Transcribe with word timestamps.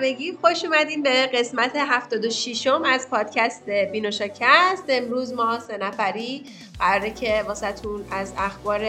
همگی 0.00 0.38
خوش 0.40 0.64
اومدین 0.64 1.02
به 1.02 1.26
قسمت 1.26 1.72
76 1.76 2.66
م 2.66 2.82
از 2.84 3.10
پادکست 3.10 3.70
بینوشاکست. 3.70 4.84
امروز 4.88 5.32
ما 5.32 5.58
سه 5.58 5.76
نفری 5.76 6.44
قراره 6.78 7.10
که 7.10 7.44
واسهتون 7.46 8.04
از 8.10 8.32
اخبار 8.38 8.80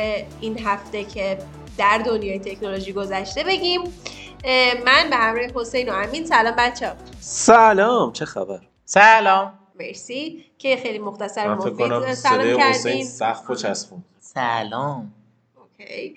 این 0.42 0.60
هفته 0.60 1.04
که 1.04 1.38
در 1.78 1.98
دنیای 1.98 2.40
تکنولوژی 2.40 2.94
گذشته 2.94 3.44
بگیم. 3.44 3.82
من 4.86 5.10
به 5.10 5.16
همراه 5.16 5.46
حسین 5.56 5.90
و 5.90 5.94
امین. 5.94 6.26
سلام 6.26 6.56
بچه. 6.58 6.92
سلام 7.20 8.14
چه 8.14 8.26
خبر؟ 8.26 8.60
سلام. 8.86 9.60
مرسی. 9.80 10.46
که 10.58 10.78
خیلی 10.84 11.00
مختصر 11.00 11.48
و 11.48 11.56
مفید 11.56 12.14
سلام 12.14 12.58
کردین. 12.58 13.06
سقف 13.06 13.50
و 13.50 13.56
چسبون. 13.56 14.04
سلام. 14.20 15.14
اوکی. 15.56 16.16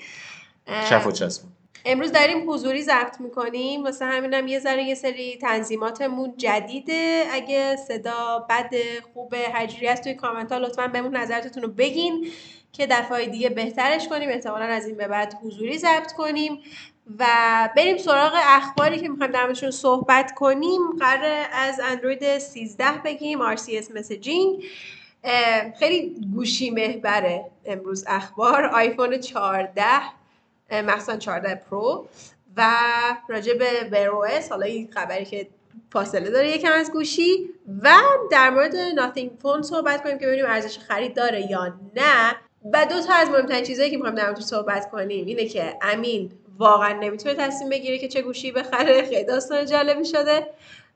شف 0.91 1.06
و 1.06 1.12
چسبون. 1.12 1.53
امروز 1.87 2.12
داریم 2.12 2.51
حضوری 2.51 2.83
ضبط 2.83 3.20
می‌کنیم. 3.20 3.84
واسه 3.84 4.05
همینم 4.05 4.48
یه 4.48 4.59
ذره 4.59 4.83
یه 4.83 4.95
سری 4.95 5.37
تنظیماتمون 5.37 6.34
جدیده. 6.37 7.25
اگه 7.33 7.77
صدا 7.77 8.47
بد 8.51 8.75
خوبه 9.15 9.38
هرجوری 9.52 9.87
هست 9.87 10.02
توی 10.02 10.15
کامنت 10.15 10.52
ها 10.52 10.59
لطفا 10.59 10.89
بهمون 10.89 11.16
نظرتون 11.16 11.62
رو 11.62 11.69
بگین 11.69 12.28
که 12.73 12.87
دفعه 12.87 13.27
دیگه 13.27 13.48
بهترش 13.48 14.09
کنیم. 14.09 14.28
احتمالا 14.28 14.65
از 14.65 14.87
این 14.87 14.97
به 14.97 15.09
بعد 15.09 15.34
حضوری 15.42 15.78
ضبط 15.78 16.12
کنیم. 16.12 16.59
و 17.19 17.27
بریم 17.77 17.98
سراغ 17.98 18.33
اخباری 18.34 18.98
که 19.01 19.09
می‌خوایم 19.09 19.33
در 19.33 19.45
موردشون 19.45 19.70
صحبت 19.70 20.34
کنیم. 20.34 20.80
قرار 21.01 21.47
از 21.53 21.80
اندروید 21.80 22.39
13 22.39 22.84
بگیم 23.05 23.56
RCS 23.56 23.97
مسیجینگ. 23.97 24.64
خیلی 25.78 26.16
گوشی 26.34 26.70
محوره 26.70 27.45
امروز 27.66 28.05
اخبار. 28.06 28.64
آیفون 28.64 29.20
14 29.20 29.83
مخصوصا 30.83 31.17
14 31.17 31.55
پرو 31.55 32.08
و 32.56 32.70
راجع 33.28 33.55
به 33.55 33.67
ویروس 33.92 34.48
حالا 34.50 34.67
این 34.67 34.91
خبری 34.94 35.25
که 35.25 35.48
فاصله 35.92 36.31
داره 36.31 36.48
یکم 36.48 36.72
از 36.72 36.92
گوشی 36.92 37.50
و 37.83 37.91
در 38.31 38.50
مورد 38.50 38.77
ناتینگ 38.77 39.31
فون 39.42 39.62
صحبت 39.62 40.03
کنیم 40.03 40.19
که 40.19 40.27
ببینیم 40.27 40.47
ارزش 40.47 40.78
خرید 40.78 41.16
داره 41.16 41.50
یا 41.50 41.75
نه. 41.97 42.36
و 42.72 42.86
دو 42.86 43.00
تا 43.00 43.14
از 43.14 43.28
مهمترین 43.28 43.64
چیزایی 43.64 43.91
که 43.91 43.97
می‌خوایم 43.97 44.16
در 44.16 44.27
موردش 44.27 44.42
صحبت 44.42 44.91
کنیم 44.91 45.27
اینه 45.27 45.47
که 45.47 45.77
امین 45.83 46.33
واقعا 46.58 46.92
نمی‌تونه 46.92 47.34
تصمیم 47.34 47.70
بگیره 47.70 47.98
که 47.98 48.09
چه 48.09 48.22
گوشی 48.22 48.53
بخره 48.53 49.03
خیلی 49.03 49.25
داستان 49.25 49.66
جالبی 49.66 50.05
شده. 50.05 50.47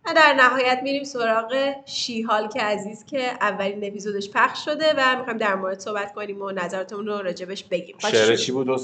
و 0.06 0.12
در 0.16 0.34
نهایت 0.34 0.80
میریم 0.82 1.04
سراغ 1.04 1.74
شیحال 1.86 2.48
که 2.48 2.60
عزیز 2.60 3.04
که 3.04 3.20
اولین 3.30 3.84
اپیزودش 3.84 4.30
پخش 4.30 4.64
شده 4.64 4.94
و 4.96 5.16
می‌خوایم 5.16 5.38
در 5.38 5.54
مورد 5.54 5.78
صحبت 5.78 6.12
کنیم 6.12 6.42
و 6.42 6.50
نظراتمون 6.50 7.06
رو 7.06 7.18
راجبش 7.18 7.64
بگیم. 7.64 7.96
شعر 7.98 8.36
چی 8.36 8.52
بود؟ 8.52 8.80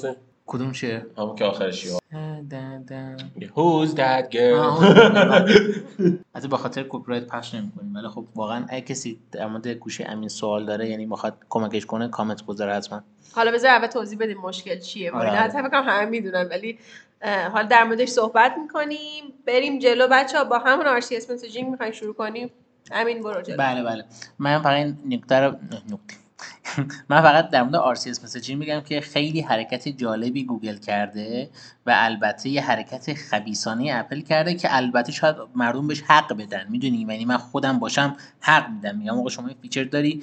کدوم 0.46 0.72
شعر 0.72 1.02
همون 1.18 1.36
که 1.36 1.44
آخرشی 1.44 1.88
ها 1.88 1.98
دن 2.50 2.82
دن. 2.82 3.16
Who's 3.40 3.90
that 3.90 4.34
girl 4.34 4.84
البته 6.34 6.48
به 6.50 6.56
خاطر 6.56 6.86
کپی 6.88 7.04
رایت 7.06 7.26
پخش 7.26 7.54
نمی‌کنیم. 7.54 7.94
ولی 7.94 8.08
خب 8.08 8.24
واقعا 8.34 8.66
اگه 8.68 8.80
کسی 8.80 9.20
در 9.32 9.46
مورد 9.46 9.68
گوشی 9.68 10.04
امین 10.08 10.28
سوال 10.28 10.66
داره 10.66 10.88
یعنی 10.88 11.06
می‌خواد 11.06 11.36
کمکش 11.48 11.86
کنه 11.86 12.08
کامنت 12.08 12.42
بذاره 12.46 12.74
حتما. 12.74 13.02
حالا 13.34 13.52
بذار 13.52 13.70
اول 13.70 13.86
توضیح 13.86 14.18
بدیم 14.18 14.38
مشکل 14.38 14.78
چیه. 14.78 15.12
آره، 15.12 15.30
آره. 15.30 15.38
حتی 15.38 15.58
فکر 15.58 15.68
کنم 15.68 15.84
همه 15.86 16.06
می‌دونن 16.10 16.48
ولی 16.50 16.78
حالا 17.52 17.68
در 17.68 17.84
موردش 17.84 18.08
صحبت 18.08 18.54
می‌کنیم. 18.62 19.24
بریم 19.46 19.78
جلو. 19.78 20.08
بچه 20.10 20.38
ها 20.38 20.44
با 20.44 20.58
همون 20.58 21.00
RCS 21.00 21.30
messaging 21.30 21.70
می‌خوایم 21.70 21.92
شروع 21.92 22.14
کنیم. 22.14 22.50
همین 22.92 23.22
برو 23.22 23.42
جلو. 23.42 23.56
بله 23.56 23.82
بله. 23.82 24.04
من 24.38 24.58
فقط 24.58 24.72
این 24.72 24.96
نکته 25.06 25.34
رو 25.34 25.50
نکته. 25.90 26.23
من 27.10 27.22
فقط 27.22 27.50
در 27.50 27.62
مورد 27.62 27.96
RCS 27.96 28.24
messaging 28.24 28.58
میگم 28.58 28.80
که 28.80 29.00
خیلی 29.00 29.40
حرکت 29.40 29.88
جالبی 29.88 30.44
گوگل 30.44 30.76
کرده 30.76 31.50
و 31.86 31.92
البته 31.96 32.48
یه 32.48 32.62
حرکت 32.62 33.14
خبیثانه 33.14 33.90
اپل 33.94 34.20
کرده 34.20 34.54
که 34.54 34.76
البته 34.76 35.12
شاید 35.12 35.36
مردم 35.54 35.86
بهش 35.86 36.02
حق 36.02 36.32
بدن. 36.32 36.66
می‌دونی؟ 36.70 37.06
یعنی 37.08 37.24
من 37.24 37.36
خودم 37.36 37.78
باشم 37.78 38.16
حق 38.40 38.70
میدم. 38.70 38.98
میگم 38.98 39.18
آقا 39.18 39.28
شما 39.28 39.48
این 39.48 39.56
feature 39.62 39.84
داری 39.84 40.22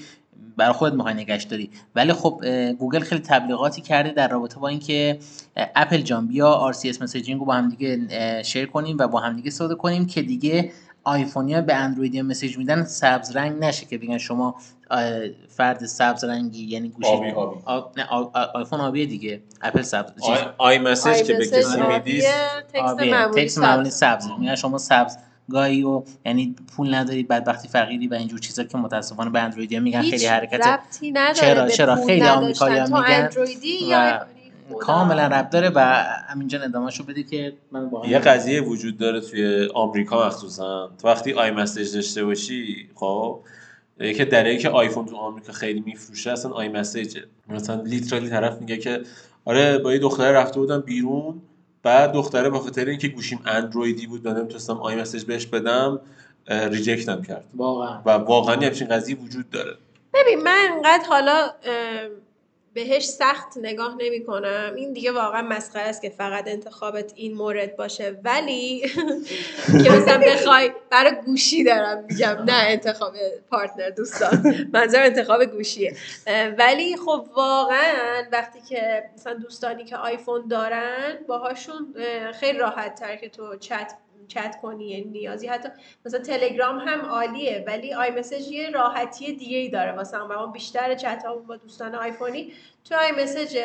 برای 0.58 0.74
خودت 0.74 0.94
می‌خوای 0.94 1.26
داری. 1.26 1.70
ولی 1.96 2.14
خب 2.14 2.46
گوگل 2.80 3.00
خیلی 3.00 3.22
تبلیغاتی 3.22 3.82
کرده 3.82 4.12
در 4.12 4.28
رابطه 4.28 4.60
با 4.60 4.68
اینکه 4.68 5.20
اپل 5.56 6.02
جان 6.02 6.28
بیا 6.28 6.72
RCS 6.74 7.02
messaging 7.02 7.40
رو 7.40 7.46
با 7.46 7.54
هم 7.54 7.70
دیگه 7.70 8.44
share 8.44 8.66
کنیم 8.66 8.98
و 9.00 9.08
با 9.08 9.20
هم 9.20 9.36
دیگه 9.36 9.52
کنیم 9.76 10.06
که 10.06 10.22
دیگه 10.22 10.72
آیفونیا 11.04 11.62
به 11.62 11.76
اندرویدیا 11.76 12.24
مسیج 12.24 12.58
میدن 12.58 12.84
سبز 12.84 13.36
رنگ 13.36 13.64
نشه 13.64 13.86
که 13.86 13.98
بگن 13.98 14.18
شما 14.18 14.56
فرد 15.50 15.86
سبز 15.86 16.24
رنگی 16.24 16.64
یعنی 16.66 16.90
گوشی 16.90 17.10
آبی، 17.10 17.32
آبی. 17.32 17.58
آب... 17.66 17.94
نه 17.98 18.06
آ- 18.10 18.30
آیفون 18.54 18.80
آبیه 18.80 19.06
دیگه 19.06 19.42
اپل 19.62 19.82
سبز 19.82 20.12
آی, 20.24 20.38
آی 20.58 20.78
مسیج 20.80 21.24
که 21.24 21.34
به 21.34 21.46
کسی 21.48 21.82
میدی 21.82 22.22
تکست 22.74 22.76
آبیه. 22.76 23.12
معمولی 23.60 23.90
سبز. 23.90 24.26
میگن 24.40 24.56
شما 24.56 24.78
سبز 24.78 25.18
گاهی 25.52 25.84
و 25.84 26.04
یعنی 26.26 26.56
پول 26.76 26.96
نداری 26.96 27.24
بدبختی 27.24 27.68
فقیری 27.68 28.08
و 28.08 28.14
اینجور 28.14 28.40
چیزا 28.40 28.64
که 28.64 28.78
متاسفانه 28.78 29.30
به 29.30 29.40
اندرویدیا 29.40 29.80
میگن 29.80 30.02
خیلی 30.02 30.26
حرکت 30.26 30.80
چرا- 31.34 31.70
چرا؟ 31.70 31.96
خیلی 31.96 32.22
نداشتن. 32.22 32.32
آمریکایی‌ها 32.44 32.86
تو 32.88 32.96
میگن 32.98 33.06
اندرویدی 33.22 33.86
یا 33.86 34.26
و. 34.72 34.74
کاملا 34.80 35.28
رب 35.28 35.50
داره 35.50 35.70
و 35.76 35.80
همینجا 36.30 36.62
ادامهشو 36.62 37.04
بده 37.04 37.24
که 37.24 37.54
من 37.72 37.90
با 37.90 38.06
یه 38.08 38.20
قضیه 38.20 38.62
وجود 38.62 38.98
داره 38.98 39.22
توی 39.22 39.70
آمریکا 39.74 40.28
مخصوصا 40.28 40.92
تو 41.02 41.08
وقتی 41.08 41.34
iMessage 41.34 41.96
داشته 41.96 42.26
باشی 42.26 42.90
خب 42.96 43.40
یکی 44.02 44.26
دلیلی 44.26 44.58
که 44.58 44.70
آیفون 44.70 45.06
تو 45.06 45.16
آمریکا 45.16 45.54
خیلی 45.54 45.84
میفروشه 45.86 46.32
اصلا 46.32 46.52
iMessage 46.52 46.68
ه 46.68 47.24
مثلا 47.50 47.82
literally 47.82 48.30
طرف 48.30 48.60
میگه 48.60 48.78
که 48.78 49.02
آره 49.46 49.78
با 49.78 49.94
یه 49.94 50.00
دختره 50.00 50.32
رفته 50.32 50.60
بودم 50.60 50.82
بیرون 50.82 51.42
بعد 51.84 52.12
دختره 52.12 52.50
به 52.50 52.60
خاطر 52.60 52.86
اینکه 52.86 53.08
گوشیم 53.08 53.40
اندرویدی 53.46 54.08
بود 54.08 54.26
و 54.26 54.34
نمی‌تونستم 54.34 54.78
iMessage 54.78 55.24
بهش 55.24 55.46
بدم 55.46 56.00
reject 56.48 57.11
م 57.11 57.22
کرد. 57.22 57.44
واقعا. 57.56 58.02
و 58.06 58.10
واقعا 58.10 58.56
یه 58.56 58.68
همچین 58.68 58.88
قضیه 58.88 59.16
وجود 59.16 59.50
داره. 59.50 59.78
ببین 60.14 60.44
من 60.44 60.68
انقدر 60.72 61.06
حالا 61.10 61.50
بهش 62.74 63.06
سخت 63.06 63.58
نگاه 63.58 63.96
نمی 64.00 64.24
کنم 64.24 64.74
این 64.76 64.94
دیگه 64.94 65.12
واقعا 65.12 65.42
مسخره 65.42 65.82
است 65.84 66.02
که 66.02 66.10
فقط 66.10 66.48
انتخابت 66.48 67.14
این 67.16 67.34
مورد 67.34 67.76
باشه. 67.76 68.20
ولی 68.24 68.80
که 69.84 69.92
مثلا 69.92 70.18
بخوای 70.18 70.72
برای 70.90 71.16
گوشی 71.26 71.64
دارم 71.64 72.06
میگم 72.10 72.44
نه 72.46 72.54
انتخاب 72.54 73.14
پارتنر 73.50 73.90
دوستان. 73.90 74.56
منظور 74.74 75.02
انتخاب 75.02 75.46
گوشیه. 75.46 75.96
ولی 76.58 76.98
خب 76.98 77.26
واقعا 77.36 78.24
وقتی 78.32 78.60
که 78.70 79.04
مثلا 79.14 79.34
دوستانی 79.34 79.86
که 79.86 79.98
آیفون 79.98 80.48
دارن 80.48 81.18
باهاشون 81.28 81.96
اه، 81.98 82.32
خیلی 82.32 82.58
راحت 82.58 82.96
تر 82.96 83.16
که 83.16 83.30
تو 83.30 83.56
چت 83.56 83.94
چت 84.34 84.56
کنی 84.62 84.88
یعنی 84.88 85.04
نیازی. 85.04 85.48
حتی 85.48 85.70
مثلا 86.06 86.20
تلگرام 86.20 86.78
هم 86.80 87.02
عالیه 87.06 87.64
ولی 87.68 87.94
آی 87.94 88.12
مسیج 88.12 88.48
یه 88.48 88.70
راحتی 88.70 89.34
دیگه 89.36 89.58
ای 89.58 89.70
داره. 89.70 89.92
واسه 89.92 90.18
هم 90.18 90.28
من 90.28 90.52
بیشتر 90.52 90.96
چت 90.96 91.24
ها 91.26 91.36
با 91.36 91.56
دوستان 91.56 91.96
آیفونی. 91.96 92.54
تو 92.90 92.96
iMessage 92.96 93.58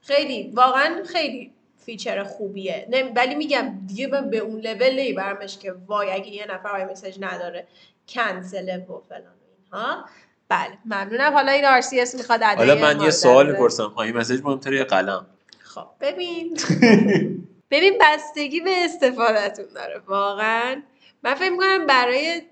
خیلی 0.00 0.52
واقعا 0.54 1.02
خیلی 1.04 1.52
feature 1.86 2.22
خوبیه. 2.22 2.86
نه 2.90 3.12
ولی 3.16 3.34
میگم 3.34 3.78
دیگه 3.86 4.06
من 4.06 4.30
به 4.30 4.38
اون 4.38 4.60
لول 4.60 4.92
نمیبرمش 4.92 5.58
که 5.58 5.74
وای 5.86 6.10
اگه 6.10 6.28
یه 6.28 6.46
نفر 6.50 6.68
iMessage 6.68 7.16
نداره 7.20 7.66
کنسله 8.08 8.76
و 8.76 9.00
فلان 9.08 9.22
و 9.22 9.72
اینها. 9.72 10.04
بله 10.48 10.78
ممنونم. 10.84 11.32
حالا 11.32 11.52
این 11.52 11.80
RCS 11.80 12.14
می‌خواد 12.14 12.40
ادای 12.42 12.68
حالا 12.68 12.80
من 12.80 12.96
ما 12.96 13.04
یه 13.04 13.10
سوال 13.10 13.50
می‌پرسم. 13.50 13.92
iMessage 13.96 14.40
مهمتره 14.44 14.76
یا 14.76 14.84
قلم؟ 14.84 15.26
خب 15.58 15.86
ببین. 16.00 16.58
ببین 17.70 17.98
بستگی 18.00 18.60
به 18.60 18.84
استفادهتون 18.84 19.66
داره 19.74 19.98
واقعا. 20.06 20.82
من 21.22 21.34
فکر 21.34 21.50
می‌کنم 21.50 21.86
برای 21.86 22.42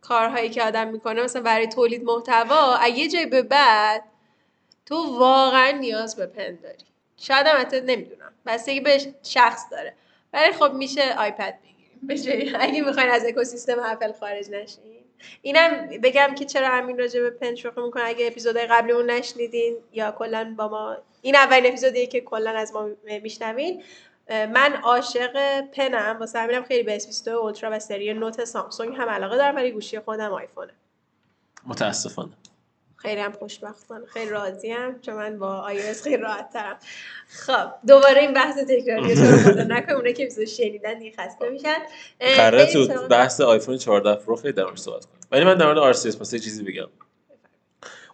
کارهایی 0.00 0.50
که 0.50 0.62
آدم 0.62 0.88
می‌کنه 0.88 1.22
مثلا 1.22 1.42
برای 1.42 1.66
تولید 1.66 2.04
محتوا 2.04 2.74
از 2.74 2.98
یه 2.98 3.08
جای 3.08 3.26
به 3.26 3.42
بعد 3.42 4.02
تو 4.86 5.18
واقعا 5.18 5.70
نیاز 5.70 6.16
به 6.16 6.26
پن 6.26 6.58
داری. 6.62 6.84
شاید 7.16 7.46
هم 7.46 7.60
حتی 7.60 7.80
نمی‌دونم. 7.80 8.32
بستگی 8.46 8.80
به 8.80 8.98
شخص 9.22 9.62
داره. 9.70 9.94
ولی 10.32 10.52
خب 10.52 10.72
میشه 10.72 11.14
آیپد 11.18 11.58
بگیریم. 12.08 12.52
اگه 12.60 12.80
می‌خواین 12.80 13.10
از 13.10 13.24
اکوسیستم 13.24 13.78
اپل 13.84 14.12
خارج 14.12 14.50
نشین. 14.50 14.84
اینم 15.42 15.88
بگم 16.02 16.34
که 16.38 16.44
چرا 16.44 16.68
همین 16.68 16.98
راجع 16.98 17.20
به 17.20 17.30
پن 17.30 17.54
شوخی 17.54 17.80
می‌کنه 17.80 18.02
اگه 18.06 18.26
اپیزودهای 18.26 18.66
قبلیمون 18.66 19.10
نشنیدین 19.10 19.76
یا 19.92 20.12
کلا 20.12 20.54
با 20.58 20.68
ما 20.68 20.96
این 21.22 21.36
اولین 21.36 21.66
اپیزودیه 21.66 22.06
که 22.06 22.20
کلا 22.20 22.50
از 22.50 22.72
ما 22.72 22.88
میشنوین. 23.22 23.82
من 24.28 24.72
عاشق 24.82 25.60
پنم. 25.60 26.16
واسه 26.20 26.38
همینم 26.38 26.64
خیلی 26.64 26.82
به 26.82 26.98
S22 26.98 27.28
اولترا 27.28 27.70
و 27.72 27.78
سری 27.78 28.14
نوت 28.14 28.44
سامسونگ 28.44 28.94
هم 28.96 29.08
علاقه 29.08 29.36
دارم 29.36 29.56
ولی 29.56 29.70
گوشی 29.70 29.98
خودم 29.98 30.32
آیفونه 30.32 30.72
متاسفانه. 31.66 32.32
خیلی 32.96 33.20
هم 33.20 33.32
خوشبختانه. 33.32 34.06
خیلی 34.06 34.30
راضیم 34.30 34.98
چون 35.00 35.14
من 35.14 35.38
با 35.38 35.70
iOS 35.72 36.02
خیلی 36.02 36.16
راحت 36.16 36.52
ترم. 36.52 36.76
خب 37.28 37.70
دوباره 37.86 38.20
این 38.20 38.32
بحث 38.32 38.58
تکراری 38.58 39.14
تو 39.14 39.22
رو 39.22 39.60
نکنم 39.74 39.96
اونایی 39.96 40.14
که 40.14 40.22
اپیزود 40.22 40.44
شنیدن 40.44 40.98
دیگه 40.98 41.16
خسته 41.18 41.48
میشن. 41.50 41.78
قراره 42.20 42.72
تو 42.72 43.08
بحث 43.08 43.40
آیفون 43.40 43.78
14 43.78 44.14
Pro 44.14 44.36
خیلی 44.36 44.52
در 44.52 44.76
صحبت 44.76 45.04
کنیم. 45.04 45.20
ولی 45.32 45.44
من 45.44 45.54
در 45.54 45.72
مورد 45.72 45.94
RCS 45.94 46.20
message 46.20 46.44
چیزی 46.44 46.62
بگم. 46.62 46.88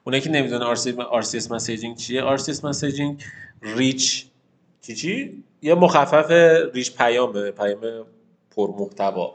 اونایی 0.05 0.23
که 0.23 0.31
نمی‌دونن 0.31 0.75
RCS 1.23 1.51
messaging 1.51 1.97
چیه؟ 1.97 2.37
RCS 2.37 2.65
messaging 2.65 3.25
rich 3.63 4.27
چی 4.83 4.95
چی؟ 4.95 5.45
یه 5.63 5.75
مخفف 5.75 6.31
rich 6.75 6.97
پیامه 6.97 7.51
پیام 7.51 7.81
پر 8.57 8.71
محتوا 8.79 9.35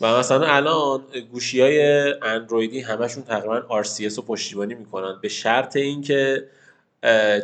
و 0.00 0.18
مثلا 0.18 0.46
الان 0.46 1.02
گوشی 1.32 1.60
های 1.60 2.12
اندرویدی 2.22 2.80
همشون 2.80 3.22
تقریبا 3.22 3.82
RCS 3.82 4.14
رو 4.16 4.22
پشتیبانی 4.22 4.74
می‌کنن. 4.74 5.18
به 5.22 5.28
شرط 5.28 5.76
اینکه 5.76 6.44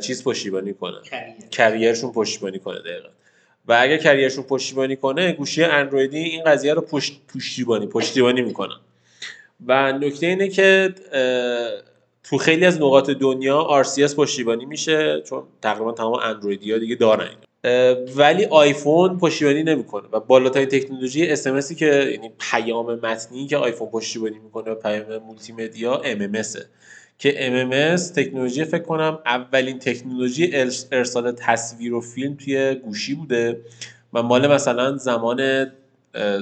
چیز 0.03 0.25
پشتیبانی 0.25 0.75
کنن. 0.75 1.01
کریرشون 1.51 2.13
پشتیبانی 2.13 2.59
کنه 2.59 2.79
دقیقا. 2.79 3.09
و 3.69 3.79
اگر 3.81 3.97
کریرشون 3.97 4.45
پشتیبانی 4.45 4.97
کنه 4.97 5.33
گوشی 5.33 5.65
اندرویدی 5.65 6.19
این 6.19 6.45
قضیه 6.45 6.75
رو 6.75 6.81
پشت 6.81 7.21
پشتیبانی 7.35 7.87
پشتیبانی 7.87 8.43
می‌کنن. 8.43 8.81
و 9.67 9.93
نکته 9.93 10.27
اینه 10.27 10.49
که 10.49 10.95
تو 12.25 12.39
خیلی 12.39 12.65
از 12.65 12.77
نقاط 12.77 13.11
دنیا 13.11 13.85
RCS 13.85 14.15
پشتیبانی 14.15 14.65
میشه 14.65 15.23
چون 15.23 15.43
تقریبا 15.63 15.93
تمام 15.93 16.15
اندرویدی 16.15 16.73
ها 16.73 16.79
دیگه 16.79 16.95
دارن 16.95 17.31
ولی 18.17 18.45
آیفون 18.45 19.19
پشتیبانی 19.19 19.63
نمی‌کنه 19.63 20.09
و 20.13 20.21
بالاترین 20.21 20.67
تکنولوژی 20.67 21.37
SMS 21.37 21.75
که 21.75 21.87
یعنی 21.87 22.31
پیام 22.39 22.95
متنی 22.95 23.47
که 23.47 23.57
آیفون 23.57 23.89
پشتیبانی 23.89 24.39
می‌کنه 24.39 24.75
پیام 24.75 25.19
multimedia 25.19 26.03
MMS 26.05 26.59
که 27.19 27.33
MMS 27.33 28.01
تکنولوژی 28.01 28.65
فکر 28.65 28.83
کنم 28.83 29.19
اولین 29.27 29.79
تکنولوژی 29.79 30.51
ارس- 30.53 30.87
ارسال 30.93 31.33
تصویر 31.33 31.95
و 31.95 32.01
فیلم 32.01 32.35
توی 32.35 32.75
گوشی 32.75 33.15
بوده 33.15 33.61
و 34.13 34.23
مال 34.23 34.47
مثلا 34.47 34.97
زمان 34.97 35.71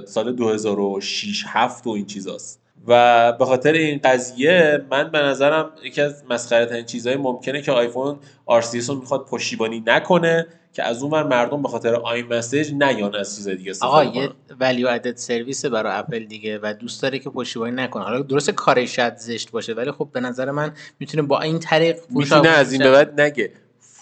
سال 0.06 0.32
2006 0.32 1.44
7 1.46 1.86
و 1.86 1.90
این 1.90 2.06
چیزاست. 2.06 2.60
و 2.86 3.32
به 3.32 3.44
خاطر 3.44 3.72
این 3.72 4.00
قضیه 4.04 4.84
من 4.90 5.10
به 5.10 5.18
نظرم 5.18 5.70
یکی 5.84 6.00
از 6.00 6.24
مسخره 6.30 6.66
ترین 6.66 6.84
چیزهای 6.84 7.16
ممکنه 7.16 7.62
که 7.62 7.72
آیفون 7.72 8.18
RCS 8.50 8.88
رو 8.88 8.94
می‌خواد 8.94 9.26
پشتیبانی 9.26 9.82
نکنه 9.86 10.46
که 10.74 10.82
از 10.82 11.02
اون 11.02 11.22
مردم 11.22 11.62
به 11.62 11.68
خاطر 11.68 11.94
آی 11.94 12.22
مسیج 12.22 12.72
نیان 12.72 13.14
از 13.14 13.36
چیز 13.36 13.48
دیگه 13.48 13.72
آقا 13.80 14.00
استفاده 14.00 14.18
یه 14.18 14.28
کنن 14.28 14.56
ولیو 14.60 14.88
ادد 14.88 15.16
سرویس 15.16 15.64
برای 15.64 15.92
اپل 15.96 16.24
دیگه 16.24 16.58
و 16.62 16.74
دوست 16.80 17.02
داره 17.02 17.18
که 17.18 17.30
پشتیبانی 17.30 17.76
نکنه. 17.76 18.04
حالا 18.04 18.22
درست 18.22 18.50
کارش 18.50 18.96
شاید 18.96 19.16
زشت 19.16 19.50
باشه 19.50 19.74
ولی 19.74 19.90
خب 19.90 20.08
به 20.12 20.20
نظر 20.20 20.50
من 20.50 20.72
می‌تونه 21.00 21.22
با 21.22 21.40
این 21.40 21.58
طریق 21.58 21.98
می‌تونه 22.10 22.48
از 22.48 22.72
این 22.72 22.82
به 22.82 22.90
بعد 22.90 23.20
نگه. 23.20 23.50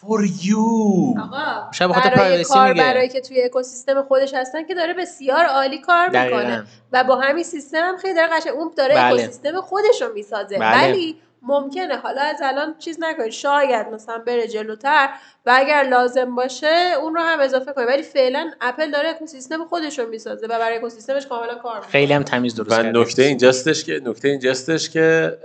For 0.00 0.26
you. 0.44 1.20
آقا 1.20 1.72
شاید 1.72 1.90
به 1.90 2.00
خاطر 2.00 2.14
برای 2.14 2.44
privacy 2.44 2.56
میگه. 2.56 2.74
کاربرایی 2.74 3.08
که 3.08 3.20
توی 3.20 3.42
اکوسیستم 3.42 4.02
خودش 4.02 4.34
هستن 4.34 4.66
که 4.66 4.74
داره 4.74 4.94
بسیار 4.94 5.44
عالی 5.44 5.80
کار 5.80 6.06
می‌کنه. 6.06 6.28
دقیقاً. 6.28 6.62
و 6.92 7.04
با 7.04 7.16
همین 7.16 7.44
سیستم 7.44 7.78
هم 7.78 7.96
خیلی 7.96 8.14
داره 8.14 8.28
قشنگ 8.28 8.52
اون 8.52 8.70
داره 8.76 8.94
بله. 8.94 9.04
اکوسیستم 9.04 9.60
خودش 9.60 10.02
رو 10.02 10.12
می‌سازه. 10.14 10.58
بله. 10.58 10.88
ولی 10.88 11.16
ممکنه. 11.42 11.96
حالا 11.96 12.20
از 12.20 12.40
الان 12.42 12.74
چیز 12.78 12.98
نکنه 13.00 13.30
شاید 13.30 13.86
مثلا 13.86 14.18
بره 14.18 14.48
جلوتر 14.48 15.08
و 15.46 15.52
اگر 15.54 15.82
لازم 15.82 16.34
باشه 16.34 16.94
اون 17.02 17.14
رو 17.14 17.20
هم 17.20 17.40
اضافه 17.40 17.72
کنه 17.72 17.86
ولی 17.86 18.02
فعلا 18.02 18.50
اپل 18.60 18.90
داره 18.90 19.08
اکوسیستم 19.08 19.64
خودش 19.64 19.98
رو 19.98 20.08
می‌سازه 20.08 20.46
و 20.46 20.58
برای 20.58 20.76
اکوسیستمش 20.76 21.26
کاملا 21.26 21.54
کار 21.54 21.74
می‌کنه. 21.74 21.90
خیلی 21.90 22.12
هم 22.12 22.22
تمیز 22.22 22.54
درست 22.54 22.70
و 22.70 22.82
کرده. 22.82 23.00
نکته 23.00 23.22
اینجاستش 23.22 23.84
که 23.84 24.00
نکته 24.04 24.28
اینجاستش 24.28 24.90
که 24.90 25.38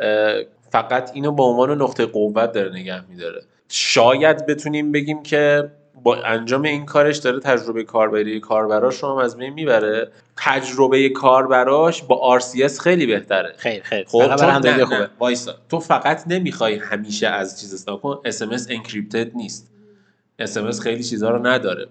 فقط 0.72 1.12
اینو 1.14 1.32
به 1.32 1.44
عنوان 1.44 1.82
نقطه 1.82 2.06
قوت 2.06 2.52
داره 2.52 2.72
نگه 2.72 3.10
میداره. 3.10 3.42
شاید 3.70 4.46
بتونیم 4.46 4.92
بگیم 4.92 5.24
که 5.24 5.72
با 6.04 6.16
انجام 6.16 6.62
این 6.62 6.86
کارش 6.86 7.18
داره 7.18 7.40
تجربه 7.40 7.84
کاربری 7.84 8.40
کاربراش 8.40 9.04
رو 9.04 9.10
هم 9.10 9.18
از 9.18 9.38
بین 9.38 9.54
می‌بره. 9.54 10.12
تجربه 10.38 11.10
کاربراش 11.10 12.04
با 12.04 12.40
RCS 12.40 12.80
خیلی 12.80 13.06
بهتره. 13.06 13.54
خیلی 13.58 13.82
خیلی. 13.82 14.06
خب 14.06 14.36
چون 14.36 14.86
خوبه. 14.86 15.10
وایسا. 15.20 15.56
تو 15.70 15.80
فقط 15.80 16.24
نمی‌خوای 16.28 16.76
همیشه 16.76 17.28
از 17.28 17.62
چیز 17.62 17.74
استفاده 17.74 18.02
کن 18.02 18.22
SMS 18.26 18.68
encrypted 18.70 19.36
نیست. 19.36 19.72
SMS 20.40 20.80
خیلی 20.80 21.04
چیزا 21.04 21.30
رو 21.30 21.48
نداره. 21.48 21.88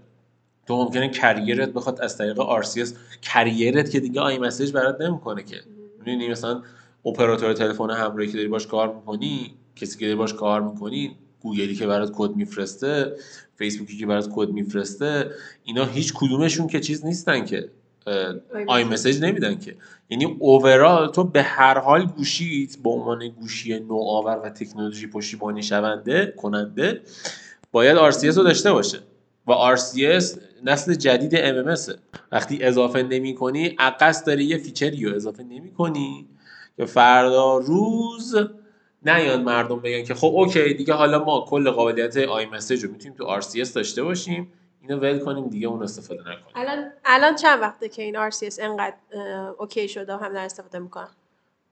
تو 0.66 0.76
ممکنه 0.76 1.08
carrier 1.08 1.61
ت 1.61 1.68
بخواد 1.68 2.00
از 2.00 2.18
طریق 2.18 2.62
RCS 2.62 2.88
carrier 3.22 3.82
ت 3.82 3.90
که 3.90 4.00
دیگه 4.00 4.20
iMessage 4.20 4.72
برات 4.72 5.00
نمی‌کنه 5.00 5.42
که. 5.42 5.56
می‌دونی 5.98 6.28
مثلا 6.28 6.62
اپراتور 7.06 7.52
تلفن 7.52 7.90
همراهی 7.90 8.30
که 8.30 8.36
داری 8.36 8.48
باش 8.48 8.66
کار 8.66 8.94
می‌کنی 8.94 9.54
کسی 9.76 9.98
که 9.98 10.04
داری 10.04 10.16
باش 10.16 10.34
کار 10.34 10.60
می‌کنی 10.60 11.16
گوگلی 11.40 11.74
که 11.74 11.86
برات 11.86 12.12
کد 12.14 12.36
میفرسته 12.36 13.12
فیسبوکی 13.56 13.96
که 13.96 14.06
برات 14.06 14.28
کد 14.34 14.48
میفرسته 14.48 15.30
اینا 15.64 15.84
هیچ 15.84 16.12
کدومشون 16.14 16.66
که 16.66 16.80
چیز 16.80 17.04
نیستن 17.04 17.44
که 17.44 17.68
iMessage 18.66 19.22
نمیدن 19.22 19.58
که. 19.58 19.76
یعنی 20.10 20.24
overall 20.38 21.12
تو 21.12 21.24
به 21.24 21.42
هر 21.42 21.78
حال 21.78 22.04
گوشیت 22.04 22.76
به 22.76 22.90
عنوان 22.90 23.28
گوشی 23.28 23.80
نوآور 23.80 24.40
و 24.44 24.50
تکنولوژی 24.50 25.06
پشتیبانی 25.06 25.62
شونده 25.62 26.34
کننده 26.36 27.00
باید 27.72 28.12
RCS 28.12 28.36
رو 28.36 28.42
داشته 28.42 28.72
باشه. 28.72 28.98
و 29.46 29.76
RCS 29.76 30.38
نسل 30.64 30.94
جدید 30.94 31.36
MMS 31.36 31.92
وقتی 32.32 32.62
اضافه 32.62 33.02
نمی 33.02 33.34
کنی 33.34 33.66
قصد 33.78 34.24
داری 34.24 34.44
یه 34.44 34.58
feature 34.58 34.99
ی 34.99 35.04
رو 35.04 35.14
اضافه 35.14 35.42
نمی 35.42 35.70
کنی 35.70 36.26
که 36.76 36.84
فردا 36.84 37.58
روز 37.58 38.34
نیان 39.08 39.42
مردم 39.42 39.80
بگن 39.80 40.04
که 40.04 40.14
خب 40.14 40.32
okay 40.34 40.74
دیگه 40.74 40.94
حالا 40.94 41.24
ما 41.24 41.44
کل 41.48 41.70
قابلیت 41.70 42.16
iMessage 42.16 42.84
رو 42.84 42.90
می‌تونیم 42.90 43.16
تو 43.16 43.40
RCS 43.40 43.68
داشته 43.68 44.02
باشیم 44.02 44.52
اینو 44.80 45.00
ول 45.00 45.18
کنیم 45.18 45.48
دیگه 45.48 45.68
اون 45.68 45.82
استفاده 45.82 46.20
نکنیم. 46.20 46.52
الان 46.54 46.92
الان 47.04 47.34
چند 47.34 47.60
وقته 47.60 47.88
که 47.88 48.02
این 48.02 48.30
RCS 48.30 48.58
انقدر 48.58 48.96
اه، 49.12 49.22
okay 49.58 49.88
شده 49.88 50.14
و 50.14 50.16
هم 50.18 50.32
دارن 50.32 50.44
استفاده 50.44 50.78
می‌کنن 50.78 51.08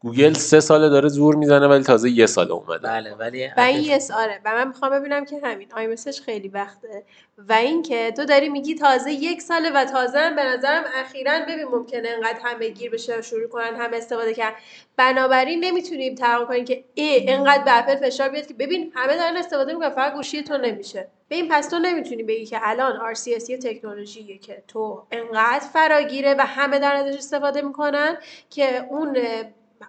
گوگل 0.05 0.33
سه 0.33 0.61
ساله 0.61 0.89
داره 0.89 1.09
زور 1.09 1.37
می‌زنه 1.37 1.67
ولی 1.67 1.85
تازه 1.85 2.11
یه 2.11 2.27
سال 2.27 2.53
اومده. 2.53 2.89
بله 2.89 3.15
ولی 3.15 3.47
و 3.56 3.61
این 3.61 3.83
یس 3.83 4.11
آره. 4.11 4.41
و 4.45 4.55
من 4.55 4.69
می‌خوام 4.69 5.01
ببینم 5.01 5.25
که 5.25 5.41
همین 5.43 5.69
آی 5.77 5.87
مسیج 5.87 6.21
خیلی 6.21 6.49
وقته. 6.49 7.03
و 7.49 7.53
اینکه 7.53 8.12
تو 8.17 8.25
داری 8.25 8.49
میگی 8.49 8.75
تازه 8.75 9.12
یک 9.12 9.43
ساله 9.43 9.71
و 9.71 9.85
تازه 9.85 10.19
هم 10.19 10.37
به 10.37 10.43
نظرم 10.45 10.85
اخیرا 10.95 11.33
ببین 11.49 11.65
ممکنه 11.65 12.09
انقدر 12.09 12.39
همه 12.43 12.69
گیر 12.69 12.91
بشه 12.91 13.19
و 13.19 13.23
شروع 13.23 13.49
کنن 13.49 13.77
همه 13.77 13.97
استفاده 13.97 14.35
کرد 14.35 14.55
بنابراین 14.97 15.65
نمی‌تونیم 15.65 16.15
توقع 16.15 16.45
کنیم 16.45 16.65
که 16.65 16.85
ای 16.95 17.31
انقدر 17.31 17.65
به 17.65 17.79
اپل 17.79 17.97
فشار 17.97 18.29
بیاد 18.29 18.47
که 18.47 18.55
ببین 18.55 18.93
همه 18.95 19.17
دارن 19.17 19.37
استفاده 19.37 19.73
می‌کنن 19.73 19.91
فقط 19.91 20.15
گوشی 20.15 20.43
تو 20.43 20.59
نمیشه. 20.59 21.09
ببین 21.31 21.49
پس 21.51 21.69
تو 21.69 21.79
نمی‌تونی 21.79 22.23
بگی 22.23 22.47
که 22.47 22.59
الان 22.62 23.15
RCS 23.15 23.51
یه 23.51 23.59
تکنولوژیه 23.59 24.39
که 24.39 24.62
تو 24.69 25.03
انقدر 25.11 25.65
فراگیره 25.73 26.35
و 26.35 26.41
همه 26.47 26.79
دارن 26.79 26.97
ازش 26.97 27.17
استفاده 27.17 27.62
می‌کنن 27.62 28.17
که 28.51 28.87
اون 28.91 29.17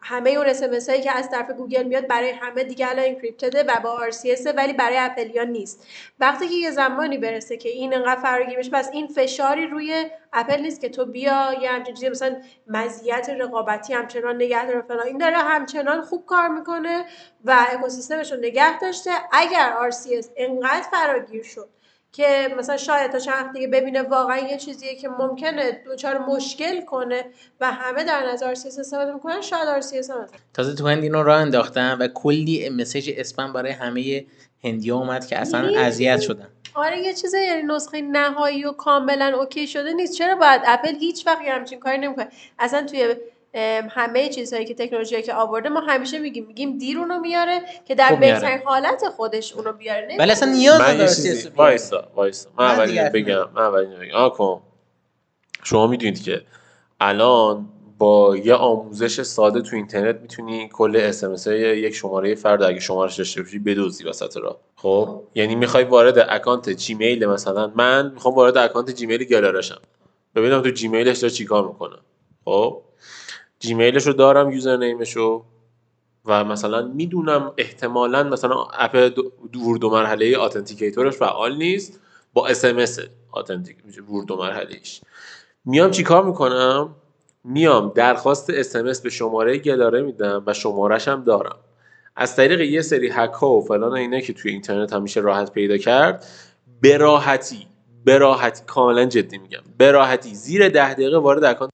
همه 0.02 0.30
اون 0.30 0.48
اسمس 0.48 0.90
هایی 0.90 1.02
که 1.02 1.12
از 1.12 1.30
طرف 1.30 1.52
گوگل 1.52 1.84
میاد 1.84 2.08
برای 2.08 2.30
همه 2.30 2.64
دیگه 2.64 2.90
الان 2.90 3.06
انکریپتده 3.06 3.64
و 3.64 3.80
با 3.84 4.10
RCS 4.10 4.48
ولی 4.58 4.74
برای 4.74 4.98
اپلیا 4.98 5.44
نیست. 5.44 5.88
وقتی 6.20 6.48
که 6.48 6.56
یه 6.56 6.72
زمانی 6.72 7.18
برسه 7.18 7.58
که 7.58 7.70
این 7.70 7.94
انقدر 7.94 8.22
فراگیر 8.22 8.60
بشه 8.60 8.72
پس 8.72 8.90
این 8.94 9.08
فشاری 9.08 9.68
روی 9.68 10.10
اپل 10.34 10.62
نیست 10.62 10.82
که 10.82 10.90
تو 10.90 11.06
بیا 11.06 11.54
یه 11.62 11.70
همچین 11.70 11.96
چیزی 11.96 12.10
مثلا 12.10 12.36
مزیت 12.68 13.30
رقابتی 13.40 13.94
همچنان 13.94 14.36
نگه 14.36 14.66
داره 14.66 14.82
فلان. 14.82 15.08
این 15.08 15.18
داره 15.18 15.38
همچنان 15.38 16.02
خوب 16.02 16.26
کار 16.26 16.48
می‌کنه 16.48 17.06
و 17.46 17.66
اکوسیستمش 17.70 18.32
رو 18.32 18.38
نگه 18.38 18.80
داشته. 18.80 19.12
اگر 19.32 19.74
RCS 19.92 20.26
انقدر 20.36 20.82
فراگیر 20.92 21.44
شد 21.44 21.70
که 22.16 22.56
مثلا 22.58 22.78
شاید 22.78 23.12
تا 23.12 23.20
چند 23.20 23.54
دیگه 23.54 23.68
ببینه 23.68 24.02
واقعا 24.02 24.38
یه 24.38 24.58
چیزیه 24.58 24.96
که 24.96 25.10
ممکنه 25.10 25.82
دچار 25.86 26.18
مشکل 26.18 26.82
کنه 26.82 27.26
و 27.62 27.72
همه 27.72 28.04
دارن 28.04 28.30
از 28.30 28.44
RCS 28.44 28.80
استفاده 28.80 29.14
می‌کنن 29.14 29.42
شاید 29.42 29.68
استفاده 29.68 30.28
تازه 30.54 30.76
تو 30.76 30.88
هند 30.88 31.04
اینو 31.04 31.24
راه 31.24 31.42
انداختن 31.42 31.98
و 31.98 32.08
کلی 32.08 32.70
مسیج 32.70 33.14
اسپم 33.18 33.54
برای 33.54 33.72
همه 33.72 34.26
هندی 34.64 34.92
اومد 34.92 35.28
که 35.28 35.38
اصلا 35.38 35.80
اذیت 35.80 36.20
شدن. 36.20 36.48
آره 36.74 37.00
یه 37.00 37.14
چیز 37.14 37.34
یعنی 37.34 37.62
نسخه 37.62 38.02
نهایی 38.02 38.66
و 38.66 38.72
کاملا 38.72 39.38
اوکی 39.40 39.68
شده 39.68 39.94
نیست. 39.94 40.18
چرا 40.18 40.36
باید 40.36 40.62
اپل 40.66 40.96
هیچ 40.96 41.28
وقت 41.28 41.42
همچین 41.42 41.80
کاری 41.80 41.98
نمی‌کنه؟ 41.98 42.28
اصلا 42.60 42.84
توی 42.84 43.16
همه 43.90 44.30
چیزهایی 44.30 44.66
که 44.66 44.74
تکنولوژی 44.74 45.22
که 45.22 45.34
آورده 45.34 45.70
ما 45.70 45.80
همیشه 45.80 46.20
میگیم 46.20 46.46
میگیم 46.46 46.78
دیر 46.78 46.98
اونو 46.98 47.20
میاره 47.20 47.62
که 47.86 47.96
در 47.96 48.16
میاره. 48.16 48.34
بهترین 48.34 48.60
حالت 48.66 49.04
خودش 49.16 49.54
اونو 49.54 49.74
بیاره. 49.74 50.16
ولی 50.20 50.32
اصلا 50.32 50.52
نیاز 50.54 50.82
نداره. 50.82 51.52
وایسا 51.56 52.08
وایسا. 52.16 52.50
من 52.58 52.66
اول 52.66 53.10
بگم. 53.10 53.50
من 53.56 53.62
اول 53.62 53.80
اینو 53.80 54.30
بگم. 54.30 54.62
شما 55.64 55.88
می‌دونید 55.88 56.24
که 56.24 56.42
الان 57.00 57.70
با 57.98 58.38
یه 58.38 58.54
آموزش 58.54 59.22
ساده 59.22 59.62
تو 59.62 59.76
اینترنت 59.76 60.22
می‌تونی 60.22 60.70
کل 60.74 60.96
SMS 60.96 61.48
یک 61.48 61.96
شماره 61.96 62.36
فرد 62.36 62.64
اگه 62.64 62.80
شمارش 62.80 63.16
داشته 63.16 63.42
باشی 63.42 63.60
بدزدی 63.60 64.04
وسط 64.04 64.38
راه. 64.38 64.58
خب. 64.76 65.22
یعنی 65.36 65.56
می‌خوای 65.56 65.84
وارد 65.84 66.26
account 66.30 66.70
جیمیل 66.70 67.26
مثلا 67.26 67.72
من 67.76 68.12
می‌خوام 68.12 68.36
وارد 68.36 68.58
account 68.58 68.92
جیمیل 68.92 69.24
گلاره 69.24 69.57
شم 69.57 69.82
ببینم 70.36 70.62
تو 70.62 70.70
جیمیلش 70.70 71.18
داره 71.18 71.34
چیکار 71.34 71.68
می‌کنه. 71.68 71.96
خب. 72.46 72.82
جیمیلش 73.60 74.08
رو 74.08 74.14
دارم 74.14 74.52
username 74.52 74.78
شو 74.78 75.46
و 76.26 76.44
مثلا 76.44 76.82
می‌دونم 76.88 77.52
احتمالا 77.58 78.24
مثلا 78.24 78.64
اپ 78.74 78.96
دو- 78.96 79.32
ورود 79.60 79.82
دو 79.82 79.90
مرحله 79.90 80.40
authenticator 80.40 81.04
ش 81.04 81.14
فعال 81.14 81.58
نیست. 81.58 82.00
با 82.34 82.48
SMS 82.48 83.00
authentic 83.36 83.78
ورود 84.10 84.26
دو 84.28 84.38
مرحله 84.38 84.68
ایش 84.70 85.02
میام 85.66 85.92
چیکار 85.92 86.24
می‌کنم؟ 86.26 86.96
میام 87.44 87.92
درخواست 87.96 88.50
SMS 88.50 89.02
به 89.02 89.10
شماره 89.10 89.58
گلاره 89.58 90.02
میدم 90.02 90.44
و 90.46 90.54
شمارش 90.54 91.08
هم 91.08 91.24
دارم. 91.24 91.56
از 92.16 92.36
طریق 92.36 92.62
یه 92.62 92.82
سری 92.82 93.10
هک 93.10 93.32
ها 93.32 93.50
و 93.50 93.62
فلان 93.62 93.94
اینا 93.94 94.20
که 94.20 94.34
توی 94.34 94.52
اینترنت 94.52 94.94
هم 94.94 95.01
میشه 95.01 95.20
راحت 95.20 95.52
پیدا 95.52 95.78
کرد 95.78 96.26
به 96.82 96.98
راحتی 96.98 97.68
به 98.06 98.18
راحتی 98.18 98.64
کاملا 98.68 99.06
جدی 99.06 99.38
میگم 99.38 99.62
به 99.78 99.92
راحتی 99.92 100.36
زیر 100.36 100.70
ده 100.70 100.94
دقیقه 100.94 101.18
وارد 101.18 101.44
account 101.44 101.72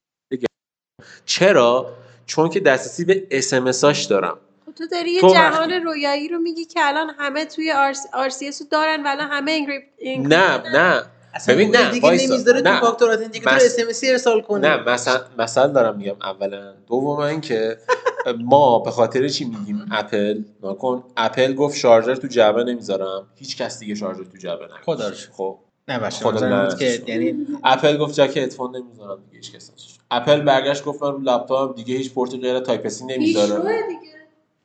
چرا؟ 1.31 1.85
چون 2.25 2.49
که 2.49 2.59
دسترسی 2.59 3.05
به 3.05 3.27
SMS 3.31 3.83
هاش 3.83 4.03
دارم. 4.05 4.37
خب 4.65 4.71
تو 4.71 4.87
داری 4.87 5.11
یه 5.11 5.21
جهان 5.21 5.71
رویایی 5.71 6.27
رو 6.27 6.39
میگی 6.39 6.65
که 6.65 6.79
الان 6.83 7.09
همه 7.19 7.45
توی 7.45 7.73
RCS 8.29 8.59
رو 8.59 8.65
دارن 8.71 9.03
و 9.03 9.07
الان 9.07 9.27
همه 9.31 9.51
encrypt 9.51 9.85
نه 10.29 10.57
نه. 10.57 11.03
ببین، 11.47 11.75
نه، 11.75 11.91
دیگه. 11.91 12.11
نمی‌ذاره 12.11 12.61
تو. 12.61 12.79
factor 12.79 13.09
authenticator 13.11 13.55
مس- 13.55 13.63
SMS 13.63 14.01
ارسال 14.03 14.41
کنی. 14.41 14.67
نه 14.67 14.77
مثلا 14.77 15.21
مثلا 15.37 15.67
دارم 15.67 15.97
میگم 15.97 16.15
اولا. 16.21 16.73
دوم 16.87 17.19
اینکه 17.19 17.77
ما 18.39 18.79
به 18.79 18.91
خاطر 18.91 19.27
چی 19.27 19.45
میگیم 19.45 19.85
اپل؟ 19.91 20.41
نکن 20.63 21.03
اپل 21.17 21.53
گفت 21.53 21.77
شارژر 21.77 22.15
تو 22.15 22.27
جعبه 22.27 22.63
نمی‌ذارم. 22.63 23.27
هیچ 23.35 23.57
کس 23.57 23.79
دیگه 23.79 23.95
شارژر 23.95 24.23
تو 24.23 24.37
جعبه 24.37 24.63
نمی‌ذاره. 24.65 24.83
خدا. 24.83 25.11
خب. 25.37 25.57
نه 25.87 25.97
لعنتش 25.97 26.79
که. 26.79 27.03
یعنی 27.07 27.47
اپل 27.63 27.97
گفت 27.97 28.13
jack 28.21 28.37
هدفون 28.37 28.75
نمی‌ذارم 28.75 29.19
دیگه 29.25 29.37
هیچ 29.37 29.51
کس 29.51 29.71
نذاشت. 29.71 29.99
اپل 30.11 30.41
برگشت 30.41 30.83
گفت 30.83 31.03
من 31.03 31.11
رو 31.11 31.19
لپتاپم 31.19 31.73
دیگه 31.75 31.95
هیچ 31.95 32.13
پورت 32.13 32.35
غیر 32.35 32.59
Type-C 32.59 33.05
نمی‌ذاره 33.05 33.47
پیشروه 33.53 33.73
دیگه. 33.87 33.99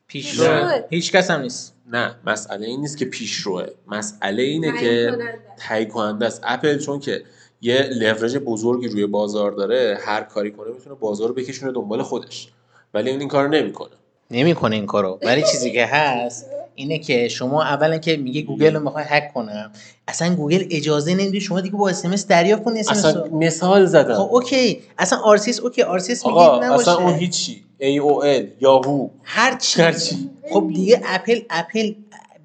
پیش 0.09 0.41
نه. 0.41 0.75
رو 0.75 0.83
هیچ 0.91 1.13
کس 1.13 1.31
هم 1.31 1.41
نیست. 1.41 1.75
نه 1.93 2.15
مسئله 2.27 2.67
این 2.67 2.81
نیست 2.81 2.99
که 2.99 3.05
پیشروه. 3.05 3.67
مسئله 3.87 4.43
اینه 4.43 4.81
که. 4.81 5.19
تهیه 5.59 5.85
کننده 5.85 6.27
است. 6.27 6.41
اپل 6.45 6.79
چون 6.79 7.01
که 7.01 7.23
یه 7.61 7.89
لورج 7.93 8.37
بزرگی 8.37 8.89
روی 8.89 9.07
بازار 9.07 9.53
داره 9.53 9.99
هر 10.01 10.23
کاری 10.23 10.51
کنه 10.51 10.73
می‌تونه 10.73 10.97
بازار 10.97 11.29
رو 11.29 11.35
بکشونه 11.35 11.73
دنبال 11.73 12.03
خودش. 12.03 12.49
ولی 12.95 13.11
اون 13.11 13.21
این 13.21 13.29
کارو 13.29 13.49
نمی‌کنه. 13.49 13.91
نمی‌کنه 14.31 14.77
این 14.77 14.87
کارو. 14.87 15.19
ولی 15.23 15.43
چیزی 15.43 15.73
که 15.73 15.87
هست 15.87 16.47
اینه 16.77 16.99
که 16.99 17.29
شما 17.29 17.63
اولا 17.63 17.99
که 17.99 18.17
میگه 18.17 18.43
گوگل 18.43 18.75
رو 18.75 18.81
می‌خوای 18.81 19.05
هک 19.09 19.33
کنم. 19.35 19.71
اصلا 20.09 20.35
گوگل 20.35 20.65
اجازه 20.71 21.15
نمیده 21.15 21.39
شما 21.39 21.61
دیگه 21.61 21.77
با 21.77 21.89
SMS 21.89 22.27
دریافت 22.27 22.65
کنی 22.65 22.81
اس 22.81 22.91
اصلا 22.91 23.25
مثال 23.33 23.87
زدم. 23.87 24.15
خب 24.15 24.29
okay. 24.35 24.81
اصلا 24.99 25.19
RCS 25.19 25.61
okay 25.61 25.83
RCS 25.83 26.27
میگه 26.27 26.39
آقا 26.39 26.67
نباشه. 26.67 26.91
اصلا 26.91 27.05
اون 27.05 27.15
هیچی. 27.15 27.63
AOL 27.81 28.45
یاهو. 28.61 29.09
هر 29.23 29.57
چی. 29.59 29.83
هر 29.83 29.93
چی. 29.93 30.31
خب 30.53 30.71
دیگه 30.75 31.01
اپل 31.05 31.41
اپل 31.51 31.93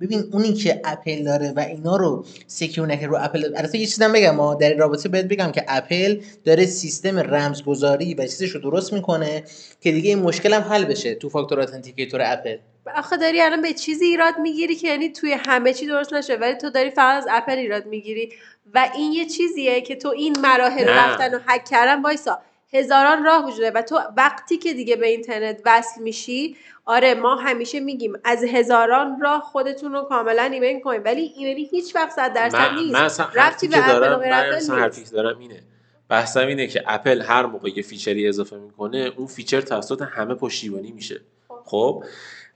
ببین 0.02 0.24
اونی 0.32 0.54
که 0.54 0.82
اپل 0.84 1.24
داره 1.24 1.54
و 1.56 1.60
اینا 1.60 1.96
رو 1.96 2.26
secure 2.48 2.88
نکرد 2.88 3.10
رو 3.10 3.18
اپل 3.22 3.44
البته 3.58 3.78
یه 3.78 3.86
چیزم 3.86 4.14
بگم 4.14 4.36
ما 4.36 4.56
در 4.56 4.70
این 4.70 4.80
رابطه 4.80 5.10
بهت 5.10 5.26
بگم 5.26 5.52
که 5.52 5.66
اپل 5.68 6.22
داره 6.46 6.66
سیستم 6.66 7.20
رمزگذاری 7.20 8.14
و 8.14 8.22
چیزش 8.22 8.50
رو 8.50 8.62
درست 8.62 8.94
می‌کنه 8.94 9.44
که 9.82 9.92
دیگه 9.92 10.10
این 10.10 10.20
مشکل 10.20 10.54
هم 10.54 10.62
حل 10.62 10.86
بشه 10.86 11.16
تو 11.16 11.30
factor 11.30 11.60
authenticator 11.60 12.22
اپل. 12.26 12.58
آخه 12.96 13.18
داری 13.18 13.42
الان 13.42 13.62
به 13.62 13.74
چیزی 13.74 14.06
ایراد 14.06 14.34
می‌گیری 14.42 14.76
که 14.76 14.88
یعنی 14.88 15.10
توی 15.10 15.32
همه 15.46 15.74
چی 15.74 15.88
درست 15.88 16.14
نشه 16.14 16.36
ولی 16.36 16.56
تو 16.56 16.70
داری 16.70 16.90
فقط 16.90 17.18
از 17.18 17.28
اپل 17.32 17.58
ایراد 17.58 17.86
می‌گیری. 17.86 18.30
و 18.74 18.90
این 18.96 19.12
یه 19.12 19.26
چیزیه 19.26 19.82
که 19.82 19.96
تو 19.96 20.08
این 20.10 20.40
مراحل. 20.40 20.88
رفتن 20.88 21.36
و 21.36 21.40
هک 21.48 21.66
کردن 21.66 22.02
وایسا. 22.02 22.40
هزاران 22.74 23.24
راه 23.24 23.48
وجود 23.48 23.60
داره. 23.60 23.76
و 23.76 23.82
تو 23.82 24.00
وقتی 24.18 24.58
که 24.58 24.74
دیگه 24.74 24.96
به 24.96 25.08
اینترنت 25.08 25.62
وصل 25.66 26.02
میشی 26.02 26.56
آره 26.86 27.14
ما 27.14 27.36
همیشه 27.36 27.80
میگیم 27.80 28.14
از 28.24 28.44
هزاران 28.44 29.22
راه 29.22 29.42
خودتون 29.42 29.94
رو 29.94 30.02
کاملا 30.02 30.44
ایمیل 30.44 30.80
کنید. 30.80 31.06
ولی 31.06 31.32
ایمیلی 31.38 31.66
هیچ 31.66 31.96
وقت 31.96 32.12
صد 32.12 32.34
درصد 32.34 32.72
من, 32.72 32.76
نیست. 32.76 32.94
من 32.94 33.06
اصلا 33.06 33.26
حرفی 33.26 33.68
به 33.68 33.78
اپل 33.78 34.16
من 34.16 34.32
اصلا 34.32 34.76
حرفی. 34.76 35.04
که 35.04 35.10
دارم 35.10 35.40
اینه. 35.40 35.64
بحثم 36.10 36.48
اینه 36.48 36.68
که 36.68 36.84
اپل 36.88 37.22
هر 37.22 37.46
موقع 37.46 37.70
یه 37.70 37.84
feature 37.84 38.22
ی 38.22 38.28
اضافه 38.28 38.56
می‌کنه 38.58 39.12
اون 39.18 39.28
feature 39.28 39.62
توسط 39.62 40.02
همه 40.02 40.34
پشتیبانی 40.34 40.92
میشه. 40.92 41.22
خب؟ 41.66 42.04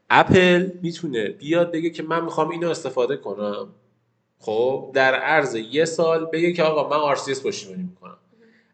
اپل 0.10 0.69
می‌تونه 0.81 1.29
بیاد 1.29 1.72
بگه 1.72 1.89
که 1.89 2.03
من 2.03 2.24
می‌خوام 2.24 2.50
اینو 2.50 2.69
استفاده 2.69 3.17
کنم. 3.17 3.67
خب؟ 4.39 4.91
در 4.93 5.15
عرض 5.15 5.55
یه 5.55 5.86
سال 5.86 6.25
بگه 6.25 6.53
که 6.53 6.63
آقا 6.63 7.07
من 7.07 7.15
RCS 7.15 7.43
پشتیبانی 7.43 7.84
می‌کنم. 7.84 8.17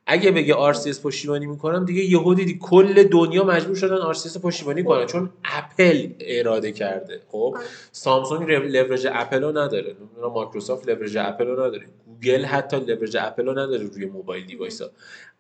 اگه 0.08 0.32
بگه 0.32 0.74
RCS 0.74 1.00
پشتیبانی 1.04 1.46
می‌کنم 1.46 1.86
دیگه 1.86 2.04
یهو 2.04 2.34
دیدی 2.34 2.60
کل 2.62 3.04
دنیا 3.04 3.44
مجبور 3.44 3.76
شدن 3.76 4.14
RCS 4.14 4.38
پشتیبانی 4.42 4.84
کنن 4.84 5.06
چون 5.06 5.30
اپل 5.44 6.08
اراده 6.20 6.72
کرده. 6.72 7.20
خب؟ 7.28 7.58
سامسونگ 7.92 8.52
رو- 8.52 8.64
لورج 8.64 9.08
اپل 9.12 9.42
رو 9.44 9.50
نداره. 9.52 9.96
نمی‌دونم 10.02 10.34
مایکروسافت 10.34 10.90
لورج 10.90 11.18
اپل 11.18 11.48
رو 11.48 11.54
نداره. 11.66 11.86
گوگل 12.06 12.46
حتی 12.46 12.80
لورج 12.80 13.18
اپل 13.20 13.46
رو 13.46 13.52
نداره 13.52 13.84
روی 13.84 14.06
موبایل 14.06 14.46
device 14.46 14.82
ها 14.82 14.88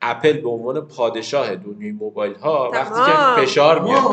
اپل 0.01 0.33
به 0.33 0.49
عنوان 0.49 0.81
پادشاه 0.81 1.55
دنیای 1.55 1.91
موبایل 1.91 2.35
ها 2.35 2.71
وقتی. 2.73 2.95
که 3.39 3.45
فشار 3.45 3.79
میاره 3.81 4.03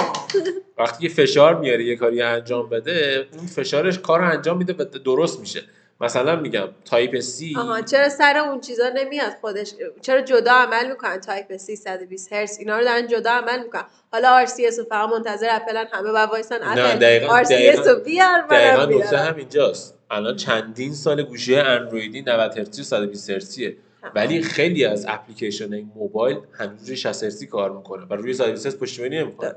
وقتی 0.79 1.09
که 1.09 1.15
فشار 1.15 1.61
میاره 1.61 1.85
یه 1.85 1.97
کاری 1.97 2.23
انجام 2.23 2.69
بده 2.69 3.27
اون 3.39 3.47
فشارش 3.47 3.99
کار 3.99 4.21
رو 4.21 4.31
انجام 4.31 4.57
میده 4.59 4.73
و 4.79 4.85
درست 4.85 5.41
میشه. 5.41 5.63
مثلا 6.01 6.37
میگم 6.37 6.69
Type-C. 6.85 7.55
آها 7.59 7.81
چرا 7.81 8.09
سر 8.09 8.37
اون 8.37 8.61
چیزا 8.61 8.89
نمیاد 8.89 9.33
خودش؟ 9.41 9.75
چرا 10.03 10.21
جدا 10.21 10.53
عمل 10.53 10.91
می‌کنن؟ 10.91 11.21
تایپ 11.21 11.57
320 11.57 12.33
هرتز 12.33 12.59
اینا 12.59 12.79
رو 12.79 12.85
دارن 12.85 13.07
جدا 13.07 13.31
عمل 13.31 13.63
می‌کنن. 13.63 13.85
حالا 14.13 14.47
RCS 14.47 14.79
رو 14.79 14.85
فقط 14.85 15.09
منتظر 15.11 15.49
اپلن 15.51 15.87
همه 15.93 16.13
باید 16.13 16.29
وایسن. 16.31 16.59
اپل 16.63 16.99
دقیقاً- 16.99 17.45
RCS 17.45 17.49
دقیقاً- 17.51 17.89
رو 17.89 18.01
بیار 18.01 18.47
دقیقا 18.51 18.85
نکته 18.85 19.19
هم 19.19 19.37
اینجاست. 19.37 19.95
الان 20.11 20.37
چندین 20.37 20.95
سال 20.95 21.23
گوشی 21.23 21.57
اندرویدی 21.57 22.23
90 22.23 22.59
هرتزی 22.59 22.83
و 22.83 22.85
120 22.85 23.31
هرتزیه. 23.31 23.77
ولی 24.15 24.43
خیلی 24.43 24.85
از 24.85 25.07
اپلیکیشن 25.09 25.73
این 25.73 25.91
موبایل 25.95 26.39
هنوز 26.59 26.87
روی 26.87 26.97
60 26.97 27.23
هرتزی 27.23 27.47
کار 27.47 27.71
می‌کنه 27.77 28.07
و 28.11 28.15
روی 28.15 28.35
120 28.35 28.67
هرتز 28.67 28.79
پشتیبانی 28.79 29.19
نمی‌کنه. 29.19 29.55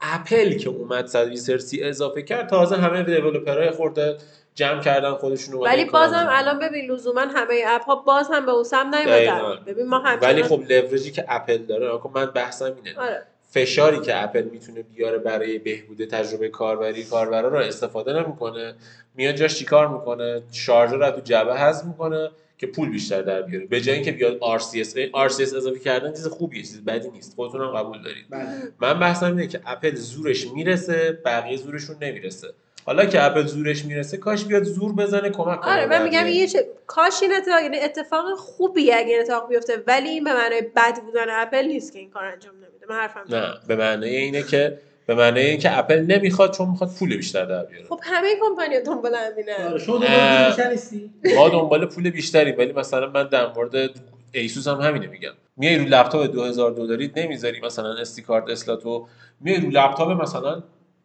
اپل 0.00 0.52
که 0.58 0.68
اومد 0.68 1.06
120 1.06 1.50
هرتزی 1.50 1.82
اضافه 1.82 2.22
کرد 2.22 2.48
تازه 2.48 2.76
همه 2.76 3.02
developer 3.02 3.58
های 3.58 3.70
خورده 3.70 4.16
جمع 4.54 4.80
کردن 4.80 5.12
خودشون 5.12 5.54
ولی 5.54 5.84
بازم 5.84 6.26
الان 6.30 6.58
ببین 6.58 6.90
لزوما 6.90 7.20
همه 7.20 7.64
اپ 7.66 7.82
ها 7.82 7.96
باز 7.96 8.28
هم 8.32 8.46
به 8.46 8.52
اون 8.52 8.64
سم. 8.64 8.94
نیومدن. 8.94 9.64
ببین 9.66 9.86
ما 9.86 9.98
همچنان 9.98 10.32
ولی 10.32 10.42
خب 10.42 10.62
لورجی 10.68 11.10
که 11.10 11.24
اپل 11.28 11.58
داره 11.58 11.88
آقا 11.88 12.20
من 12.20 12.26
بحثم 12.26 12.76
اینه. 12.84 12.98
آره. 12.98 13.22
فشاری 13.50 14.00
که 14.00 14.22
اپل 14.22 14.42
می‌تونه 14.42 14.82
بیاره 14.82 15.18
برای 15.18 15.58
بهبود 15.58 16.04
تجربه 16.04 16.48
کاربری 16.48 17.04
کاربرا 17.04 17.48
رو 17.48 17.56
استفاده 17.56 18.12
نمی‌کنه. 18.12 18.74
میاد 19.14 19.34
جاش 19.34 19.58
چیکار 19.58 19.88
می‌کنه؟ 19.88 20.42
شارژر 20.52 20.96
رو 20.96 21.10
تو 21.10 21.20
جعبه 21.20 21.54
حذف 21.54 21.84
می‌کنه 21.84 22.30
که 22.58 22.66
پول 22.66 22.90
بیشتر 22.90 23.22
در 23.22 23.42
بیاره. 23.42 23.66
به 23.66 23.80
جای 23.80 23.94
اینکه 23.94 24.12
بیاد 24.12 24.38
RCS 24.58 24.88
RCS 25.14 25.40
اضافه 25.40 25.78
کردن 25.78 26.12
چیز 26.12 26.26
خوبیه 26.26 26.62
چیز 26.62 26.84
بدی 26.84 27.10
نیست. 27.10 27.34
خودتون 27.34 27.60
هم 27.60 27.70
قبول 27.70 28.02
دارید. 28.02 28.26
من 28.80 29.00
بحثم 29.00 29.26
اینه 29.26 29.46
که 29.46 29.60
اپل 29.66 29.94
زورش 29.94 30.46
می‌رسه 30.46 31.18
بقیه 31.24 31.56
زورشون 31.56 31.96
نمی‌رسه. 32.00 32.48
حالا 32.84 33.06
که 33.06 33.24
اپل 33.24 33.46
زورش 33.46 33.84
می‌رسه 33.84 34.16
کاش 34.16 34.44
بیاد 34.44 34.62
زور 34.62 34.92
بزنه 34.92 35.30
کمک 35.30 35.60
کنه 35.60 35.72
آره 35.72 35.86
من 35.86 36.02
میگم. 36.02 36.26
یه 36.26 36.46
چه... 36.46 36.66
کاش 36.86 37.22
این 37.22 37.32
اتفاق 37.34 37.62
یعنی 37.62 37.80
اتفاق 37.80 38.34
خوبی 38.36 38.92
اگه 38.92 39.18
اتفاق 39.20 39.48
بیفته 39.48 39.82
ولی 39.86 40.08
این 40.08 40.24
به 40.24 40.32
معنای 40.34 40.62
بد 40.76 41.02
بودن 41.02 41.26
اپل 41.28 41.66
نیست 41.66 41.92
که 41.92 41.98
این 41.98 42.10
کار 42.10 42.24
انجام 42.24 42.54
نمیده. 42.54 42.86
من 42.88 42.96
حرفم 42.96 43.20
اینه. 43.26 43.40
نه 43.40 43.54
به 43.68 43.76
معنای 43.76 44.16
اینه 44.16 44.42
که 44.42 44.78
به 45.06 45.14
معنای 45.14 45.46
اینکه 45.46 45.78
اپل 45.78 45.98
نمی‌خواد 45.98 46.54
چون 46.54 46.68
می‌خواد 46.68 46.90
پول 46.98 47.16
بیشتر 47.16 47.44
در 47.44 47.64
بیاره. 47.64 47.86
خب 47.88 48.00
همه 48.02 48.28
کمپانی 48.40 48.80
دنبال 48.80 49.14
همینه 49.14 49.78
شما 49.78 49.98
دنبال 49.98 50.08
پول 50.08 50.46
بیشتر 50.46 50.70
نیستی. 50.70 51.10
ما 51.36 51.48
دنبال 51.48 51.86
پول 51.86 52.10
بیشتری 52.10 52.52
ولی 52.52 52.72
مثلا 52.72 53.10
من 53.10 53.28
در 53.28 53.52
مورد 53.52 53.90
ایسوس 54.32 54.68
هم 54.68 54.80
همینه 54.80 55.06
میگم. 55.06 55.32
میای 55.56 55.78
رو 55.78 55.84
لپتاپ 55.84 56.26
2000 56.26 56.70
دلاری 56.70 57.12
نمی‌ذاری 57.16 57.60
مثلا 57.60 57.94
SD 57.94 58.22
card 58.22 58.50
slot 58.50 58.95
و 58.95 59.06
میای 59.40 59.60
رو 59.60 59.68
لپتاپ 59.68 60.10
مثلا 60.22 60.62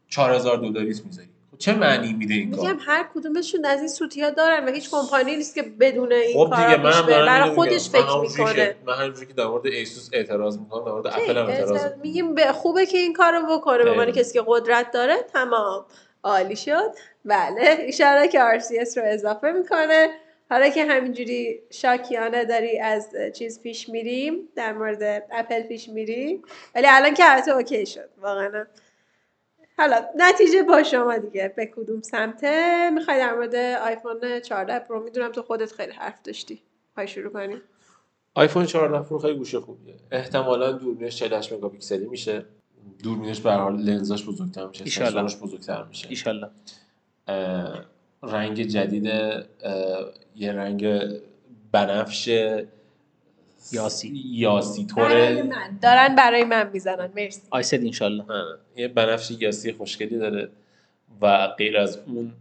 4000 0.10 0.58
دلاریت 0.58 1.06
می‌ذاری. 1.06 1.28
چه 1.60 1.74
معنی 1.74 2.14
میده 2.14 2.34
این 2.34 2.52
کار؟ 2.52 2.62
میگم 2.62 2.78
هر 2.86 3.10
کدومشون 3.16 3.66
از 3.66 3.80
این 3.80 3.88
سوتیا 3.88 4.30
دارن 4.30 4.66
و 4.66 4.72
هیچ 4.72 4.92
کمپانی 4.92 5.36
نیست 5.36 5.56
که 5.56 5.64
بدون 5.64 6.12
این 6.12 6.38
خب 6.38 6.50
کارا 6.50 7.04
برای 7.04 7.50
خودش 7.50 7.90
فکر 7.90 8.22
می‌کنه. 8.22 8.76
من 8.86 8.94
همونجوری 8.94 9.26
که 9.26 9.34
در 9.34 9.46
مورد 9.46 9.66
ایسوس 9.66 10.10
اعتراض 10.14 10.60
می‌کنم 10.60 10.86
در 10.86 10.92
مورد 10.92 11.08
اپل 11.08 11.38
هم 11.38 11.46
اعتراض 11.46 11.84
می‌کنم. 11.84 12.00
میگیم 12.04 12.36
به 12.36 12.52
خوبه 12.52 12.86
که 12.86 12.98
این 12.98 13.14
کارو 13.14 13.58
بکنه. 13.58 13.84
به 13.84 13.90
عنوان. 13.90 14.12
کسی 14.12 14.34
که 14.34 14.44
قدرت 14.48 14.92
داره 14.92 15.16
تمام. 15.34 15.86
عالی 16.24 16.56
شد. 16.56 16.92
بله. 17.26 17.78
ایشالا 17.80 18.28
که 18.28 18.40
RCS 18.40 18.98
رو 18.98 19.04
اضافه 19.06 19.52
می‌کنه. 19.52 20.10
حالا 20.50 20.70
که 20.70 20.86
همینجوری 20.86 21.60
شاکیانه 21.70 22.46
داری 22.46 22.80
از 22.80 23.10
چیز 23.38 23.62
پیش 23.62 23.90
میریم 23.90 24.50
در 24.56 24.74
مورد 24.74 25.24
اپل 25.32 25.62
پیش 25.62 25.90
میری 25.90 26.42
ولی 26.76 26.88
الان 26.90 27.14
که 27.14 27.24
البته 27.32 27.52
okay 27.52 27.86
شد. 27.86 28.10
واقعا. 28.22 28.66
حالا 29.78 30.06
نتیجه 30.16 30.64
با 30.64 30.84
شما 30.84 31.18
دیگه 31.18 31.54
به 31.56 31.66
کدوم 31.66 32.02
سمته 32.02 32.90
می‌خوای 32.90 33.18
در 33.18 33.36
مورد 33.36 33.56
آیفون 33.56 34.40
14 34.40 34.80
Pro؟ 34.80 35.04
می‌دونم 35.04 35.32
تو 35.32 35.42
خودت 35.42 35.72
خیلی 35.72 35.92
حرف 35.92 36.22
داشتی. 36.22 36.62
می‌خوای 36.90 37.08
شروع 37.08 37.34
کنیم 37.34 37.62
آیفون 38.34 38.66
14 38.66 39.00
Pro 39.00 39.20
خیلی 39.20 39.38
گوشی 39.38 39.60
خوبیه. 39.60 39.96
احتمالا 40.12 40.72
دوربینش 40.72 41.16
48 41.16 41.54
مگاپیکسلی 41.54 42.08
میشه. 42.08 42.46
دوربینش 43.04 43.40
به 43.40 43.52
هر 43.52 43.58
حال 43.58 43.76
لنزاش 43.76 44.26
بزرگتر 44.26 44.68
میشه 44.68 44.84
ایشالله. 44.84 45.12
سنسورش 45.12 45.38
بزرگتر 45.38 45.84
میشه. 45.84 46.08
ایشالله. 46.10 46.50
رنگ 48.24 48.62
جدید 48.62 49.06
یه 50.36 50.52
رنگ 50.52 51.02
بنفش 51.72 52.30
یاسی. 53.72 54.24
یاسی 54.26 54.84
برای 54.84 55.36
طوره 55.36 55.44
من. 55.44 55.80
دارن 55.82 56.16
برای 56.16 56.44
من 56.44 56.70
می‌زنن. 56.74 57.10
مرسی. 57.16 57.42
آیسد 57.50 57.80
انشالله 57.80 58.24
آره. 58.24 58.60
یه 58.78 58.88
بنفش 58.88 59.32
یاسی 59.40 59.72
خوشگلی 59.72 60.18
داره 60.18 60.50
و 61.22 61.48
غیر 61.48 61.78
از 61.78 62.00
اون 62.08 62.32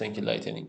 اینکه 0.00 0.20
لایتنینگ 0.20 0.66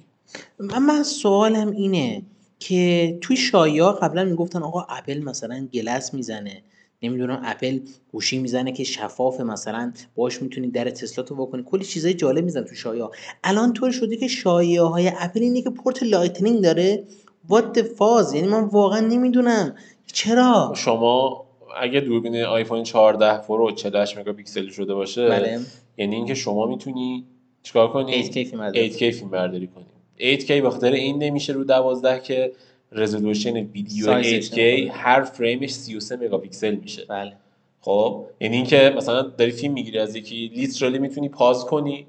من, 0.60 0.84
من 0.84 1.04
سوالم 1.04 1.72
اینه 1.72 2.22
که 2.60 3.18
توی 3.22 3.38
شایعه 3.38 3.92
قبلا 3.92 4.24
می‌گفتن 4.24 4.64
آقا 4.64 4.82
اپل 4.82 5.24
مثلا 5.24 5.68
گلس 5.74 6.14
می‌زنه. 6.14 6.62
نمی‌دونم 7.04 7.42
اپل 7.46 7.80
گوشی 8.12 8.40
می‌زنه 8.40 8.72
که 8.72 8.84
شفاف 8.84 9.42
مثلا 9.42 9.94
باش 10.16 10.42
می‌تونی 10.42 10.68
در 10.68 10.90
تسلا 10.90 11.24
تو 11.24 11.36
بکنی. 11.36 11.64
کلی 11.64 11.86
چیزای 11.86 12.14
جالب 12.14 12.46
میزن 12.46 12.64
تو 12.64 12.76
شایعه. 12.76 13.08
الان 13.44 13.74
طور 13.74 13.92
شده 13.92 14.18
که 14.18 14.28
شایعه 14.28 14.82
های 14.82 15.12
اپل 15.20 15.40
اینه 15.40 15.62
که 15.62 15.70
پورت 15.70 16.04
Lightning 16.04 16.62
داره. 16.62 17.04
what 17.52 17.82
فاز 17.82 18.34
یعنی 18.34 18.48
من 18.48 18.64
واقعا 18.64 19.00
نمی‌دونم. 19.00 19.76
چرا؟ 20.14 20.74
شما 20.76 21.46
اگه 21.82 22.00
دوربین 22.00 22.44
آیفون 22.44 22.84
14 22.84 23.38
Pro 23.38 23.72
48 23.72 24.18
مگاپیکسل 24.18 24.70
شده 24.70 24.94
باشه 24.94 25.30
بله. 25.30 25.60
یعنی 25.98 26.16
اینکه 26.16 26.34
شما 26.34 26.66
می‌تونی 26.66 27.26
چیکار 27.64 27.92
کنی؟ 27.92 28.24
8K 28.24 28.34
فیلم 28.34 28.60
برداری. 28.60 28.92
8K 28.92 28.98
فیلم 28.98 29.30
برداری 29.30 29.68
کنی. 29.68 30.38
8K 30.38 30.52
به 30.52 30.70
خاطر 30.70 30.92
این 30.92 31.24
نمیشه 31.24 31.54
رو 31.54 31.64
12 31.64 32.20
که 32.20 32.52
رزولوشن 32.92 33.58
ویدیو 33.58 34.06
سایزش 34.06 34.52
8K 34.52 34.58
نمی‌کنه. 34.58 34.92
هر 34.98 35.22
فریمش 35.24 35.74
33 35.74 36.16
مگاپیکسل 36.16 36.76
میشه. 36.76 37.06
بله. 37.10 37.34
خب؟ 37.82 38.26
یعنی 38.40 38.56
اینکه 38.56 38.94
مثلا 38.98 39.22
داری 39.22 39.52
فیلم 39.52 39.74
می‌گیری 39.74 40.00
از 40.00 40.16
یکی 40.16 40.52
literally 40.56 41.00
می‌تونی 41.00 41.30
pause 41.30 41.66
کنی. 41.66 42.08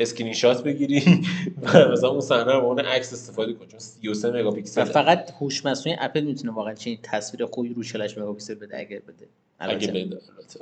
اسکرین 0.00 0.32
شات 0.32 0.62
بگیری 0.62 1.02
و 1.62 1.88
مثلا 1.88 2.08
اون 2.08 2.20
صحنه 2.20 2.52
رو 2.52 2.60
عنوان 2.60 2.80
عکس 2.80 3.12
استفاده 3.12 3.52
کنی. 3.52 3.68
چون 3.68 3.78
33 3.78 4.28
و 4.28 4.36
مگاپیکسل 4.36 4.84
فقط 4.84 5.30
هوش 5.40 5.66
مصنوعی 5.66 5.98
اپل 6.00 6.20
می‌تونه 6.20 6.52
واقعا 6.52 6.74
چنین 6.74 6.98
تصویر 7.02 7.46
خوبی 7.46 7.68
رو 7.68 7.82
48 7.82 8.18
مگاپیکسل 8.18 8.54
بده 8.54 8.78
اگر 8.78 8.98
بده. 8.98 9.28
اگه. 9.58 9.86
بده 9.86 9.98
البته. 9.98 10.60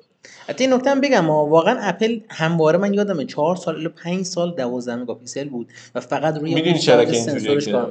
حتی 0.49 0.65
این 0.65 0.73
نکته 0.73 0.91
هم 0.91 1.01
بگم 1.01 1.25
ها، 1.25 1.47
واقعا 1.47 1.79
اپل 1.81 2.21
همواره 2.29 2.79
من 2.79 2.95
یادمه 2.95 3.25
چهار 3.25 3.57
سال 3.57 3.75
الی 3.75 3.89
5 3.89 4.25
سال 4.25 4.55
12 4.55 4.97
مگاپیکسل 4.97 5.49
بود 5.49 5.69
و 5.95 6.01
فقط 6.01 6.35
روی 6.35 6.55
می‌دونی 6.55 6.71
اون 6.71 6.79
چرا 6.79 7.05
که 7.05 7.17
اینجوریه 7.17 7.61
که-. 7.61 7.85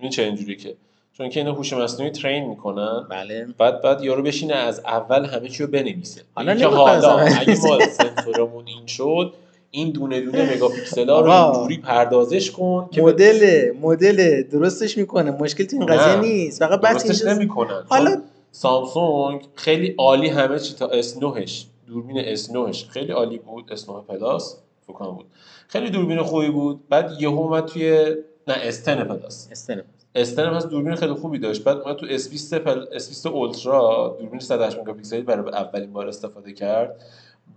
این 0.00 0.10
چه 0.10 0.22
اینجوری 0.22 0.56
که؟ 0.56 0.74
چون 1.12 1.28
که 1.28 1.40
اینا 1.40 1.52
هوش 1.52 1.72
مصنوعی 1.72 2.10
train 2.10 2.48
می‌کنن. 2.48 3.06
بله. 3.10 3.46
بعد 3.58 3.82
بعد 3.82 4.04
یارو 4.04 4.22
بشینه 4.22 4.54
از 4.54 4.80
اول 4.80 5.24
همه 5.24 5.48
چی 5.48 5.62
رو 5.62 5.70
بنویسه. 5.70 6.22
حالا 6.34 6.70
حالا 6.70 7.16
اگه 7.16 7.56
ما 7.62 7.78
سنسورمون 7.98 8.66
این 8.66 8.86
شد 8.86 9.32
این 9.74 9.90
دونه 9.90 10.20
دونه 10.20 10.54
مگاپیکسل 10.54 11.10
ها 11.10 11.20
رو. 11.20 11.30
اینجوری 11.30 11.78
پردازش 11.78 12.50
کن 12.50 12.88
که 12.92 13.02
مدل 13.02 13.72
مدل 13.80 14.42
درستش 14.42 14.98
می‌کنه. 14.98 15.30
مشکل 15.30 15.64
تو 15.64 15.76
این 15.76 15.86
قضیه 15.86 16.20
نیست. 16.20 16.58
فقط 16.58 16.80
درستش 16.80 17.24
نمی‌کنن. 17.24 17.84
حالا 17.88 18.22
سامسونگ 18.52 19.40
خیلی 19.54 19.94
عالی 19.98 20.28
همه 20.28 20.58
چی 20.58 20.74
تا 20.74 21.02
S9ش 21.02 21.52
دوربین 21.86 22.36
S9ش 22.36 22.84
خیلی 22.88 23.12
عالی 23.12 23.38
بود. 23.38 23.76
S9 23.76 23.88
Plus 24.08 24.56
فکر 24.86 25.10
بود. 25.10 25.26
خیلی 25.68 25.90
دوربین 25.90 26.22
خوبی 26.22 26.50
بود. 26.50 26.88
بعد 26.88 27.12
یهو 27.20 27.38
اومد 27.38 27.66
توی 27.66 28.16
نه 28.48 28.70
S10 28.70 28.88
Plus. 28.88 29.48
استنه 29.50 29.84
S10 30.18 30.38
هم 30.38 30.54
از 30.54 30.68
دوربین 30.68 30.94
خیلی 30.94 31.12
خوبی 31.12 31.38
داشت. 31.38 31.64
بعد 31.64 31.76
اومد 31.76 31.96
تو 31.96 32.18
S20 32.18 32.54
پل... 32.54 32.98
S20 32.98 33.26
Ultra 33.26 34.16
دوربین 34.20 34.40
108 34.40 34.78
مگاپیکسلی 34.78 35.22
برای 35.22 35.52
اولین 35.52 35.92
بار 35.92 36.08
استفاده 36.08 36.52
کرد. 36.52 37.00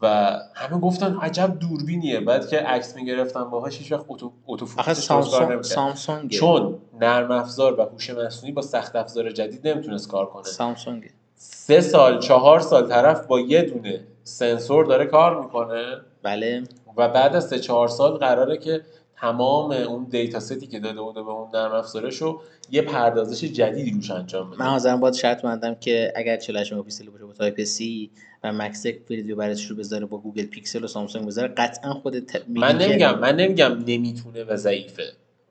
و 0.01 0.07
همه 0.53 0.79
گفتن 0.79 1.17
عجب 1.21 1.59
دوربینیه. 1.59 2.19
بعد 2.19 2.47
که 2.47 2.59
عکس 2.59 2.95
می‌گرفتن 2.95 3.43
باهاش 3.43 3.77
هیچ 3.77 3.91
وقت 3.91 4.05
اتو 4.07 4.31
نمی‌کرد. 4.47 5.61
سامسونگ 5.61 6.31
چون 6.31 6.75
نرم 7.01 7.31
افزار 7.31 7.79
و 7.79 7.83
هوش 7.83 8.09
مصنوعی 8.09 8.53
با 8.53 8.61
سخت 8.61 8.95
افزار 8.95 9.31
جدید 9.31 9.67
نمی‌تونست 9.67 10.07
کار 10.07 10.25
کنه. 10.25 10.43
سامسونگ 10.43 11.09
سه 11.35 11.81
سال 11.81 12.19
چهار 12.19 12.59
سال 12.59 12.87
طرف 12.87 13.25
با 13.25 13.39
یه 13.39 13.61
دونه 13.61 13.99
سنسور 14.23 14.85
داره 14.85 15.05
کار 15.05 15.41
می‌کنه. 15.43 15.97
بله. 16.23 16.63
و 16.97 17.09
بعد 17.09 17.35
از 17.35 17.47
سه 17.47 17.59
چهار 17.59 17.87
سال 17.87 18.11
قراره 18.11 18.57
که 18.57 18.81
تمام 19.15 19.71
اون 19.71 20.03
data 20.03 20.39
set 20.39 20.60
ی 20.60 20.67
که 20.67 20.79
داده 20.79 21.01
بوده 21.01 21.23
به 21.23 21.31
اون 21.31 21.49
نرم 21.53 21.71
افزارش 21.71 22.17
رو 22.17 22.41
یه 22.71 22.81
پردازش 22.81 23.43
جدیدی 23.43 23.91
روش 23.91 24.11
انجام 24.11 24.49
بده. 24.49 24.59
من 24.59 24.65
حاضرم 24.65 24.99
باید 24.99 25.13
شرط 25.13 25.41
بندم 25.41 25.75
که 25.75 26.13
اگر 26.15 26.37
48 26.37 26.73
مگاپیکسل 26.73 27.09
باشه 27.09 27.25
با 27.25 27.33
Type-C 27.33 28.11
و 28.49 28.51
مکسک 28.51 28.95
ویدیو 29.09 29.35
برش 29.35 29.65
رو 29.65 29.75
بذاره 29.75 30.05
با 30.05 30.17
گوگل 30.17 30.45
پیکسل 30.45 30.83
و 30.83 30.87
سامسونگ 30.87 31.25
بذاره. 31.27 31.47
قطعا 31.47 31.93
خود 31.93 32.19
ت... 32.19 32.41
من 32.47 32.77
که- 32.77 32.87
نمیگم 32.87 33.19
من 33.19 33.35
نمیگم 33.35 33.77
نمی‌تونه 33.87 34.43
و 34.43 34.55
ضعیفه. 34.55 35.03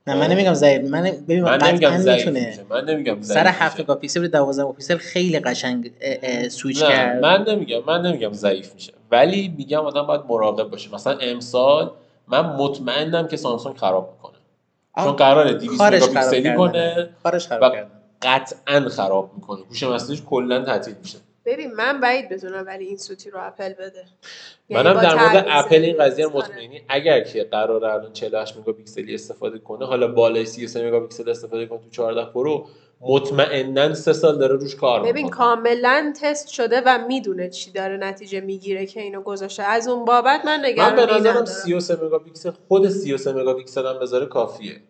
نه 0.06 0.14
من 0.14 0.26
نمیگم 0.32 0.54
ضعیف. 0.54 0.90
من 0.90 1.02
ببین 1.02 1.42
من 1.42 1.62
نمیگم 1.62 1.96
ضعیف 1.96 2.28
من 2.70 2.84
نمیگم 2.84 3.22
سر 3.22 3.34
ضعیف 3.34 3.46
7 3.46 3.74
میشه. 3.74 3.82
مگاپیکسل 3.84 4.20
به 4.20 4.28
12 4.28 4.62
مگاپیکسل 4.62 4.96
خیلی 4.96 5.38
قشنگ 5.38 5.90
سویچ 6.50 6.82
نه 6.82 6.88
کرد. 6.88 7.22
من 7.22 7.44
نمیگم 7.48 7.82
من 7.86 8.02
نمیگم 8.06 8.32
ضعیف 8.32 8.74
میشه. 8.74 8.92
ولی 9.10 9.54
میگم 9.56 9.78
آدم 9.80 10.02
باید 10.06 10.20
مراقب 10.28 10.70
باشه. 10.70 10.94
مثلا 10.94 11.18
امسال 11.18 11.90
من 12.28 12.40
مطمئنم 12.40 13.28
که 13.28 13.36
سامسونگ 13.36 13.76
خراب 13.76 14.12
می‌کنه. 14.16 14.32
چون 15.04 15.12
قراره 15.16 15.52
200 15.52 15.78
کارش 15.78 16.02
خراب 16.02 16.10
مگاپیکسلی. 16.16 16.56
کنه 16.56 17.08
کارش 17.22 17.46
خراب 17.48 17.72
و 17.72 17.76
قطعا 18.22 18.88
خراب 18.88 19.30
می‌کنه. 19.34 19.60
هوش 19.70 19.82
مصنوعیش 19.82 20.22
کلا 20.26 20.64
تعطیل 20.64 20.94
میشه. 21.02 21.18
ببین 21.46 21.74
من 21.74 22.00
بعید 22.00 22.28
بدونم 22.28 22.64
ولی 22.66 22.84
این 22.84 22.96
سوتی 22.96 23.30
رو 23.30 23.38
اپل 23.42 23.72
بده. 23.72 24.04
یعنی 24.68 24.84
منم 24.84 24.94
با 24.94 25.00
در 25.00 25.14
مورد 25.14 25.46
اپل 25.48 25.82
این 25.82 25.96
قضیه 25.98 26.24
رو 26.24 26.30
آره. 26.36 26.48
مطمئنی. 26.48 26.82
اگر 26.88 27.20
که 27.20 27.44
قرار 27.44 27.84
الان 27.84 28.12
48 28.12 28.56
مگاپیکسلی 28.56 29.14
استفاده 29.14 29.58
کنه 29.58 29.86
حالا 29.86 30.08
بالای 30.12 30.46
33 30.46 30.88
مگاپیکسل 30.88 31.30
استفاده 31.30 31.66
کنه 31.66 31.78
تو 31.78 31.90
14 31.90 32.32
Pro 32.32 32.66
مطمئنا 33.00 33.94
سه 33.94 34.12
سال 34.12 34.38
داره 34.38 34.54
روش 34.56 34.76
کار 34.76 35.00
ببین 35.00 35.12
می‌کنه. 35.24 35.30
کاملا 35.30 36.12
تست 36.20 36.48
شده 36.48 36.82
و 36.86 37.06
می‌دونه 37.08 37.48
چی 37.48 37.72
داره 37.72 37.96
نتیجه 37.96 38.40
می‌گیره 38.40 38.86
که 38.86 39.00
اینو 39.00 39.22
گذاشته. 39.22 39.62
از 39.62 39.88
اون 39.88 40.04
بابت 40.04 40.44
من 40.44 40.60
من 40.78 40.96
به 40.96 41.02
نظرم 41.02 41.20
ندارم 41.20 41.44
33 41.44 41.96
مگاپیکسل 41.96 42.50
خود 42.68 42.88
33 42.88 43.32
مگاپیکسل 43.32 43.86
هم 43.86 43.98
بذاره 43.98 44.26
کافیه. 44.26 44.80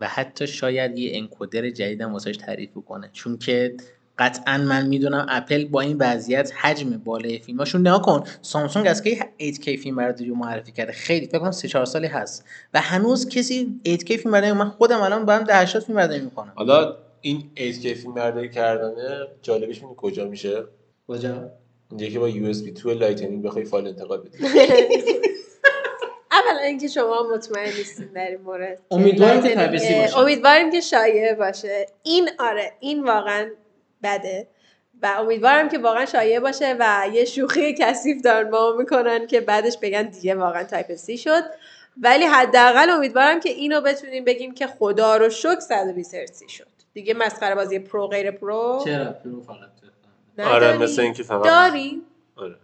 و 0.00 0.06
حتی 0.06 0.46
شاید 0.46 0.98
یه 0.98 1.18
encoder 1.18 1.70
جدیدم 1.70 2.12
واسش 2.12 2.36
تعریف 2.36 2.70
کنه 2.88 3.10
چون 3.12 3.38
که 3.38 3.74
قطعا 4.20 4.58
من 4.58 4.86
می‌دونم 4.86 5.26
اپل 5.28 5.64
با 5.64 5.80
این 5.80 5.96
وضعیت 6.00 6.52
حجم 6.60 6.90
بالای 6.90 7.38
فیلماشون 7.38 7.80
نگاه 7.80 8.02
کن. 8.02 8.24
سامسونگ 8.42 8.86
از 8.86 9.02
کی 9.02 9.20
8K 9.40 9.64
فیلم 9.64 9.96
برداری 9.96 10.30
رو 10.30 10.36
معرفی 10.36 10.72
کرده؟ 10.72 10.92
خیلی 10.92 11.26
فکر 11.26 11.38
کنم 11.38 11.50
3 11.50 11.68
4 11.68 11.84
سالی 11.84 12.06
هست. 12.06 12.44
و 12.74 12.80
هنوز 12.80 13.28
کسی 13.28 13.80
8K 13.88 14.06
فیلم 14.06 14.30
برداری 14.30 14.52
من 14.52 14.68
خودم 14.68 15.00
الان 15.00 15.24
با 15.24 15.32
هم 15.32 15.46
80 15.50 15.82
فیلم 15.82 15.96
برداری 15.96 16.20
می‌کنم 16.20 16.52
حالا 16.54 16.96
این 17.20 17.50
8K 17.56 17.86
فیلم 17.86 18.14
برداری 18.14 18.48
کردنه 18.48 19.26
جالبش 19.42 19.76
می‌دونی 19.76 19.94
کجا 19.96 20.24
میشه؟ 20.24 20.64
کجا؟ 21.08 21.50
اینجا 21.90 22.06
که 22.06 22.18
با 22.18 22.30
USB 22.30 22.82
2 22.82 22.94
Lightning 22.94 23.42
بخوای 23.42 23.64
فایل 23.64 23.86
انتقال 23.86 24.20
بدی. 24.20 24.38
اولا 26.32 26.60
اینکه 26.66 26.88
شما 26.88 27.26
مطمئن 27.34 27.72
نیستین 27.78 28.06
در 28.06 28.26
این 28.30 28.40
مورد. 28.40 28.78
امیدواریم 28.90 29.42
که 29.42 29.54
باشه. 29.54 30.18
امیدواریم 30.18 30.70
که 30.70 30.80
شایعه 30.80 31.34
باشه. 31.34 31.86
این 32.02 32.28
آره 32.38 32.72
این 32.80 33.04
واقعا 33.04 33.50
بده. 34.02 34.48
و 35.02 35.06
امیدوارم 35.18 35.68
که 35.68 35.78
واقعا 35.78 36.06
شایعه 36.06 36.40
باشه 36.40 36.76
و 36.78 37.06
یه 37.12 37.24
شوخی 37.24 37.74
کثیف 37.78 38.22
دارن 38.22 38.50
با 38.50 38.70
ما 38.70 38.76
می‌کنن 38.78 39.26
که 39.26 39.40
بعدش 39.40 39.78
بگن 39.82 40.02
دیگه 40.02 40.34
واقعا 40.34 40.64
Type-C 40.64 41.18
شد. 41.18 41.42
ولی 42.00 42.24
حداقل 42.24 42.90
امیدوارم 42.90 43.40
که 43.40 43.48
اینو 43.48 43.80
بتونیم 43.80 44.24
بگیم 44.24 44.54
که 44.54 44.66
خدا 44.66 45.16
رو 45.16 45.30
شکر 45.30 45.60
120 45.60 46.14
هرتزی 46.14 46.48
شد. 46.48 46.66
دیگه 46.94 47.14
مسخره 47.14 47.54
بازی 47.54 47.78
Pro 47.78 48.06
غیر 48.06 48.30
Pro. 48.30 48.82
چرا؟ 48.84 49.12
Pro 49.12 49.42
فقط؟ 49.42 50.46
آره 50.46 50.78
مثل 50.78 51.02
اینکه 51.02 51.22
فقط 51.22 51.44
داری 51.44 52.02
آره. 52.36 52.56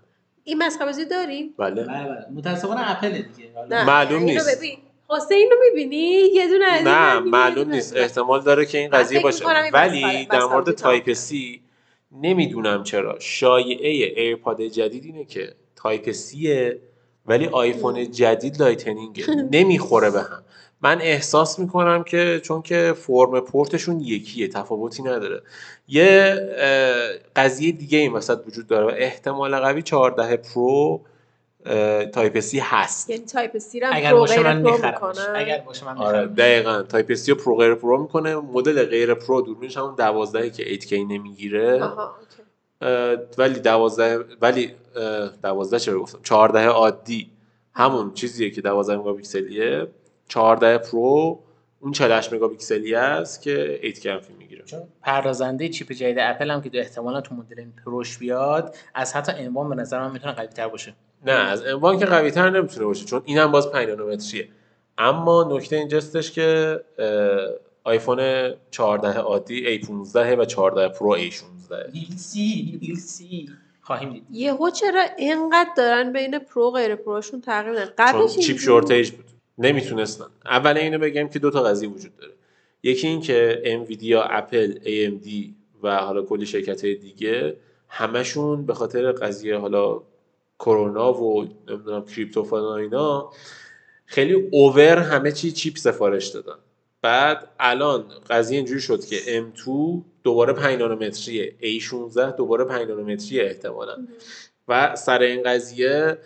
این 0.45 0.63
مسخره 0.63 0.87
بازی 0.87 1.05
داری 1.05 1.55
بله. 1.59 1.83
بله 1.83 1.85
بله. 1.85 2.27
متاسفانه 2.35 2.91
اپل 2.91 3.11
دیگه. 3.11 3.51
معلوم 3.71 4.25
اینو 4.25 4.43
نیست. 4.45 4.63
حسین 5.09 5.49
رو 5.51 5.57
می‌بینی؟ 5.69 5.97
یه 6.35 6.49
دونه 6.49 6.65
از 6.65 6.85
نه 6.87 7.19
معلوم 7.19 7.71
نیست. 7.71 7.97
احتمال 7.97 8.43
داره 8.43 8.67
که 8.67 8.79
این 8.79 8.91
قضیه 8.91 9.21
باشه. 9.21 9.45
ولی 9.73 10.27
در 10.27 10.45
مورد 10.45 10.71
Type-C 10.71 11.63
نمی‌دونم 12.23 12.83
چرا. 12.83 13.19
شایعه 13.19 13.89
ایرپاد 14.23 14.63
جدید 14.63 15.05
اینه 15.05 15.25
که 15.25 15.55
Type-C 15.77 16.11
ه 16.11 16.81
ولی 17.27 17.47
آیفون 17.47 18.11
جدید 18.11 18.63
Lightning 18.63 19.13
ه. 19.13 19.25
نمی‌خوره 19.57 20.11
به 20.11 20.21
هم. 20.21 20.43
من 20.83 21.01
احساس 21.01 21.59
می‌کنم 21.59 22.03
که 22.05 22.41
چون 22.45 22.63
که 22.63 22.95
فرم 22.97 23.41
پورتشون 23.41 24.01
یکیه 24.01 24.49
تفاوتی 24.49 25.03
نداره. 25.03 25.43
یه 25.89 26.35
قضیه 27.37 27.73
دیگه 27.73 27.99
این 27.99 28.13
وسط 28.13 28.39
وجود 28.47 28.67
داره 28.67 28.87
و 28.87 28.91
احتمال 28.97 29.57
قوی 29.57 29.83
14 29.83 30.37
Pro 30.37 31.01
Type-C 32.13 32.59
هست. 32.59 33.11
یعنی 33.11 33.25
Type-C 33.25 33.81
رو 33.81 33.89
اگر 33.93 34.11
Pro 34.11 34.19
باشه 34.19 34.43
من 34.43 34.61
میخرمش. 34.63 35.17
اگر 35.35 35.59
باشه 35.59 35.87
من 35.87 35.99
آره 35.99 36.27
دقیقا. 36.27 36.83
Type-C 36.83 37.33
رو 37.33 37.39
Pro 37.39 37.57
غیر 37.57 37.75
Pro 37.75 38.03
می‌کنه. 38.03 38.37
مدل 38.37 38.85
غیر 38.85 39.15
Pro 39.15 39.41
دوربینش 39.41 39.77
همون 39.77 39.95
12 39.95 40.51
که 40.51 40.65
8K 40.65 40.93
نمی‌گیره. 40.93 41.91
ولی 43.39 43.61
12 43.61 44.25
ولی 44.41 44.75
اه، 44.97 45.29
12 45.43 45.79
چرا 45.79 46.01
گفتم؟ 46.01 46.19
14 46.23 46.67
عادی. 46.67 47.31
همون 47.75 48.15
چیزیه 48.15 48.51
که 48.51 48.61
12 48.61 48.97
مگاپیکسلیه. 48.97 49.87
14 50.29 50.79
Pro 50.79 51.39
اون 51.81 51.93
48 51.93 52.33
مگاپیکسلی 52.33 52.95
است 52.95 53.43
که 53.43 53.81
8K 53.83 54.07
هم 54.07 54.21
فیلم 54.21 54.39
می‌گیره. 54.39 54.65
چون 54.65 54.81
پردازنده 55.03 55.69
چیپ 55.69 55.93
جدید 55.93 56.19
اپل 56.21 56.51
هم 56.51 56.63
که 56.63 56.71
تو 56.71 56.79
احتمالا 56.79 57.21
تو 57.21 57.35
مدل 57.35 57.65
Pro 57.85 58.05
ش 58.05 58.19
بیاد 58.19 58.77
از 58.95 59.15
حتی 59.15 59.33
M1 59.37 59.69
به 59.69 59.75
نظر 59.75 60.01
من 60.01 60.13
می‌تونه 60.13 60.33
قوی 60.33 60.47
تر 60.47 60.69
باشه. 60.69 60.95
نه 61.25 61.33
از 61.33 61.67
M1 61.67 61.99
که 61.99 62.07
قوی 62.07 62.31
تر 62.31 62.51
نمی‌تونه 62.51 62.87
باشه 62.87 63.05
چون 63.05 63.23
اینم 63.25 63.53
باز 63.53 63.73
5 63.73 63.89
نانومتریه. 63.89 64.49
اما 64.99 65.57
نکته 65.57 65.77
اینجاستش 65.77 66.33
که 66.33 66.81
آیفون 67.85 68.51
14 68.71 69.19
عادی 69.19 69.81
A15 69.81 70.17
و 70.17 70.45
14 70.45 70.89
Pro 70.89 71.17
A16 71.19 71.93
we'll 71.93 72.17
see 72.17 72.79
we'll 72.83 72.97
see. 72.97 73.49
خواهیم 73.81 74.13
دید. 74.13 74.25
یهو 74.31 74.71
چرا 74.71 75.03
اینقدر 75.19 75.71
دارن 75.77 76.13
بین 76.13 76.39
Pro 76.39 76.71
غیر 76.71 76.95
Pro 76.95 77.14
شون 77.14 77.41
تغییر 77.41 77.71
میدن؟ 77.71 77.85
چون 77.85 77.95
قبلش 77.99 78.39
chip 78.39 78.59
shortage 78.59 79.11
بود. 79.11 79.25
نمی‌تونستن. 79.59 80.25
اول 80.45 80.77
اینو 80.77 80.99
بگم 80.99 81.29
که 81.29 81.39
دو 81.39 81.51
تا 81.51 81.63
قضیه 81.63 81.89
وجود 81.89 82.17
داره. 82.17 82.33
یکی 82.83 83.07
این 83.07 83.21
که 83.21 83.63
انویدیا 83.65 84.23
اپل 84.23 84.75
AMD 84.75 85.29
و 85.83 85.97
حالا 85.97 86.23
کلی 86.23 86.47
شرکت 86.47 86.85
های 86.85 86.95
دیگه 86.95 87.57
همشون 87.89 88.67
به 88.67 88.75
خاطر 88.75 89.13
قضیه 89.13 89.57
حالا 89.57 90.03
کرونا 90.59 91.15
و 91.15 91.49
نمی‌دونم 91.69 92.05
کریپتو 92.05 92.45
فلان 92.45 92.81
اینا 92.81 93.31
خیلی 94.07 94.33
اوور 94.33 94.99
همه 94.99 95.33
چی 95.33 95.53
چیپ 95.53 95.77
سفارش 95.77 96.27
دادن. 96.27 96.59
بعد 97.03 97.49
الان 97.61 98.05
قضیه 98.31 98.57
اینجوری 98.57 98.81
شد 98.81 99.05
که 99.05 99.17
M2 99.17 99.71
دوباره 100.23 100.53
5 100.53 100.79
نانومتریه. 100.79 101.55
A16 101.61 102.37
دوباره 102.37 102.65
5 102.65 102.89
نانومتریه 102.89 103.45
احتمالا. 103.45 104.07
و 104.69 104.97
سر 104.97 105.23
این 105.23 105.43
قضیه 105.43 106.19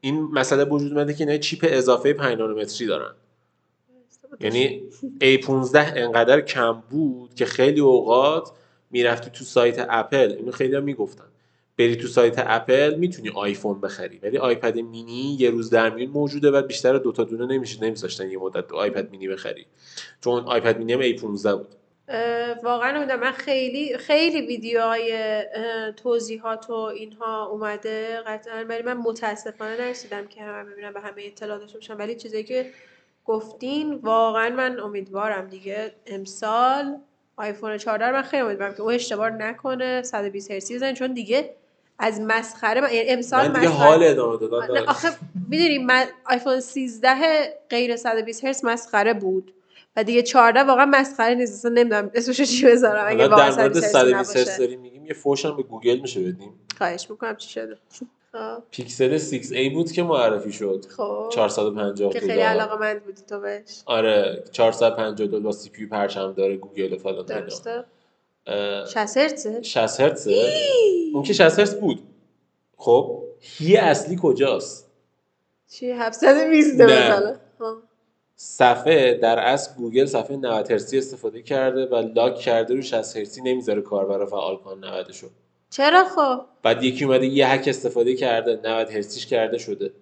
این 0.00 0.20
مسئله 0.32 0.64
وجود 0.64 0.92
اومده 0.92 1.14
که 1.14 1.24
اینا 1.24 1.36
چیپ 1.36 1.66
اضافه 1.68 2.12
5 2.12 2.38
نانومتری 2.38 2.86
دارن. 2.86 3.14
یعنی 4.40 4.82
A15 5.20 5.74
انقدر 5.74 6.40
کم 6.40 6.82
بود 6.90 7.34
که 7.34 7.46
خیلی 7.46 7.80
اوقات 7.80 8.50
می‌رفتی 8.90 9.30
تو 9.30 9.44
سایت 9.44 9.86
اپل. 9.88 10.34
اینو 10.38 10.50
خیلی 10.52 10.76
هم 10.76 10.82
می‌گفتن. 10.82 11.24
بری 11.78 11.96
تو 11.96 12.06
سایت 12.08 12.34
اپل 12.38 12.94
می‌تونی 12.94 13.30
آیفون 13.30 13.80
بخری. 13.80 14.18
ولی 14.18 14.38
آیپد 14.38 14.78
مینی 14.78 15.36
یه 15.40 15.50
روز 15.50 15.70
در 15.70 15.90
میون 15.90 16.10
موجوده 16.10 16.50
و 16.50 16.62
بیشتر 16.62 16.98
دوتا 16.98 17.24
دونه 17.24 17.46
نمیشه 17.46 17.84
نمیذاشتن 17.84 18.30
یه 18.30 18.38
مدت 18.38 18.72
آیپد 18.72 19.10
مینی 19.10 19.28
بخری. 19.28 19.66
چون 20.20 20.44
آیپد 20.44 20.78
مینی 20.78 20.92
هم 20.92 21.02
A15 21.02 21.46
بود. 21.46 21.74
اه، 22.08 22.54
واقعا 22.62 23.16
من 23.16 23.32
خیلی 23.32 23.98
خیلی 23.98 24.46
ویدیوهای 24.46 25.42
توضیحات 25.96 26.70
و 26.70 26.72
اینها 26.72 27.46
اومده 27.46 28.20
قطعا 28.26 28.64
ولی 28.68 28.82
من 28.82 28.96
متاسفانه 28.96 29.76
نرسیدم 29.80 30.26
که 30.26 30.42
همه 30.42 30.70
ببینم 30.70 30.92
به 30.92 31.00
همه 31.00 31.22
اطلاع 31.24 31.58
داشته 31.58 31.94
ولی 31.94 32.14
چیزایی 32.14 32.44
که 32.44 32.70
گفتین 33.24 33.94
واقعا 33.94 34.50
من 34.50 34.80
امیدوارم 34.80 35.46
دیگه 35.46 35.92
امسال 36.06 36.98
آیفون 37.36 37.78
14 37.78 38.06
رو 38.06 38.16
من 38.16 38.22
خیلی 38.22 38.42
امیدوارم 38.42 38.74
که 38.74 38.80
او 38.80 38.90
اشتباه 38.90 39.30
نکنه 39.30 40.02
120 40.02 40.50
هرتزی 40.50 40.74
بزنه. 40.74 40.92
چون 40.92 41.12
دیگه 41.12 41.54
از 41.98 42.20
مسخره 42.20 42.80
من 42.80 42.92
یعنی 42.92 43.08
امسال 43.08 43.48
من 43.48 43.52
دیگه 43.60 43.68
مسخره- 43.72 43.86
حال 43.88 44.02
ادامه 44.04 44.36
دادن. 44.38 44.78
آخه 44.86 45.08
می‌دونی 45.48 45.78
من 45.78 46.04
آیفون 46.24 46.60
13 46.60 47.10
غیر 47.70 47.96
120 47.96 48.44
هرتز 48.44 48.64
مسخره 48.64 49.14
بود 49.14 49.54
و 49.96 50.04
دیگه 50.04 50.22
14 50.22 50.62
واقعا 50.62 50.86
مسخره 50.86 51.34
نیست. 51.34 51.52
اصلا 51.54 51.70
نمی‌دونم 51.70 52.10
اسمش 52.14 52.40
چی 52.42 52.66
بذارم. 52.66 53.04
اگه 53.08 53.28
واقعا 53.28 53.50
در 53.50 53.56
مورد 53.62 53.72
120 53.80 53.84
هرتز 53.84 53.92
120 53.92 54.36
هرتز 54.36 54.48
نباشه. 54.48 54.58
داریم 54.58 54.80
میگیم 54.80 55.06
یه 55.06 55.12
فوش 55.14 55.44
هم 55.44 55.56
به 55.56 55.62
گوگل 55.62 55.98
میشه 55.98 56.20
بدیم. 56.20 56.52
خواهش 56.78 57.10
می‌کنم 57.10 57.36
چی 57.36 57.48
شده؟ 57.50 57.78
آه، 58.34 58.62
پیکسل 58.70 59.18
6a 59.18 59.72
بود 59.74 59.92
که 59.92 60.02
معرفی 60.02 60.52
شد. 60.52 60.84
خب. 60.96 61.28
450 61.32 62.12
که 62.12 62.20
خیلی 62.20 62.32
علاقه 62.32 62.76
مند 62.80 63.04
بودی 63.04 63.22
تو 63.22 63.40
بهش. 63.40 63.82
آره 63.86 64.44
450 64.52 65.28
دلار 65.28 65.40
با 65.40 65.52
CPU 65.52 65.86
پرچم‌دار 65.86 66.56
گوگل 66.56 66.92
و 66.92 66.98
فلان. 66.98 67.26
درسته. 67.26 67.84
60 68.86 69.16
هرتزه 69.16 69.62
60 69.62 70.00
هرتزه 70.00 70.52
اون 71.14 71.22
که 71.22 71.32
60 71.32 71.58
هرتز 71.58 71.74
بود. 71.74 72.02
خب 72.76 73.22
هی 73.40 73.76
اصلی 73.76 74.18
کجاست؟ 74.22 74.90
چی 75.70 75.90
720 75.90 76.80
نه. 76.80 76.84
مثلا؟ 76.84 77.36
آه. 77.60 77.76
صفحه 78.36 79.14
در 79.14 79.38
اصل 79.38 79.74
گوگل 79.74 80.06
صفحه 80.06 80.36
90 80.36 80.70
هرتزی 80.70 80.98
استفاده 80.98 81.42
کرده 81.42 81.86
و 81.86 81.94
لاک 82.14 82.38
کرده 82.38 82.74
رو 82.74 82.82
60 82.82 83.16
هرتزی 83.16 83.42
نمی‌ذاره 83.42 83.82
کاربر 83.82 84.26
فعال 84.26 84.56
کنه 84.56 84.90
90 84.90 85.12
شو 85.12 85.26
چرا 85.70 86.04
خب؟ 86.04 86.40
بعد 86.62 86.84
یکی 86.84 87.04
اومده 87.04 87.26
یه 87.26 87.48
هک 87.48 87.68
استفاده 87.68 88.14
کرده 88.14 88.60
90 88.64 88.90
هرتزیش 88.90 89.26
کرده 89.26 89.58
شده. 89.58 89.92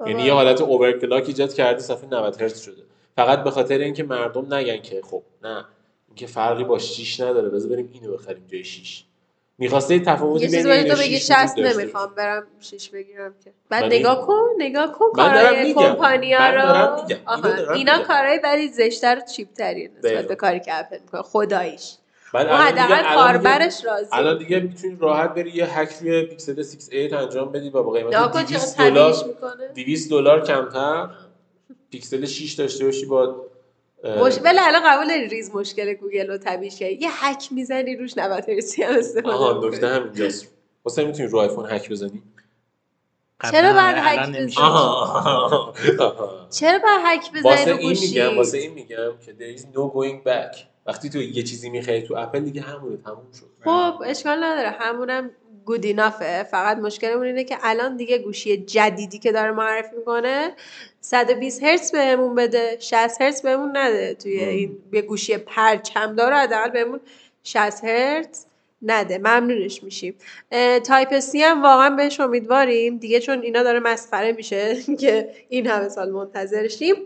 یعنی 0.00 0.14
آها. 0.14 0.26
یه 0.26 0.32
حالت 0.32 0.60
اوورکلاک 0.60 1.24
ایجاد 1.26 1.54
کرده 1.54 1.78
صفحه 1.78 2.06
90 2.06 2.42
هرتز 2.42 2.60
شده. 2.60 2.82
فقط 3.16 3.44
به 3.44 3.50
خاطر 3.50 3.78
اینکه 3.78 4.02
مردم 4.02 4.54
نگن 4.54 4.82
که 4.82 5.02
خب 5.02 5.22
نه. 5.42 5.64
اینکه 6.16 6.26
فرقی 6.26 6.64
با 6.64 6.78
6 6.78 7.20
نداره. 7.20 7.48
بذار 7.48 7.70
بریم 7.70 7.90
اینو 7.92 8.12
بخریم 8.12 8.44
جای 8.52 8.64
6 8.64 9.04
می‌خواسته 9.58 9.94
یه 9.94 10.00
تفاوتی 10.04 10.46
بین 10.46 10.54
چیزی 10.56 10.68
باید 10.68 10.86
این 10.86 10.94
تو 10.94 11.00
بگی 11.00 11.18
6 11.18 11.26
60 11.26 11.52
وجود 11.52 11.64
داشته 11.64 11.82
نمی‌خوام 11.82 12.14
برم 12.14 12.46
6 12.60 12.88
بگیرم 12.88 13.34
که. 13.44 13.52
بعد 13.68 13.82
من 13.84 13.92
نگاه 13.92 14.26
کن 14.26 14.42
نگاه 14.58 14.92
کن 14.92 15.04
من 15.16 15.32
کارهای. 15.32 15.74
کمپانیا 15.74 16.38
من 16.38 16.54
رو. 16.54 16.62
دارم 17.42 17.72
اینا. 17.74 17.98
کارهای 18.02 18.40
ولی 18.44 18.68
زشتر 18.68 19.18
و 19.18 19.20
چیپتریه 19.32 19.88
نسبت 19.88 20.02
دقیقا. 20.12 20.28
به 20.28 20.34
کاری 20.34 20.60
که 20.60 20.78
اپل 20.78 20.98
می‌کنه 21.00 21.22
خداییش. 21.22 21.92
دیگه- 22.32 22.44
حداقل 22.54 23.14
کاربرش 23.14 23.84
راضی 23.84 24.08
الان 24.12 24.38
دیگه 24.38 24.60
می‌تونی 24.60 24.96
راحت 25.00 25.34
بری 25.34 25.50
یه 25.50 25.78
هک 25.78 25.88
روی 26.00 26.22
پیکسل 26.22 26.62
6a 26.62 27.12
انجام 27.12 27.52
بدی 27.52 27.68
و 27.70 27.82
با 27.82 27.90
قیمت 27.90 28.30
کن 28.32 28.42
200 28.42 28.76
چقدر 28.76 28.90
دلار 28.90 29.12
طبیعیش 29.12 29.26
می‌کنه. 29.26 29.68
200 29.74 30.10
دلار 30.10 30.42
کمتر 30.46 31.08
پیکسل 31.90 32.24
6 32.26 32.52
داشته 32.52 32.84
باشی 32.84 33.06
با 33.06 33.46
مش... 34.06 34.38
ولی 34.44 34.58
الان 34.60 34.82
قبول 34.84 35.08
داری 35.08 35.28
ریز 35.28 35.54
مشکل 35.54 35.94
گوگل 35.94 36.26
رو 36.26 36.38
طبیعیش 36.38 36.78
کردی 36.78 36.94
یه 36.94 37.08
هک 37.12 37.48
می‌زنی 37.50 37.96
روش 37.96 38.18
90 38.18 38.48
هرتزی 38.48 38.82
هم 38.82 38.98
استفاده 38.98 39.34
آها. 39.34 39.68
نکته 39.68 39.88
همینجاست 39.88 40.46
واسه 40.84 41.04
می‌تونی 41.04 41.28
رو 41.28 41.38
آیفون 41.38 41.70
هک 41.70 41.90
بزنی؟ 41.90 42.22
چرا 43.50 43.72
باید 43.72 43.96
قبلا 43.96 44.02
هک 44.02 44.28
بزنی؟ 44.28 44.50
چرا 46.50 46.78
باید 46.78 47.00
هک 47.04 47.30
بزنی 47.30 47.42
واسه 47.42 47.70
رو 47.70 47.76
این 47.76 47.88
گوشی 47.88 48.08
میگم 48.08 48.36
واسه 48.36 48.58
این 48.58 48.72
میگم 48.72 49.12
که 49.26 49.34
there 49.38 49.58
is 49.58 49.62
no 49.62 49.92
going 49.94 50.28
back. 50.28 50.60
وقتی 50.86 51.10
تو 51.10 51.18
یه 51.18 51.42
چیزی 51.42 51.70
می‌خری 51.70 52.02
تو 52.02 52.14
اپل 52.16 52.40
دیگه 52.40 52.60
همونه 52.60 52.96
تموم 52.96 53.32
شد. 53.40 53.46
خب 53.64 54.02
اشکال 54.04 54.44
نداره. 54.44 54.70
همونم 54.70 55.30
گود 55.66 55.84
اینافه 55.84 56.42
فقط 56.42 56.76
مشکلمون 56.76 57.26
اینه 57.26 57.44
که 57.44 57.58
الان 57.62 57.96
دیگه 57.96 58.18
گوشی 58.18 58.56
جدیدی 58.56 59.18
که 59.18 59.32
داره 59.32 59.50
معرفی 59.50 59.96
می‌کنه 59.96 60.54
120 61.00 61.62
هرتز 61.62 61.92
بهمون 61.92 62.34
بده 62.34 62.76
60 62.80 63.20
هرتز 63.20 63.42
بهمون 63.42 63.76
نده. 63.76 64.14
توی. 64.14 64.38
این 64.38 64.78
یه 64.92 65.02
گوشی 65.02 65.36
پرچم 65.36 66.14
داره 66.14 66.36
حداقل 66.36 66.70
بهمون 66.70 67.00
60 67.42 67.84
هرتز 67.84 68.44
نده. 68.82 69.18
ممنونش 69.18 69.82
میشیم. 69.82 70.14
Type 70.84 71.18
C 71.18 71.42
هم 71.42 71.62
واقعا 71.62 71.90
بهش 71.90 72.20
امیدواریم. 72.20 72.98
دیگه 72.98 73.20
چون 73.20 73.42
اینا 73.42 73.62
داره 73.62 73.80
مسخره 73.80 74.32
میشه 74.32 74.76
که 75.00 75.30
این 75.48 75.66
همه 75.66 75.88
سال 75.88 76.10
منتظرشیم. 76.10 76.96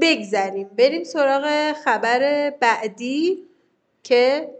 بگذریم. 0.00 0.70
بریم 0.78 1.04
سراغ 1.04 1.72
خبر 1.84 2.50
بعدی 2.60 3.42
که 4.02 4.50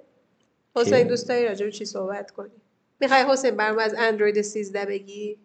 حسین 0.76 0.98
که؟ 0.98 1.04
دوست 1.04 1.28
داری 1.28 1.44
راجع 1.44 1.66
به 1.66 1.72
چی 1.72 1.84
صحبت 1.84 2.30
کنی 2.30 2.61
می‌خوای 3.02 3.24
حسین 3.28 3.56
برام 3.56 3.78
از 3.78 3.94
اندروید 3.98 4.42
13 4.42 4.86
بگی؟ 4.86 5.36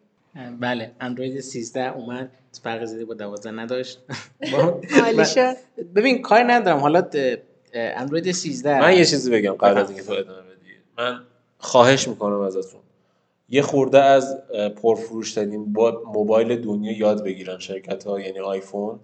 بله 0.59 0.91
اندروید 0.99 1.39
13 1.39 1.93
اومد 1.93 2.29
فرق 2.63 2.85
زیادی 2.85 3.05
با 3.05 3.13
12 3.13 3.51
نداشت. 3.51 3.99
شد. 5.35 5.55
ببین 5.95 6.21
کار 6.21 6.51
ندارم. 6.51 6.77
حالا 6.77 7.09
اندروید 7.73 8.31
13 8.31 8.81
من 8.81 8.93
یه 8.93 9.05
چیزی 9.05 9.31
بگم 9.31 9.53
قبل 9.53 9.77
از 9.77 9.89
اینکه 9.89 10.03
تو 10.05 10.13
ادامه 10.13 10.41
بدی. 10.41 10.67
من 10.97 11.19
خواهش 11.57 12.07
می‌کنم 12.07 12.39
ازتون. 12.39 12.81
یه 13.49 13.61
خورده 13.61 13.99
از 13.99 14.37
اه، 14.53 14.69
پرفروشترین 14.69 15.73
با 15.73 16.03
موبایل 16.13 16.61
دنیا 16.61 16.97
یاد 16.97 17.23
بگیرن 17.23 17.59
شرکت 17.59 18.03
ها 18.03 18.19
یعنی 18.19 18.39
آیفون. 18.39 18.99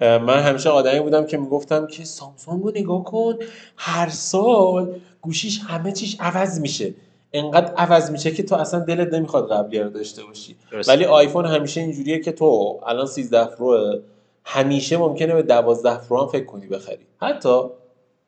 من 0.00 0.42
همیشه 0.42 0.68
آدمی 0.70 1.00
بودم 1.00 1.26
که 1.26 1.36
می‌گفتم 1.36 1.86
که 1.86 2.04
سامسونگ 2.04 2.62
رو 2.62 2.70
نگاه 2.70 3.04
کن 3.04 3.38
هر 3.76 4.08
سال 4.08 5.00
گوشیش 5.20 5.60
همه 5.60 5.92
چیش 5.92 6.16
عوض 6.20 6.60
میشه. 6.60 6.94
انقدر 7.34 7.74
عوض 7.74 8.10
میشه 8.10 8.30
که 8.30 8.42
تو 8.42 8.54
اصلا 8.54 8.80
دلت 8.80 9.14
نمی‌خواد 9.14 9.52
قبلی 9.52 9.78
رو 9.78 9.90
داشته 9.90 10.24
باشی. 10.24 10.56
درسته. 10.72 10.92
ولی 10.92 11.04
آیفون 11.04 11.46
همیشه 11.46 11.80
اینجوریه 11.80 12.20
که 12.20 12.32
تو 12.32 12.80
الان 12.86 13.06
13 13.06 13.44
Pro 13.44 13.98
همیشه 14.44 14.96
ممکنه 14.96 15.34
به 15.34 15.42
12 15.42 15.96
Pro 15.96 16.20
هم 16.20 16.26
فکر 16.26 16.44
کنی 16.44 16.66
بخری. 16.66 17.06
حتی 17.20 17.60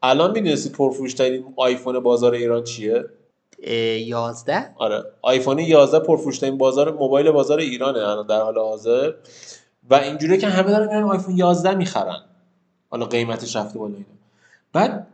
الان 0.03 0.31
می‌دونستی 0.31 0.71
پرفروشترین 0.71 1.45
آیفون 1.57 2.01
بازار 2.01 2.35
ایران 2.35 2.65
چیه؟ 2.65 3.05
اه، 3.63 3.75
11 3.75 4.75
آره. 4.77 5.05
آیفون 5.23 5.59
11 5.59 5.99
پرفروشترین 5.99 6.59
بازار 6.59 6.93
موبایل 6.93 7.31
بازار 7.31 7.59
ایرانه 7.59 7.99
الان 7.99 8.27
در 8.27 8.41
حال 8.41 8.59
حاضر. 8.59 9.13
و 9.91 9.95
اینجوریه 9.95 10.39
که 10.39 10.47
همه 10.47 10.71
دارن 10.71 10.87
میرن 10.87 11.03
آیفون 11.03 11.37
11 11.37 11.75
می‌خرن. 11.75 12.21
حالا 12.91 13.07
قیمتش 13.07 13.57
رفته 13.57 13.79
بالا 13.79 13.95
اینا. 13.95 14.07
بعد 14.73 15.07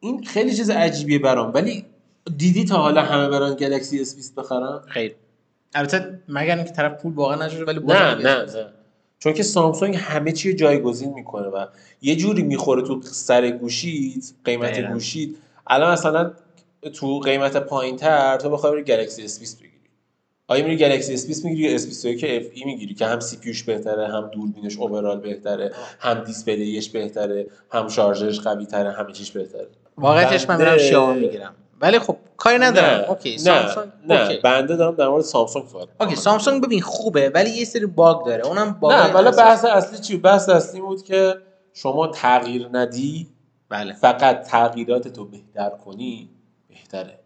این 0.00 0.24
خیلی 0.24 0.54
چیز 0.54 0.70
عجیبیه 0.70 1.18
برام. 1.18 1.50
ولی 1.54 1.84
دیدی 2.36 2.64
تا 2.64 2.76
حالا 2.76 3.02
همه 3.02 3.28
برن 3.28 3.54
گلکسی 3.54 4.00
S 4.00 4.16
20 4.16 4.34
بخرن؟ 4.34 4.80
خیر. 4.86 5.12
البته 5.74 6.18
مگر 6.28 6.56
اینکه 6.56 6.72
طرف 6.72 7.02
پول 7.02 7.12
واقعا 7.12 7.46
نشده 7.46 7.64
ولی 7.64 7.78
نه 7.78 8.14
نه 8.14 8.44
نه. 8.44 8.66
چون 9.18 9.32
که 9.32 9.42
سامسونگ 9.42 9.96
همه 9.96 10.32
چی 10.32 10.54
جایگزین 10.54 11.12
می‌کنه 11.14 11.48
و 11.48 11.66
یه 12.02 12.16
جوری 12.16 12.42
می‌خوره 12.42 12.82
تو 12.82 13.00
سر 13.02 13.50
گوشیت 13.50 14.32
قیمت 14.44 14.72
دقیقاً. 14.72 14.92
گوشیت. 14.92 15.30
الان 15.66 15.92
مثلا 15.92 16.32
تو 16.94 17.18
قیمت 17.18 17.56
پایین 17.56 17.96
تر 17.96 18.36
تو 18.36 18.50
بخوای 18.50 18.72
بری 18.72 18.82
گلکسی 18.82 19.24
S 19.24 19.38
20 19.38 19.58
بگیری. 19.58 19.70
آیا 20.48 20.64
میری 20.64 20.76
گلکسی 20.76 21.14
S 21.14 21.26
20 21.26 21.44
می‌گیری 21.44 21.68
یا 21.68 21.74
S 21.74 21.86
21 21.86 22.24
FE 22.24 22.64
می‌گیری 22.64 22.94
که 22.94 23.06
هم 23.06 23.20
CPU 23.20 23.36
ش 23.36 23.62
بهتره 23.62 24.08
هم 24.08 24.30
دوربینش 24.32 24.78
overall 24.78 25.18
بهتره 25.20 25.72
هم 25.98 26.24
display 26.24 26.74
ش 26.74 26.88
بهتره 26.90 27.46
هم 27.70 27.88
شارژرش 27.88 28.40
قوی 28.40 28.66
تره 28.66 28.92
همه 28.92 29.12
چیش 29.12 29.30
بهتره. 29.30 29.68
واقعیتش 29.96 30.48
من 30.48 30.58
میرم 30.58 30.78
شیائومی 30.78 31.14
می‌گیرم. 31.14 31.54
ولی 31.80 31.98
خب 31.98 32.16
کاری 32.36 32.58
ندارم. 32.58 33.04
OK 33.08 33.30
نه 33.30 33.38
سامسونگ 33.38 33.92
نه 34.08 34.20
OK. 34.20 34.36
بنده 34.36 34.76
دارم 34.76 34.94
در 34.94 35.08
مورد 35.08 35.24
سامسونگ 35.24 35.66
صحبت 35.68 35.88
OK. 36.00 36.16
سامسونگ 36.16 36.64
ببین 36.64 36.80
خوبه 36.80 37.30
ولی 37.34 37.50
یه 37.50 37.64
سری 37.64 37.86
باگ 37.86 38.26
داره. 38.26 38.46
اونم 38.46 38.76
باگ 38.80 38.92
نه 38.92 39.12
ولی 39.12 39.36
بحث 39.36 39.64
اصلی 39.64 39.98
چی؟ 39.98 40.16
بحث 40.16 40.48
اصلی 40.48 40.80
بود 40.80 41.02
که 41.02 41.34
شما 41.72 42.06
تغییر 42.06 42.68
ندی 42.72 43.28
بله. 43.68 43.92
فقط 43.92 44.42
تغییرات 44.42 45.08
تو 45.08 45.24
بهتر 45.24 45.70
کنی 45.70 46.30
بهتره. 46.68 47.18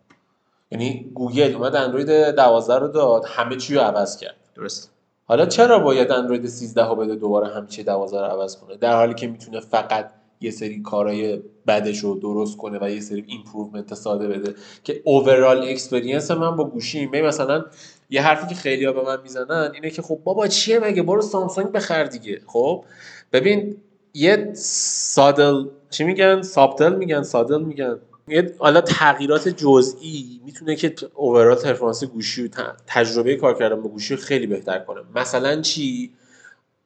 یعنی 0.71 1.11
گوگل 1.15 1.55
اومد 1.55 1.77
اندروید 1.77 2.11
12 2.11 2.75
رو 2.79 2.89
داد 2.89 3.25
همه 3.27 3.57
چی 3.57 3.75
رو 3.75 3.81
عوض 3.81 4.17
کرد. 4.17 4.37
درست. 4.55 4.91
حالا 5.27 5.47
چرا 5.47 5.79
باید 5.79 6.13
اندروید 6.13 6.47
13 6.47 6.89
رو 6.89 6.95
بده 6.95 7.15
دوباره 7.15 7.49
همه 7.49 7.67
چی 7.67 7.83
12 7.83 8.19
رو 8.21 8.25
عوض 8.25 8.57
کنه؟ 8.57 8.77
در 8.77 8.97
حالی 8.97 9.15
که 9.15 9.27
می‌تونه 9.27 9.61
فقط 9.61 10.11
یه 10.41 10.51
سری 10.51 10.83
کارهای 10.83 11.43
بدش 11.67 11.99
رو 11.99 12.19
درست 12.19 12.57
کنه 12.57 12.79
و 12.83 12.91
یه 12.91 13.01
سری 13.01 13.25
improvement 13.27 13.95
ساده 13.95 14.29
بده. 14.29 14.55
که 14.85 15.03
overall 15.05 15.69
experience 15.69 16.31
من 16.31 16.57
با 16.57 16.65
گوشیمه 16.65 17.23
مثلا 17.23 17.65
یه 18.11 18.23
حرفی 18.23 18.47
که 18.47 18.55
خیلی‌ها 18.55 18.93
به 18.93 19.03
من 19.03 19.23
می‌زنن 19.23 19.71
اینه 19.75 19.91
که 19.91 20.03
خب 20.03 20.19
بابا 20.25 20.49
چیه 20.49 20.79
مگه؟ 20.79 21.03
برو 21.03 21.23
سامسونگ 21.23 21.67
بخر 21.67 22.05
دیگه. 22.05 22.41
خب؟ 22.47 22.85
ببین 23.33 23.77
یه 24.15 24.51
subtle 24.55 25.65
چی 25.91 26.05
میگن؟ 26.05 26.43
subtle 26.43 26.97
میگن 26.97 27.23
subtle 27.23 27.63
میگن. 27.63 27.99
یه 28.29 28.55
حالا 28.59 28.81
تغییرات 28.81 29.49
جزئی 29.49 30.41
می‌تونه 30.45 30.77
که 30.77 30.95
overall 31.15 31.57
performance 31.57 32.05
گوشی 32.05 32.45
و 32.45 32.49
تجربه 32.87 33.37
کار 33.37 33.59
کردن 33.59 33.83
با 33.83 33.89
گوشی 33.89 34.17
خیلی 34.17 34.47
بهتر 34.47 34.79
کنه. 34.79 35.01
مثلا 35.15 35.61
چی؟ 35.61 36.13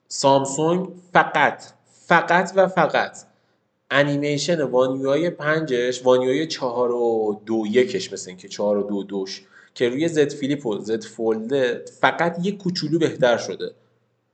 سامسونگ 0.09 0.89
فقط 1.13 1.63
فقط 2.07 2.53
و 2.57 2.69
فقط 2.69 3.17
انیمیشن 3.91 4.63
وانیوهای 4.63 5.31
پنجش 5.31 6.05
وانیوهای 6.05 6.47
چهار 6.47 6.93
و 6.93 7.41
دو 7.47 7.65
یکش 7.71 8.13
مثل 8.13 8.31
اینکه 8.31 8.49
چهار 8.49 8.77
و 8.79 8.83
دو 8.83 9.03
دوش 9.03 9.43
که 9.75 9.89
روی 9.89 10.09
زد 10.09 10.33
فیلیپ 10.33 10.67
و 10.67 10.79
زد 10.79 11.05
فولد 11.05 11.89
فقط 11.89 12.37
یه 12.43 12.53
کوچولو 12.53 12.99
بهتر 12.99 13.37
شده. 13.37 13.71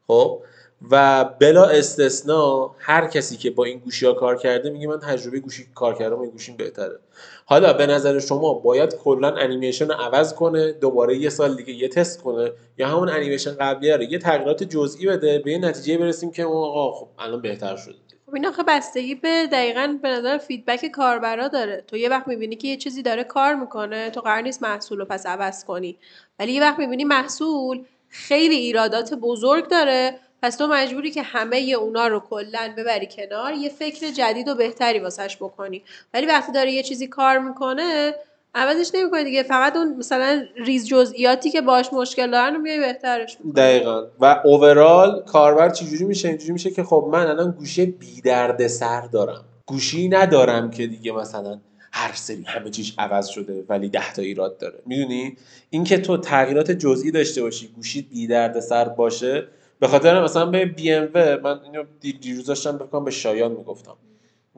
خب؟ 0.07 0.43
و 0.91 1.25
بلا 1.39 1.65
استثنا 1.65 2.75
هر 2.79 3.07
کسی 3.07 3.37
که 3.37 3.51
با 3.51 3.65
این 3.65 3.79
گوشی 3.79 4.07
ها 4.07 4.13
کار 4.13 4.37
کرده 4.37 4.71
میگه 4.71 4.89
من 4.89 4.99
تجربه 4.99 5.41
گوشی 5.41 5.67
کار 5.75 5.95
کردم 5.95 6.21
این 6.21 6.31
گوشیم 6.31 6.57
بهتره. 6.57 6.99
حالا 7.45 7.73
به 7.73 7.87
نظر 7.87 8.19
شما 8.19 8.55
باید 8.55 8.95
کلا 8.95 9.29
انیمیشن 9.29 9.89
رو 9.89 9.95
عوض 9.95 10.35
کنه 10.35 10.73
دوباره 10.73 11.17
یه 11.17 11.31
سال 11.31 11.57
دیگه 11.57 11.73
یه 11.73 11.89
تست 11.89 12.23
کنه 12.23 12.53
یا 12.79 12.89
همون 12.89 13.09
انیمیشن 13.09 13.55
قبلیه 13.55 13.97
رو 13.97 14.03
یه 14.03 14.19
تغییرات 14.19 14.63
جزئی 14.63 15.07
بده 15.07 15.39
به 15.39 15.53
یه 15.53 15.59
نتیجه 15.59 15.99
برسیم 15.99 16.31
که 16.31 16.45
آقا 16.45 16.93
خب 16.93 17.09
الان 17.19 17.43
بهتر 17.43 17.77
شده. 17.77 18.04
خب 18.27 18.35
این 18.35 18.47
آخه 18.47 18.63
بستگی 18.63 19.15
به 19.15 19.47
دقیقا 19.47 19.99
به 20.03 20.09
نظر 20.09 20.39
فیدبک 20.39 20.87
کاربرا 20.87 21.49
داره. 21.49 21.85
تو 21.89 21.97
یه 21.97 22.09
وقت 22.09 22.29
می‌بینی 22.29 22.57
که 22.57 22.69
یه 22.69 22.77
چیزی 22.77 23.03
داره 23.03 23.25
کار 23.25 23.55
می‌کنه 23.55 24.11
تو 24.11 24.21
قرار 24.21 24.41
نیست 24.41 24.63
محصول 24.63 24.99
رو 24.99 25.05
پس 25.05 25.27
عوض 25.27 25.65
کنی. 25.65 25.99
ولی 26.39 26.53
یه 26.53 26.61
وقت 26.61 26.79
می‌بینی 26.79 27.05
محصول 27.05 27.85
خیلی 28.09 28.55
ایرادات 28.55 29.15
بزرگ 29.15 29.69
داره 29.69 30.19
پس 30.43 30.57
تو 30.57 30.67
مجبوری 30.67 31.11
که 31.11 31.23
همه 31.23 31.57
اونا 31.57 32.07
رو 32.07 32.21
کلا 32.21 32.75
ببری 32.77 33.09
کنار 33.11 33.53
یه 33.53 33.69
فکر 33.69 34.11
جدید 34.11 34.49
و 34.49 34.55
بهتری 34.55 34.99
واسش 34.99 35.37
بکنی. 35.37 35.83
ولی 36.15 36.27
وقتی 36.27 36.53
داره 36.53 36.73
یه 36.73 36.83
چیزی 36.83 37.07
کار 37.07 37.39
می‌کنه 37.39 38.15
عوضش 38.55 38.91
نمی‌کنی 38.95 39.25
دیگه. 39.25 39.43
فقط 39.43 39.77
اون 39.77 39.97
مثلا 39.97 40.43
ریز 40.57 40.87
جزئیاتی 40.87 41.51
که 41.51 41.61
باش 41.61 41.93
مشکل 41.93 42.31
دارن 42.31 42.55
رو 42.55 42.61
میای 42.61 42.79
بهترش 42.79 43.37
می‌کنی. 43.41 43.53
دقیقا. 43.53 44.07
و 44.21 44.41
اوورال 44.45 45.23
کاربر 45.27 45.71
چجوری 45.71 46.05
میشه؟ 46.05 46.29
اینجوری 46.29 46.53
میشه 46.53 46.71
که 46.71 46.85
خب 46.85 47.09
من 47.13 47.27
الان 47.27 47.51
گوشی 47.51 47.87
بی 47.87 48.21
درد 48.21 48.67
سر 48.67 49.01
دارم. 49.01 49.45
گوشی 49.67 50.09
ندارم 50.09 50.71
که 50.71 50.87
دیگه 50.87 51.13
مثلا 51.13 51.61
هر 51.93 52.13
سری 52.15 52.43
همه 52.43 52.71
چیش 52.71 52.95
عوض 52.99 53.27
شده 53.27 53.65
ولی 53.69 53.89
ده 53.89 54.13
تا 54.13 54.23
ایراد 54.23 54.59
داره. 54.59 54.79
می‌دونی؟ 54.87 55.37
اینکه 55.71 55.99
تو 55.99 56.17
تغییرات 56.17 56.71
جزئی 56.71 57.11
داشته 57.11 57.43
باشی 57.43 57.69
گوشی 57.69 58.03
بی 58.03 58.27
درد 58.27 58.61
سر 58.61 58.89
باشه 58.89 59.47
به 59.81 59.89
خاطر 59.89 60.25
مثلا 60.25 60.47
به 60.47 60.65
بی 60.67 60.93
ام 60.93 61.09
و 61.15 61.39
من 61.43 61.61
اینو 61.65 61.85
دی- 62.01 62.13
دیروز 62.13 62.47
داشتم 62.47 62.79
بکنم 62.79 63.05
به 63.05 63.11
شایان 63.11 63.53
می‌گفتم. 63.53 63.97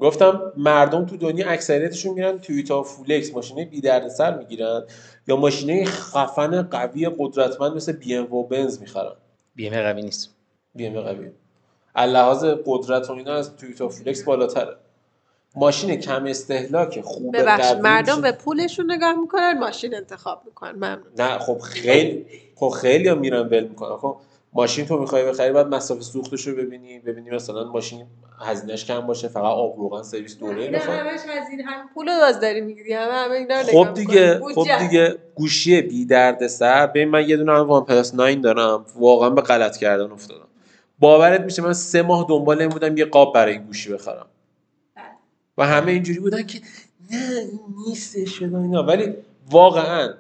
گفتم 0.01 0.53
مردم 0.57 1.07
تو 1.07 1.17
دنیا 1.17 1.51
اکثریتشون 1.51 2.15
میرن 2.15 2.39
تویوتا 2.39 2.83
فولکس 2.83 3.35
ماشینه 3.35 3.65
بی 3.65 3.81
درد 3.81 4.09
سر 4.09 4.39
می‌گیرن 4.39 4.83
یا 5.29 5.37
ماشینه 5.37 5.85
خفن 5.85 6.63
قوی 6.63 7.11
قدرتمند 7.19 7.73
مثل 7.73 7.93
بی 7.93 8.15
ام 8.15 8.35
و 8.35 8.43
بنز 8.43 8.81
می‌خرن. 8.81 9.13
بی 9.55 9.69
ام 9.69 9.83
قوی 9.83 10.03
نیست. 10.03 10.35
بی 10.75 10.87
ام 10.87 11.01
قوی. 11.01 11.31
لحاظ 11.97 12.45
قدرت 12.67 13.11
و 13.11 13.13
اینا 13.13 13.35
از 13.35 13.57
تویوتا 13.57 13.89
فولکس 13.89 14.23
بالاتره. 14.23 14.77
ماشین 15.57 15.97
کم 15.97 16.27
استهلاک 16.27 17.01
خوب 17.01 17.37
ببخشید 17.37 17.73
قوی 17.73 17.81
مردم 17.81 18.21
به 18.21 18.33
پولشون 18.33 18.93
نگاه 18.93 19.21
می‌کنن 19.21 19.59
ماشین 19.59 19.95
انتخاب 19.95 20.43
می‌کنن. 20.45 20.73
ممنون. 20.73 21.13
نه 21.19 21.39
خب 21.39 21.59
خیلی 21.59 22.27
خب 22.55 22.69
خیلی 22.69 23.09
هم 23.09 23.19
میرن 23.19 23.41
ول 23.49 23.65
می‌کنن. 23.65 23.97
خب 23.97 24.17
ماشین 24.57 24.87
تو 24.87 24.99
می‌خوای 24.99 25.25
بخری 25.25 25.53
بعد 25.53 25.67
مصرف 25.67 26.03
سوختش 26.03 26.47
رو 26.47 26.57
ببینی 26.57 26.99
ببینی 26.99 27.31
مثلا 27.31 27.65
ماشین 27.65 28.07
هزینهش 28.41 28.85
کم 28.85 29.01
باشه 29.01 29.29
فقط 29.29 29.45
آب 29.45 29.79
روغن 29.79 30.03
سرویس 30.03 30.39
دوره 30.39 30.71
بخواد 30.71 30.99
همش 30.99 31.21
هزینه 31.29 31.63
هم 31.63 31.89
پول 31.95 32.09
رو 32.09 32.15
باز 32.21 32.41
داری 32.41 32.61
می‌گیری 32.61 32.93
همه 32.93 33.13
همه 33.13 33.35
اینا 33.35 33.61
رو 33.61 33.67
خب 33.67 33.95
دیگه. 33.95 34.41
خب. 34.55 34.67
دیگه 34.79 35.15
گوشی 35.35 35.83
بی 35.83 36.07
درد 36.07 36.47
سر 36.47 36.87
ببین 36.87 37.09
من 37.09 37.29
یه 37.29 37.37
دونه 37.37 37.53
هم 37.53 37.69
وان 37.69 37.85
پلاس 37.85 38.15
9 38.15 38.35
دارم 38.35 38.87
واقعا 38.97 39.31
به 39.31 39.41
غلط 39.41 39.77
کردن 39.77 40.11
افتادم. 40.11 40.47
باورت 40.99 41.41
میشه 41.41 41.63
من 41.63 41.73
سه 41.73 42.03
ماه 42.03 42.27
دنبال 42.29 42.61
این 42.61 42.69
بودم 42.69 42.97
یه 42.97 43.05
قاب 43.05 43.35
برای 43.35 43.53
این 43.53 43.63
گوشی 43.63 43.93
بخرم. 43.93 44.27
و 45.59 45.67
همه 45.67 45.93
اینجوری 45.93 46.19
بودن 46.19 46.43
که 46.43 46.59
نه 47.11 47.19
این 47.37 47.61
نیستش 47.89 48.43
اینا. 48.43 48.83
ولی 48.83 49.15
واقعا 49.51 50.15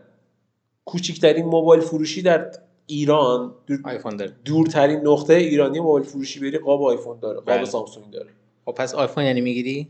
کوچکترین 0.84 1.46
موبایل 1.46 1.80
فروشی 1.80 2.22
در 2.22 2.50
ایران 2.86 3.54
دور- 3.66 3.80
آیفون 3.84 4.16
داره. 4.16 4.32
دورترین 4.44 5.00
نقطه 5.08 5.34
ایرانی 5.34 5.80
موبایل 5.80 6.04
فروشی 6.06 6.40
بری 6.40 6.58
قاب 6.58 6.82
آیفون 6.82 7.18
داره 7.20 7.36
قاب 7.36 7.46
بله. 7.46 7.64
سامسونگ 7.64 8.10
داره. 8.10 8.28
خب 8.64 8.72
پس 8.72 8.94
آیفون 8.94 9.24
یعنی 9.24 9.40
می‌گیری؟ 9.40 9.88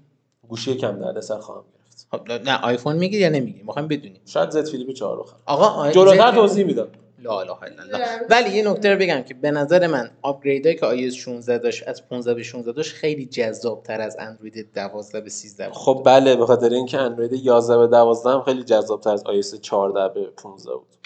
گوشی 0.48 0.74
کم 0.74 0.98
دردسر 0.98 1.38
خواهم 1.38 1.64
گرفت. 1.74 2.09
خب 2.11 2.32
نه 2.48 2.61
آیفون 2.64 2.96
می‌گیری 2.96 3.22
یا 3.22 3.28
نمی‌گیری؟ 3.28 3.62
می‌خوایم 3.64 3.88
بدونیم. 3.88 4.20
شاید 4.26 4.50
Z 4.51 4.68
Flip 4.68 4.90
4 4.92 5.18
بخرم 5.20 5.40
آقا 5.46 5.66
آی... 5.66 5.92
جلوتر 5.92 6.32
توضیح 6.32 6.64
میدم. 6.66 6.88
لا 7.18 7.40
اله 7.40 7.62
الا 7.62 7.82
الله. 7.82 8.06
ولی 8.30 8.56
یه 8.56 8.70
نکته 8.70 8.92
رو 8.92 8.98
بگم 8.98 9.22
که 9.22 9.35
به 9.35 9.50
نظر 9.50 9.87
من 9.87 10.11
upgrade 10.22 10.64
ایی 10.64 10.77
که 10.76 11.11
iOS 11.11 11.14
16 11.14 11.59
داشت 11.59 11.88
از 11.88 12.09
15 12.09 12.35
به 12.35 12.42
16 12.42 12.72
داشت 12.72 12.94
خیلی 12.94 13.26
جذاب 13.26 13.82
تر 13.82 14.00
از 14.00 14.16
اندروید 14.18 14.72
12 14.74 15.20
به 15.20 15.30
13 15.30 15.66
بود. 15.66 15.74
خب 15.76 16.02
بله 16.04 16.37
به 16.37 16.46
خاطر 16.46 16.68
اینکه 16.68 16.98
اندروید 16.98 17.32
11 17.32 17.76
به 17.78 17.87
12 17.87 18.30
هم 18.30 18.42
خیلی 18.42 18.62
جذاب‌تر 18.62 19.11
از 19.11 19.24
iOS 19.24 19.61
14 19.61 20.14
به 20.14 20.26
15 20.26 20.70
بود. 20.72 20.96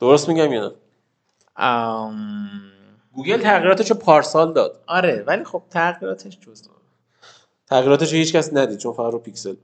درست 0.00 0.28
میگم 0.28 0.52
یا 0.52 0.68
نه؟ 0.68 0.74
ام... 1.56 2.60
گوگل 3.14 3.36
تغییراتش 3.42 3.90
رو 3.90 3.96
پارسال 3.96 4.52
داد. 4.52 4.82
آره 4.86 5.24
ولی 5.26 5.44
خب 5.44 5.62
تغییراتش 5.70 6.38
جز 6.40 6.68
تغییراتش 7.66 8.12
رو 8.12 8.18
هیچ 8.18 8.36
کس 8.36 8.52
ندید 8.52 8.78
چون 8.78 8.92
فقط 8.92 9.12
رو 9.12 9.18
پیکسل. 9.18 9.54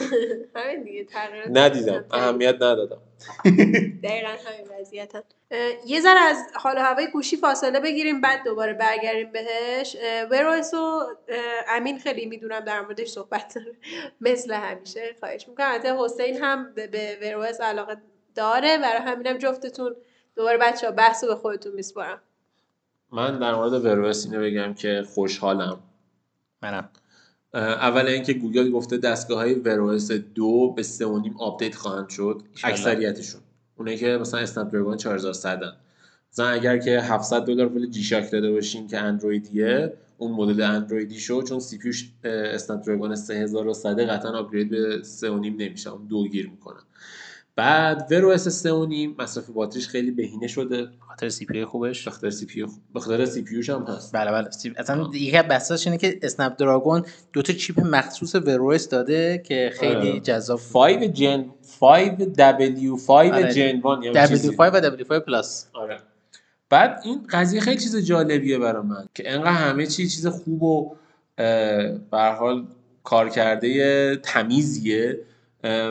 همین 0.56 0.82
دیگه 0.82 1.04
تغییرات 1.04 1.48
ندیدم 1.50 2.04
اهمیت 2.10 2.54
ندادم. 2.54 2.98
دقیقا 4.04 4.28
همین 4.28 4.80
وضعیتن 4.80 5.20
یه 5.86 6.00
ذره 6.00 6.20
از 6.20 6.36
حال 6.54 6.76
و 6.76 6.80
هوای 6.80 7.06
گوشی 7.12 7.36
فاصله 7.36 7.80
بگیریم 7.80 8.20
بعد 8.20 8.44
دوباره 8.44 8.72
برگردیم 8.74 9.32
بهش. 9.32 9.96
Wear 10.30 10.59
OS 10.59 10.74
و 10.74 11.02
امین 11.68 11.98
خیلی 11.98 12.26
می‌دونم 12.26 12.60
در 12.60 12.80
موردش 12.80 13.08
صحبت 13.08 13.54
داره. 13.54 13.72
مثل 14.20 14.52
همیشه 14.54 15.16
خواهش 15.20 15.48
می‌کنم. 15.48 15.66
البته 15.72 15.96
حسین 15.98 16.36
هم 16.42 16.74
به- 16.74 16.86
به 16.86 17.18
Wear 17.22 17.47
OS 17.47 17.60
علاقه 17.60 17.96
داره. 18.34 18.78
برای 18.78 19.02
همینم 19.02 19.38
جفتتون 19.38 19.96
دوباره 20.36 20.58
بچه 20.58 20.86
ها 20.86 20.92
بحث 20.92 21.24
رو 21.24 21.30
به 21.30 21.36
خودتون 21.36 21.72
میسپارم. 21.72 22.18
من 23.12 23.38
در 23.38 23.54
مورد 23.54 23.84
Wear 23.84 24.12
OS 24.12 24.26
اینو 24.26 24.40
بگم 24.40 24.74
که 24.74 25.04
خوشحالم. 25.14 25.78
منم. 26.62 26.88
اول 27.54 28.06
اینکه 28.06 28.32
گوگل 28.32 28.70
گفته 28.70 28.96
دستگاه 28.96 29.38
های 29.38 29.54
Wear 29.54 29.91
OS 29.91 30.10
دو 30.12 30.72
به 30.76 30.82
3.5 30.82 30.88
آپدیت 31.38 31.74
خواهند 31.74 32.08
شد. 32.08 32.42
اکثریتشون. 32.64 33.40
اونایی 33.76 33.96
که 33.96 34.06
مثلا 34.06 34.40
اسنپ 34.40 34.70
دراگون 34.72 34.96
4100 34.96 35.62
ان 35.62 35.72
مثلا 36.32 36.48
اگر 36.48 36.78
که 36.78 37.00
700 37.00 37.44
دلار 37.44 37.68
پول 37.68 37.90
جی 37.90 38.02
شاک 38.02 38.30
داده 38.30 38.52
باشین 38.52 38.88
که 38.88 38.98
اندرویدیه 38.98 39.92
اون 40.18 40.32
مدل 40.32 40.62
اندرویدی 40.62 41.20
شو 41.20 41.42
چون 41.42 41.60
CPU 41.60 41.78
ش 41.78 42.10
اسنپ 42.24 42.84
دراگون 42.84 43.14
3100 43.14 44.00
قطعا 44.00 44.38
upgrade 44.38 44.70
به 44.70 45.02
3.5 45.20 45.26
نمیشه. 45.26 45.90
اون 45.90 46.06
دو 46.06 46.28
گیر 46.28 46.50
می‌کنه 46.50 46.80
بعد 47.56 48.06
Wear 48.10 48.28
OS 48.28 48.66
3.5 48.66 48.70
مصرف 49.18 49.50
باتریش 49.50 49.88
خیلی 49.88 50.10
بهینه 50.10 50.46
شده. 50.46 50.88
خاطر 51.08 51.28
CPU 51.28 51.64
خوبش؟ 51.64 52.04
به 52.04 52.10
خاطر 52.10 52.30
CPU 52.30 52.64
به 52.94 53.00
خاطر 53.00 53.24
CPU 53.24 53.62
هم 53.72 53.82
هست. 53.82 54.14
بله 54.16 54.30
بله. 54.30 54.50
سی- 54.50 54.72
اصلا 54.76 55.06
یکی 55.14 55.36
از 55.36 55.44
بحثاش 55.48 55.86
اینه 55.86 55.98
که 55.98 56.18
اسنپ 56.22 56.56
دراگون 56.56 57.04
دو 57.32 57.42
تا 57.42 57.52
چیپ 57.52 57.80
مخصوص 57.80 58.34
Wear 58.34 58.70
OS 58.70 58.88
داده 58.88 59.42
که 59.46 59.70
خیلی 59.80 60.10
آره. 60.10 60.20
جذاب 60.20 60.60
5 60.72 61.04
Gen 61.04 61.44
5 61.80 62.18
W5 62.36 63.10
آره. 63.10 63.54
Gen 63.54 63.76
1 63.76 64.14
یا 64.14 64.26
چیزی. 64.26 64.48
W5 64.50 64.60
و 64.60 64.80
W5 64.96 65.12
Plus. 65.12 65.66
آره. 65.72 65.98
بعد 66.70 67.00
این 67.04 67.26
قضیه 67.30 67.60
خیلی 67.60 67.80
چیز 67.80 67.96
جالبیه 67.96 68.58
برای 68.58 68.82
من 68.82 69.08
که 69.14 69.32
انقدر 69.32 69.50
همه 69.50 69.86
چی 69.86 70.08
چیز 70.08 70.26
خوب 70.26 70.62
و 70.62 70.94
به 71.36 71.98
هر 72.12 72.32
حال 72.34 72.66
کار 73.04 73.28
کرده 73.28 74.16
تمیزیه. 74.16 75.18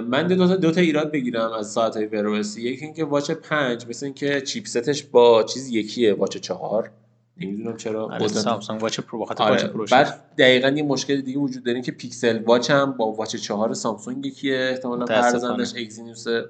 من 0.08 0.28
دو 0.28 0.48
تا 0.48 0.56
دو 0.56 0.72
تا 0.72 0.82
ایراد 0.82 1.12
بگیرم 1.12 1.52
از 1.52 1.72
ساعت 1.72 1.98
های 1.98 2.06
Wear 2.06 2.38
OS 2.38 2.54
ی 2.54 2.62
یکی 2.62 2.86
اینکه 2.86 3.06
واچ 3.06 3.32
5 3.32 3.86
مثل 3.88 4.06
اینکه 4.06 4.42
chipset 4.42 4.90
ش 4.90 5.04
با 5.04 5.44
چیز 5.44 5.68
یکیه 5.70 6.14
واچ 6.14 6.38
4 6.38 6.92
نمی‌دونم 7.38 7.78
چرا. 7.78 8.06
آره 8.06 8.28
سامسونگ 8.28 8.84
واچ 8.84 9.00
پرو 9.00 9.20
بخاطر 9.20 9.44
آره. 9.44 9.68
پرو 9.68 9.86
بعد 9.92 10.36
دقیقا 10.38 10.68
یه 10.70 10.84
مشکل 10.84 11.22
دیگه 11.22 11.40
وجود 11.40 11.64
داره 11.64 11.82
که 11.82 11.92
پیکسل 11.92 12.44
واچ 12.44 12.72
هم 12.72 12.92
با 12.92 13.12
واچ 13.12 13.36
4 13.36 13.74
سامسونگ 13.74 14.26
یکیه. 14.26 14.70
احتمالا 14.72 15.04
متاسفانه. 15.04 15.32
پردازندش 15.32 15.82
اگزینوسه 15.82 16.46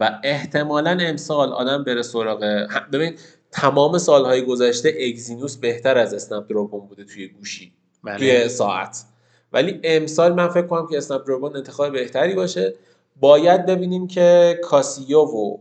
و 0.00 0.20
احتمالا 0.24 0.98
امسال 1.00 1.52
آدم 1.52 1.84
بره 1.84 2.02
سراغ 2.02 2.66
ببین 2.92 3.14
تمام 3.52 3.98
سالهای 3.98 4.42
گذشته 4.42 4.94
اگزینوس 5.08 5.56
بهتر 5.56 5.98
از 5.98 6.14
اسنپ 6.14 6.48
دراگون 6.50 6.86
بوده 6.86 7.04
توی 7.04 7.28
گوشی 7.28 7.72
بله. 8.04 8.18
توی 8.18 8.48
ساعت. 8.48 9.04
ولی 9.52 9.80
امسال 9.84 10.32
من 10.34 10.48
فکر 10.48 10.66
کنم 10.66 10.86
که 10.86 10.98
اسنپ 10.98 11.26
دراگون 11.26 11.56
انتخاب 11.56 11.92
بهتری 11.92 12.34
باشه. 12.34 12.74
باید 13.20 13.66
ببینیم 13.66 14.06
که 14.06 14.58
کاسیو 14.64 15.20
و 15.20 15.56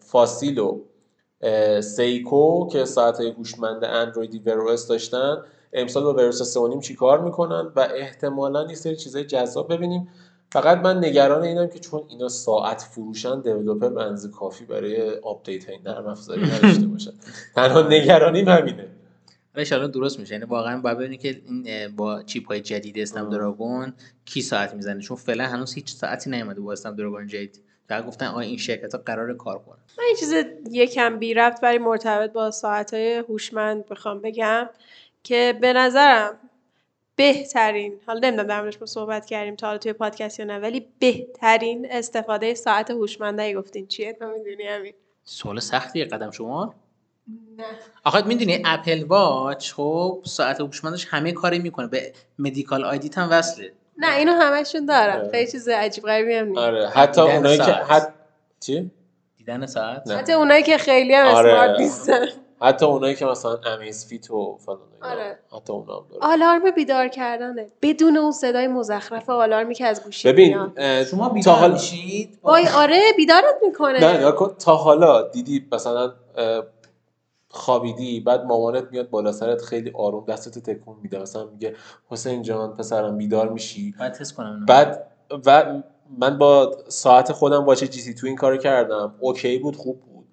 فاسیل 0.00 0.58
و 0.58 0.80
سیکو 1.80 2.68
که 2.68 2.84
ساعت 2.84 3.20
هوشمند 3.20 3.84
اندرویدی 3.84 4.38
Wear 4.38 4.71
OS 4.71 4.88
داشتن 4.88 5.42
امسال 5.72 6.02
با 6.02 6.14
Wear 6.14 6.42
OS 6.42 6.56
3.5 6.58 6.80
چی 6.80 6.94
کار 6.94 7.20
می‌کنن؟ 7.20 7.72
و 7.76 7.88
احتمالا 7.94 8.68
یه 8.68 8.74
سری 8.74 8.96
چیزای 8.96 9.24
جذاب 9.24 9.72
ببینیم. 9.72 10.08
فقط 10.52 10.78
من 10.78 11.04
نگران 11.04 11.42
اینم 11.42 11.68
که 11.68 11.78
چون 11.78 12.02
اینا 12.08 12.28
ساعت 12.28 12.82
فروشن 12.82 13.40
developer 13.40 13.88
به 13.88 14.02
اندازه 14.02 14.28
کافی 14.28 14.64
برای 14.64 15.10
آپدیت 15.18 15.68
های 15.68 15.78
نرم 15.84 16.06
افزاری 16.06 16.42
نداشته 16.46 16.86
باشن. 16.86 17.10
تنها 17.56 17.82
نگرانیم 17.82 18.48
همینه. 18.48 18.89
ان 19.54 19.90
درست 19.90 20.20
میشه. 20.20 20.34
یعنی 20.34 20.44
واقعا 20.44 20.80
باید 20.80 20.98
ببینید 20.98 21.20
که 21.20 21.42
این 21.46 21.96
با 21.96 22.22
چیپ 22.22 22.46
های 22.48 22.60
جدید 22.60 22.98
اسنپ 22.98 23.24
آه. 23.24 23.30
دراگون 23.30 23.92
کی 24.24 24.42
ساعت 24.42 24.74
می‌زنه. 24.74 25.00
چون 25.00 25.16
فعلا 25.16 25.46
هنوز 25.46 25.74
هیچ 25.74 25.92
ساعتی 25.92 26.30
نیومده 26.30 26.60
با 26.60 26.72
اسنپ 26.72 26.96
دراگون 26.96 27.26
جدید 27.26 27.60
فقط 27.88 28.06
گفتن 28.06 28.26
آ 28.26 28.38
این 28.38 28.56
شرکت 28.56 28.94
ها 28.94 29.02
قرار 29.06 29.36
کار 29.36 29.58
کنن. 29.58 29.78
من 29.98 30.04
این 30.04 30.16
چیز 30.16 30.34
یکم 30.70 31.18
بی 31.18 31.34
رفت 31.34 31.62
برای 31.62 31.78
مرتبط 31.78 32.32
با 32.32 32.50
ساعتهای 32.50 33.16
هوشمند 33.28 33.86
بخوام 33.86 34.20
بگم 34.20 34.68
که 35.22 35.58
به 35.60 35.72
نظرم 35.72 36.38
بهترین 37.16 38.00
حالا 38.06 38.20
نمی‌دونم 38.28 38.48
در 38.48 38.60
موردش 38.60 38.84
صحبت 38.84 39.26
کردیم 39.26 39.56
تا 39.56 39.66
حالا 39.66 39.78
توی 39.78 39.92
پادکست 39.92 40.38
یا 40.38 40.46
نه 40.46 40.58
ولی 40.58 40.86
بهترین 40.98 41.86
استفاده 41.90 42.54
ساعت 42.54 42.90
هوشمند 42.90 43.40
گفتین 43.40 43.86
چیه؟ 43.86 44.12
تو 44.12 44.26
می‌دونی 44.26 44.66
همین 44.66 44.94
سوال 45.24 45.60
سختیه 45.60 46.04
قدم 46.04 46.30
شمار. 46.30 46.74
نه 47.58 47.64
آخه 48.04 48.26
می‌دونی 48.26 48.62
اپل 48.64 49.04
واچ 49.04 49.72
خب 49.72 50.20
ساعت 50.24 50.60
هوشمندش 50.60 51.06
همه 51.10 51.32
کاری 51.32 51.58
می‌کنه 51.58 51.86
به 51.86 52.12
Medical 52.38 52.84
ID 52.84 53.07
ت 53.07 53.18
هم 53.18 53.28
وصله 53.30 53.72
نه 53.98 54.16
اینو 54.16 54.32
همشون 54.32 54.86
دارن 54.86 55.20
آره. 55.20 55.30
خیلی 55.30 55.50
چیز 55.50 55.68
عجیب 55.68 56.04
غریبی 56.04 56.34
هم 56.34 56.46
نیست 56.46 56.58
آره 56.58 56.88
حتی 56.88 57.20
اونایی 57.20 57.58
که. 57.58 57.64
حت... 57.64 58.12
چی؟ 58.60 58.90
دیدن 59.36 59.66
ساعت 59.66 60.02
نه. 60.06 60.16
حتی 60.16 60.32
اونایی 60.32 60.62
که 60.62 60.78
خیلی 60.78 61.14
هم 61.14 61.26
آره. 61.26 61.52
smart 61.52 61.80
نیستن 61.80 62.26
حتی 62.62 62.86
اونایی 62.86 63.14
که 63.14 63.26
مثلا 63.26 63.58
Amazfit 63.66 64.30
و 64.30 64.58
فلان. 64.66 64.78
آره. 65.02 65.38
حتی 65.56 65.72
اونا 65.72 65.94
هم 65.96 66.04
دارن 66.10 66.22
آلارم 66.32 66.70
بیدار 66.70 67.08
کردنه 67.08 67.66
بدون 67.82 68.16
اون 68.16 68.32
صدای 68.32 68.66
مزخرف 68.66 69.30
آلارمی 69.30 69.74
که 69.74 69.86
از 69.86 70.04
گوشی 70.04 70.32
ببین 70.32 70.72
شما 71.10 71.28
بیدار 71.28 71.54
حالا 71.54 71.72
میشید 71.72 72.38
وای 72.42 72.68
آره 72.68 73.00
بیدارت 73.16 73.54
می‌کنه 73.66 74.00
نه 74.00 74.32
تا 74.58 74.76
حالا 74.76 75.28
دیدی 75.28 75.66
مثلا 75.72 76.12
خوابیدی 77.50 78.20
بعد 78.20 78.44
مامانت 78.44 78.84
میاد 78.90 79.10
بالا 79.10 79.32
سرت 79.32 79.62
خیلی 79.62 79.92
آروم 79.94 80.24
دستت 80.24 80.58
تکون 80.58 80.96
میده. 81.02 81.18
مثلا 81.18 81.46
میگه 81.46 81.74
حسین 82.08 82.42
جان 82.42 82.76
پسرم 82.76 83.18
بیدار 83.18 83.48
میشی. 83.48 83.94
باید 83.98 84.12
تست 84.12 84.34
کنم. 84.34 84.66
بعد 84.66 85.06
و 85.46 85.82
من 86.18 86.38
با 86.38 86.76
ساعت 86.88 87.32
خودم 87.32 87.64
واچ 87.64 87.84
جی 87.84 88.02
تی 88.02 88.14
تو 88.14 88.26
این 88.26 88.36
کارو 88.36 88.56
کردم. 88.56 89.14
اوکی 89.18 89.58
بود 89.58 89.76
خوب 89.76 90.00
بود. 90.00 90.26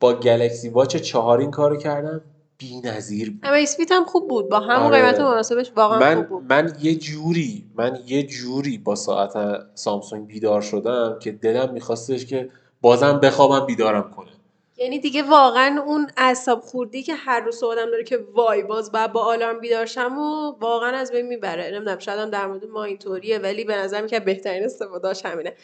با 0.00 0.12
گلکسی 0.12 0.68
واچ 0.68 0.96
چهار 0.96 1.38
این 1.38 1.50
کارو 1.50 1.76
کردم. 1.76 2.20
بی‌نظیر 2.58 3.30
بود. 3.30 3.40
Amazfit 3.42 3.92
هم 3.92 4.04
خوب 4.04 4.28
بود. 4.28 4.48
با 4.48 4.60
همون 4.60 4.86
آره. 4.86 5.02
قیمت 5.02 5.20
مناسبش 5.20 5.72
واقعا 5.76 6.14
خوب 6.16 6.28
بود. 6.28 6.44
من 6.52 6.76
یه 6.80 6.94
جوری 6.94 7.70
من 7.74 7.98
یه 8.06 8.22
جوری 8.22 8.78
با 8.78 8.94
ساعت 8.94 9.32
سامسونگ 9.74 10.26
بیدار 10.26 10.60
شدم 10.60 11.18
که 11.18 11.32
دلم 11.32 11.72
میخواستش 11.72 12.26
که 12.26 12.50
بازم 12.80 13.20
بخوابم 13.20 13.66
بیدارم 13.66 14.10
کنه. 14.10 14.31
یعنی 14.76 14.98
دیگه 14.98 15.22
واقعا 15.22 15.82
اون 15.86 16.10
اعصاب 16.16 16.60
خوردی 16.60 17.02
که 17.02 17.14
هر 17.14 17.40
روز 17.40 17.62
آدم 17.62 17.90
داره 17.90 18.04
که 18.04 18.16
وای 18.32 18.62
باز 18.62 18.92
بعد 18.92 19.12
با 19.12 19.24
آلارم 19.24 19.60
بیدار 19.60 19.86
شم 19.86 20.18
و 20.18 20.50
واقعا 20.50 20.96
از 20.96 21.12
بین 21.12 21.26
می‌بره. 21.26 21.70
نمی‌دونم 21.70 21.98
شاید 21.98 22.18
هم 22.18 22.30
در 22.30 22.46
مورد 22.46 22.64
ما 22.64 22.84
اینطوریه 22.84 23.38
ولی 23.38 23.64
به 23.64 23.76
نظر 23.76 24.06
که 24.06 24.20
بهترین 24.20 24.64
استفادهش 24.64 25.26
همینه. 25.26 25.54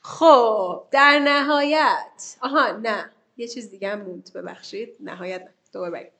خب 0.00 0.82
در 0.90 1.18
نهایت 1.18 2.36
آها 2.40 2.70
نه 2.70 3.10
یه 3.36 3.48
چیز 3.48 3.70
دیگه 3.70 3.88
هم 3.88 4.00
موند 4.00 4.30
ببخشید. 4.34 4.96
نهایت 5.00 5.40
نه 5.42 5.50
دوباره 5.72 5.92
بگیم 5.92 6.10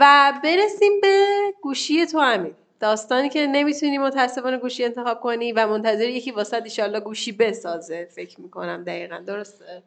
و 0.00 0.32
برسیم 0.44 1.00
به 1.00 1.26
گوشی 1.62 2.06
تو 2.06 2.18
همین 2.18 2.54
داستانی 2.80 3.28
که 3.28 3.46
نمی‌تونی 3.46 3.98
متاسفانه 3.98 4.58
گوشی 4.58 4.84
انتخاب 4.84 5.20
کنی 5.20 5.52
و 5.52 5.66
منتظر 5.66 6.08
یکی 6.08 6.30
واسه 6.30 6.62
ایشالله 6.64 7.00
گوشی 7.00 7.32
بسازه 7.32 8.08
فکر 8.14 8.40
می‌کنم. 8.40 8.84
دقیقا 8.84 9.18
درسته؟ 9.26 9.82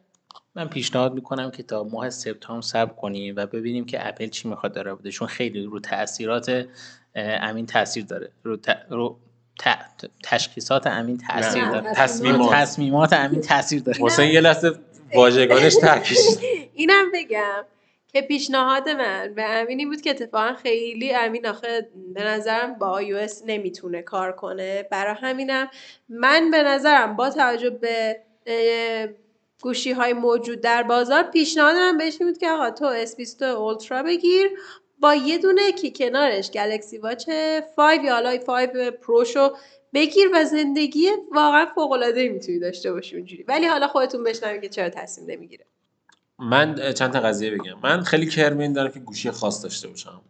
من 0.54 0.68
پیشنهاد 0.68 1.14
می‌کنم 1.14 1.50
که 1.50 1.62
تا 1.62 1.84
ماه 1.84 2.10
سپتامبر 2.10 2.62
صبر 2.62 2.92
کنیم 2.92 3.34
و 3.36 3.46
ببینیم 3.46 3.84
که 3.84 4.08
اپل 4.08 4.26
چی 4.26 4.48
می‌خواد 4.48 4.72
داره 4.72 4.94
بده 4.94 5.10
چون 5.10 5.28
خیلی 5.28 5.62
رو 5.64 5.80
تاثیرات 5.80 6.66
امین 7.16 7.66
تاثیر 7.66 8.04
داره. 8.04 8.32
رو, 8.42 8.56
ت... 8.56 8.68
رو 8.90 9.18
ت- 9.58 10.06
تشخیصات 10.22 10.86
امین 10.86 11.18
تاثیر 11.18 11.64
داره. 11.68 11.92
تصمیمات. 11.94 12.54
تصمیمات 12.54 13.12
امین 13.12 13.40
تاثیر 13.40 13.82
داره. 13.82 13.98
حسین 14.00 14.30
یه 14.30 14.40
لحظه 14.40 14.72
واژگانش 15.14 15.74
ترکیش 15.74 16.18
اینم 16.74 17.10
بگم 17.14 17.64
که 18.08 18.22
پیشنهاد 18.22 18.88
من 18.88 19.32
به 19.36 19.42
امینی 19.44 19.86
بود 19.86 20.00
که 20.00 20.10
اتفاقا 20.10 20.54
خیلی 20.62 21.14
امین 21.14 21.46
آخه 21.46 21.88
به 22.14 22.24
نظرم 22.24 22.74
با 22.74 23.02
iOS 23.02 23.32
نمی‌تونه 23.46 24.02
کار 24.02 24.32
کنه. 24.32 24.82
برای 24.90 25.14
همینم 25.20 25.68
من 26.08 26.50
به 26.50 26.62
نظرم 26.62 27.16
با 27.16 27.30
توجه 27.30 27.70
به 27.70 28.16
گوشی 29.62 29.92
های 29.92 30.12
موجود 30.12 30.60
در 30.60 30.82
بازار 30.82 31.22
پیشنهاد 31.22 31.74
من 31.74 31.98
بهش 31.98 32.18
بود 32.18 32.38
که 32.38 32.50
آقا 32.50 32.70
تو 32.70 33.04
S22 33.06 33.42
اولترا 33.42 34.02
بگیر 34.02 34.50
با 35.00 35.14
یه 35.14 35.38
دونه 35.38 35.72
کی 35.72 35.92
کنارش 35.92 36.50
گلکسی 36.50 36.98
واچ 36.98 37.28
5 37.76 38.04
یا 38.04 38.14
حالا 38.14 38.38
5 38.38 38.68
پروشو 39.02 39.52
بگیر 39.94 40.28
و 40.34 40.44
زندگی 40.44 41.08
واقعا 41.32 41.66
فوق 41.74 41.92
العاده 41.92 42.28
می‌تونی 42.28 42.58
داشته 42.58 42.92
باشی 42.92 43.16
اونجوری. 43.16 43.42
ولی 43.42 43.66
حالا 43.66 43.88
خودتون 43.88 44.24
بشنوید 44.24 44.62
که 44.62 44.68
چرا 44.68 44.90
تصمیم 44.90 45.30
نمی‌گیره. 45.30 45.66
من 46.38 46.92
چند 46.92 47.12
تا 47.12 47.20
قضیه 47.20 47.50
بگم. 47.50 47.80
من 47.82 48.02
خیلی 48.02 48.26
کرم 48.26 48.52
اینو 48.52 48.72
دارم 48.72 48.92
که 48.92 49.00
گوشی 49.00 49.30
خاص 49.30 49.62
داشته 49.62 49.88
باشم. 49.88 50.20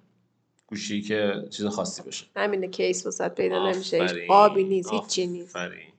گوشی 0.66 1.03
که 1.03 1.33
چیز 1.51 1.66
خاصی 1.66 2.03
باشه. 2.03 2.27
همینه 2.37 2.68
case 2.68 3.07
وسط 3.07 3.35
پیدا 3.35 3.71
نمیشه. 3.73 4.27
قابی 4.29 4.64
نیست 4.64 4.92
هیچی 4.92 5.27
نیست. 5.27 5.57
آفرین. 5.57 5.91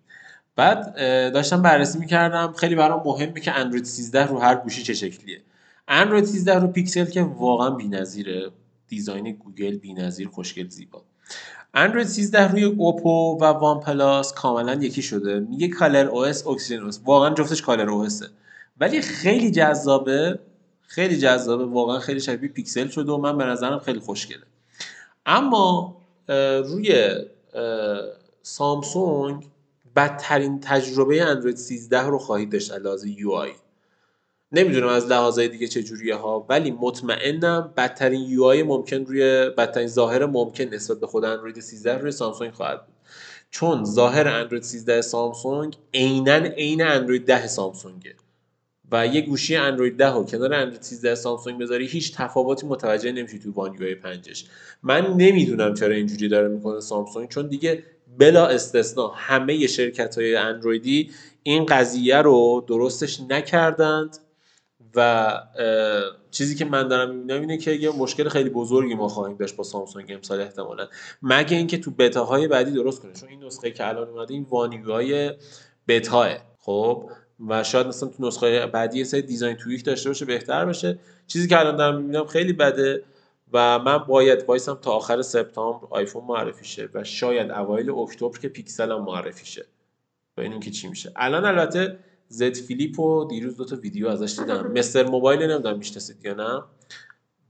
بعد 0.56 0.96
داشتم 1.34 1.62
بررسی 1.62 2.00
می‌کردم. 2.00 2.54
خیلی 2.58 2.76
برام 2.76 3.02
مهمه 3.06 3.40
که 3.40 3.52
اندروید 3.52 3.86
13 3.86 4.26
رو 4.28 4.40
هر 4.40 4.56
گوشی 4.56 4.84
چه 4.84 4.94
شکلیه. 4.94 5.42
اندروید 5.88 6.26
13 6.26 6.60
رو 6.60 6.68
پیکسل 6.68 7.06
که 7.06 7.22
واقعا 7.22 7.70
بی‌نظیره. 7.70 8.52
design 8.88 9.32
گوگل 9.32 9.78
بی‌نظیر 9.78 10.28
خوشگل 10.28 10.68
زیبا. 10.68 11.02
اندروید 11.74 12.08
13 12.08 12.52
روی 12.52 12.64
اوپو 12.64 13.38
و 13.42 13.44
وان 13.44 13.80
پلاس 13.80 14.34
کاملا 14.34 14.74
یکی 14.74 15.02
شده. 15.02 15.40
میگه 15.40 15.68
Color 15.68 16.06
OS 16.06 16.48
اکسیژن. 16.48 16.90
واقعا 17.06 17.34
جفتش 17.34 17.62
Color 17.62 17.90
O 17.90 18.08
ولی 18.80 19.02
خیلی 19.02 19.52
جذابه. 19.52 20.40
خیلی 20.82 21.18
جذابه. 21.18 21.66
واقعا 21.66 22.00
خیلی 22.00 22.20
شبیه 22.20 22.50
پیکسل 22.50 22.88
شده 22.88 23.12
و 23.12 23.18
من 23.18 23.38
به 23.38 23.46
نظرم 23.46 23.80
خیلی 23.80 24.00
خوشگله. 24.00 24.44
اما 25.26 25.98
روی 26.68 27.08
سامسونگ 28.42 29.46
بدترین 29.96 30.60
تجربه 30.60 31.24
اندروید 31.24 31.58
13 31.58 32.02
رو 32.02 32.18
خواهید 32.18 32.52
داشت 32.52 32.72
از 32.72 32.82
لحاظ 32.82 33.06
UI. 33.06 33.52
نمی‌دونم 34.52 34.88
از 34.88 35.08
لحاظهای 35.08 35.48
دیگه 35.48 35.68
چجوریه 35.68 36.16
ها 36.16 36.46
ولی 36.50 36.72
مطمئنم 36.72 37.74
بدترین 37.78 38.22
UI 38.22 38.64
ممکن 38.64 39.06
روی 39.06 39.50
بدترین 39.50 39.88
ظاهر 39.88 40.26
ممکن 40.26 40.64
نسبت 40.64 41.00
به 41.00 41.08
خود 41.08 41.26
اندروید 41.26 41.60
13 41.60 41.98
روی 41.98 42.12
سامسونگ 42.12 42.52
خواهد 42.52 42.86
بود. 42.86 42.96
چون 43.50 43.84
ظاهر 43.86 44.28
اندروید 44.28 44.64
13 44.64 45.02
سامسونگ 45.02 45.78
عینا 45.94 46.36
عین 46.36 46.82
اندروید 46.82 47.26
10 47.26 47.48
سامسونگه. 47.48 48.16
و 48.92 49.08
یه 49.08 49.22
گوشی 49.22 49.56
اندروید 49.56 49.98
10 49.98 50.10
و 50.10 50.24
کنار 50.24 50.54
اندروید 50.54 50.82
13 50.82 51.16
سامسونگ 51.16 51.62
بذاری 51.62 51.88
هیچ 51.88 52.16
تفاوتی 52.16 52.68
متوجه 52.68 53.12
نمیشی 53.12 53.40
تو 53.40 53.72
یو 53.80 53.96
5 53.96 54.46
من 54.84 55.08
نمی‌دونم 55.18 55.74
چرا 55.74 55.96
اینجوری 55.96 56.28
داره 56.28 56.48
می‌کنه 56.48 56.80
سامسونگ 56.80 57.30
چون 57.30 57.48
دیگه 57.48 57.84
بلا 58.18 58.48
استثنا 58.48 59.08
همه 59.08 59.68
شرکت 59.68 60.18
های 60.18 60.36
اندرویدی 60.36 61.12
این 61.44 61.66
قضیه 61.66 62.18
رو 62.18 62.66
درستش 62.68 63.20
نکردند 63.30 64.18
و 64.96 65.34
چیزی 66.32 66.56
که 66.56 66.66
من 66.66 66.88
دارم 66.88 67.16
می‌بینم 67.16 67.42
اینه 67.42 67.58
که 67.58 67.72
یه 67.72 67.90
مشکل 67.90 68.30
خیلی 68.30 68.50
بزرگی 68.50 68.96
ما 68.96 69.08
خواهیم 69.08 69.38
داشت 69.38 69.56
با 69.56 69.64
سامسونگ 69.64 70.12
امسال 70.12 70.42
احتمالا. 70.42 70.88
مگه 71.22 71.58
اینکه 71.58 71.78
تو 71.78 71.92
بتاهای 71.92 72.48
بعدی 72.48 72.72
درست 72.72 73.02
کنه. 73.02 73.14
چون 73.14 73.30
این 73.30 73.44
نسخه 73.44 73.72
که 73.72 73.88
الان 73.88 74.08
اومده 74.08 74.34
این 74.34 74.44
وانیوهای 74.50 75.32
بتائه 75.88 76.30
خب؟ 76.60 77.10
و 77.48 77.64
شاید 77.64 77.88
مثلا 77.88 78.10
تو 78.10 78.28
نسخه 78.28 78.66
بعدی 78.66 78.98
یه 78.98 79.04
سری 79.04 79.22
design 79.22 79.56
tweak 79.56 79.86
داشته 79.86 80.10
باشه 80.10 80.26
بهتر 80.26 80.66
بشه. 80.66 81.00
چیزی 81.28 81.48
که 81.48 81.60
الان 81.60 81.76
دارم 81.76 82.02
می‌بینم 82.02 82.26
خیلی 82.26 82.54
بده. 82.54 83.04
و 83.54 83.80
من 83.80 83.98
باید 83.98 84.44
وایسم 84.48 84.74
تا 84.74 84.92
آخر 84.92 85.22
سپتامبر 85.22 85.88
آیفون 85.90 86.24
معرفی 86.24 86.66
شه 86.66 86.90
و 86.94 87.04
شاید 87.04 87.52
اوایل 87.52 87.90
اکتبر 87.90 88.38
که 88.38 88.48
پیکسل 88.48 88.92
هم 88.92 89.02
معرفی 89.02 89.46
شه. 89.46 89.66
ببینیم 90.38 90.60
که 90.60 90.72
چی 90.72 90.88
میشه. 90.88 91.14
الان 91.16 91.46
البته 91.46 92.00
Z 92.28 92.54
Flip 92.54 93.00
و 93.00 93.26
دیروز 93.26 93.58
دو 93.58 93.66
تا 93.66 93.76
ویدیو 93.76 94.08
ازش 94.08 94.40
دیدم. 94.40 94.72
مستر 94.72 95.04
موبایل 95.10 95.44
نمی‌دونم 95.44 95.78
می‌شناسید 95.78 96.26
یا 96.26 96.34
نه. 96.34 96.64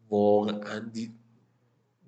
واقعا 0.10 0.80
de... 0.80 1.12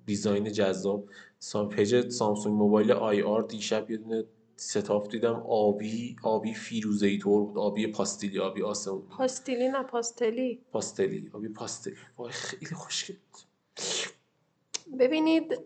design 0.06 0.52
جذاب. 0.52 1.04
سام 1.38 1.68
پیج 1.68 2.08
سامسونگ 2.08 2.56
موبایل 2.56 2.92
آی 2.92 3.22
آر 3.22 3.42
دیشب 3.42 3.90
یه 3.90 3.96
دونه 3.96 4.24
ستاف 4.56 5.08
دیدم. 5.08 5.42
آبی 5.48 6.16
آبی 6.22 6.54
فیروزه 6.54 7.06
ای 7.06 7.18
طور 7.18 7.44
بود. 7.44 7.58
آبی 7.58 7.86
پاستیلی 7.86 8.38
آبی 8.38 8.62
آسمون 8.62 9.02
پاستیلی 9.18 9.68
نه 9.68 9.82
پاستلی. 9.82 10.60
پاستلی 10.72 11.30
آبی 11.32 11.48
پاستلی. 11.48 11.94
وای 12.18 12.32
خیلی 12.32 12.74
خوشگل 12.74 13.14
ببینید 14.98 15.58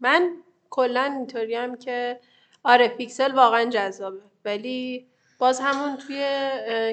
من 0.00 0.36
کلا 0.70 1.02
اینطوری 1.02 1.76
که 1.76 2.20
آره 2.64 2.88
پیکسل 2.88 3.34
واقعا 3.34 3.64
جذابه 3.64 4.20
ولی 4.44 5.06
باز 5.38 5.60
همون 5.60 5.96
توی 5.96 6.16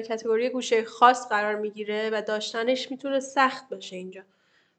category 0.08 0.48
گوشی 0.48 0.84
خاص 0.84 1.28
قرار 1.28 1.54
می‌گیره 1.54 2.10
و 2.12 2.22
داشتنش 2.22 2.90
می‌تونه 2.90 3.20
سخت 3.20 3.68
باشه 3.68 3.96
اینجا. 3.96 4.22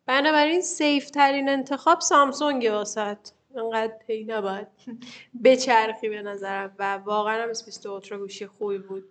بنابراین 0.06 0.62
safe 0.62 1.10
ترین 1.10 1.50
انتخاب 1.50 2.00
سامسونگ 2.00 2.70
واست 2.72 3.18
انقدر 3.56 3.94
پی 4.08 4.24
نباید 4.24 4.68
بچرخی 5.44 6.10
به 6.10 6.22
نظرم 6.22 6.76
و 6.80 6.94
واقعا 6.98 7.44
هم 7.44 7.50
S 7.50 7.86
Ultra 7.86 8.18
گوشی 8.18 8.48
خوبی 8.48 8.78
بود. 8.78 9.04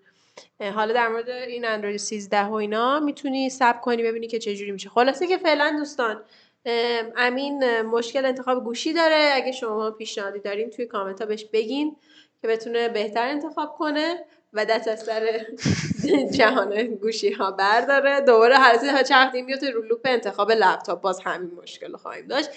حالا 0.75 0.93
در 0.93 1.09
مورد 1.09 1.29
این 1.29 1.65
اندروید 1.65 1.97
13 1.97 2.45
و 2.45 2.53
اینا 2.53 3.01
می‌تونی 3.01 3.51
صبر 3.51 3.81
کنی 3.81 4.03
ببینی 4.03 4.27
که 4.27 4.39
چجوری 4.39 4.73
میشه. 4.73 4.89
خلاصه 4.89 5.27
که 5.27 5.39
فعلا 5.39 5.77
دوستان 5.79 6.23
امین 7.17 7.83
مشکل 7.83 8.25
انتخاب 8.25 8.65
گوشی 8.65 8.93
داره. 8.93 9.31
اگه 9.35 9.53
شما 9.53 9.91
پیشنهادی 9.91 10.39
دارین 10.39 10.71
توی 10.71 10.87
کامنت 10.87 11.21
ها 11.21 11.27
بهش 11.27 11.45
بگین 11.45 11.97
که 12.43 12.49
بتونه 12.49 12.89
بهتر 12.89 13.29
انتخاب 13.29 13.75
کنه 13.79 14.25
و 14.53 14.65
دست 14.65 14.89
از 14.89 15.01
سر 15.03 15.41
جهان 16.39 16.83
گوشی 16.83 17.33
ها 17.33 17.51
برداره. 17.51 18.21
دوباره 18.21 18.57
هر 18.57 18.91
ها 18.91 19.03
چرخ 19.03 19.35
میفته 19.35 19.71
رو 19.71 19.83
loop 19.83 20.01
انتخاب 20.05 20.53
لپتاپ 20.53 21.01
باز 21.01 21.21
همین 21.21 21.51
مشکل 21.63 21.97
خواهیم 21.97 22.27
داشت. 22.27 22.51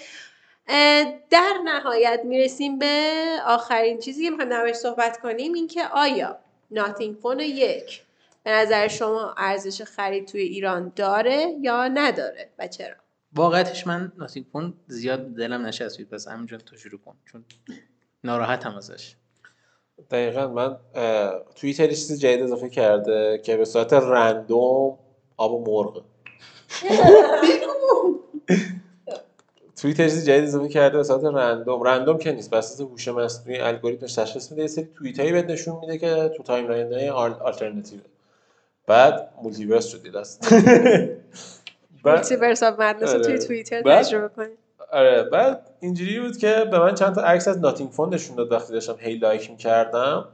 در 1.30 1.52
نهایت 1.64 2.20
می‌رسیم 2.24 2.78
به 2.78 3.12
آخرین 3.46 3.98
چیزی 3.98 4.24
که 4.24 4.30
می‌خوایم 4.30 4.50
دربارش 4.50 4.76
صحبت 4.76 5.20
کنیم 5.20 5.52
این 5.52 5.66
که 5.66 5.82
آیا 5.92 6.38
Nothing 6.74 7.16
Phone 7.16 7.40
یک. 7.40 8.02
به 8.42 8.50
نظر 8.50 8.88
شما 8.88 9.34
ارزش 9.38 9.82
خرید 9.82 10.28
توی 10.28 10.40
ایران 10.40 10.92
داره 10.96 11.46
یا 11.60 11.88
نداره 11.88 12.50
و 12.58 12.68
چرا؟ 12.68 12.94
واقعیتش 13.32 13.86
من 13.86 14.12
Nothing 14.18 14.46
Phone 14.52 14.74
زیاد 14.86 15.34
دلم 15.34 15.66
ننشسته 15.66 16.08
پس 16.08 16.28
همینجا 16.28 16.58
تو 16.58 16.76
شروع 16.76 17.00
کن 17.00 17.16
چون 17.32 17.44
ناراحتم 18.24 18.76
ازش. 18.76 19.14
دقیقا 20.10 20.48
من 20.48 20.76
توییتر 21.54 21.86
چیز 21.86 22.20
جدید 22.20 22.42
اضافه 22.42 22.68
کرده 22.68 23.40
که 23.44 23.56
به 23.56 23.64
صورت 23.64 23.92
random 23.92 24.98
آب 25.36 25.52
و 25.52 25.64
مرغ. 25.64 26.04
توییتر 29.84 30.08
چیز 30.08 30.26
جدید 30.26 30.44
اضافه 30.44 30.68
کرده 30.68 30.96
به 30.96 31.04
صورت 31.04 31.24
random. 31.24 31.82
random 31.82 32.18
که 32.18 32.32
نیست 32.32 32.50
بس 32.50 32.80
هوش 32.80 33.08
مصنوعی 33.08 33.60
الگوریتمش 33.60 34.14
تشخیص 34.14 34.50
میده. 34.50 34.62
یه 34.62 34.68
سری 34.68 34.88
توییتایی 34.98 35.32
بهت 35.32 35.44
نشون 35.44 35.78
میده 35.80 35.98
که 35.98 36.30
تو 36.36 36.42
timeline 36.42 37.10
alternative 37.10 38.00
بعد 38.86 39.30
multiverse 39.42 39.86
شدی 39.86 40.10
دست 40.10 40.52
multiverse 42.04 42.62
of 42.62 42.80
madness 42.80 43.12
توی 43.12 43.38
توییتر 43.38 43.82
تجربه 43.82 44.28
کنید 44.28 44.58
آره. 44.92 45.22
بعد 45.22 45.70
اینجوری 45.80 46.20
بود 46.20 46.36
که 46.36 46.64
به 46.70 46.78
من 46.78 46.94
چند 46.94 47.14
تا 47.14 47.22
عکس 47.22 47.48
از 47.48 47.58
Nothing 47.58 47.90
Phone 47.90 48.14
نشون 48.14 48.36
داد 48.36 48.52
وقتی 48.52 48.72
داشتم 48.72 48.96
هی 48.98 49.14
لایک 49.14 49.50
می‌کردم. 49.50 50.28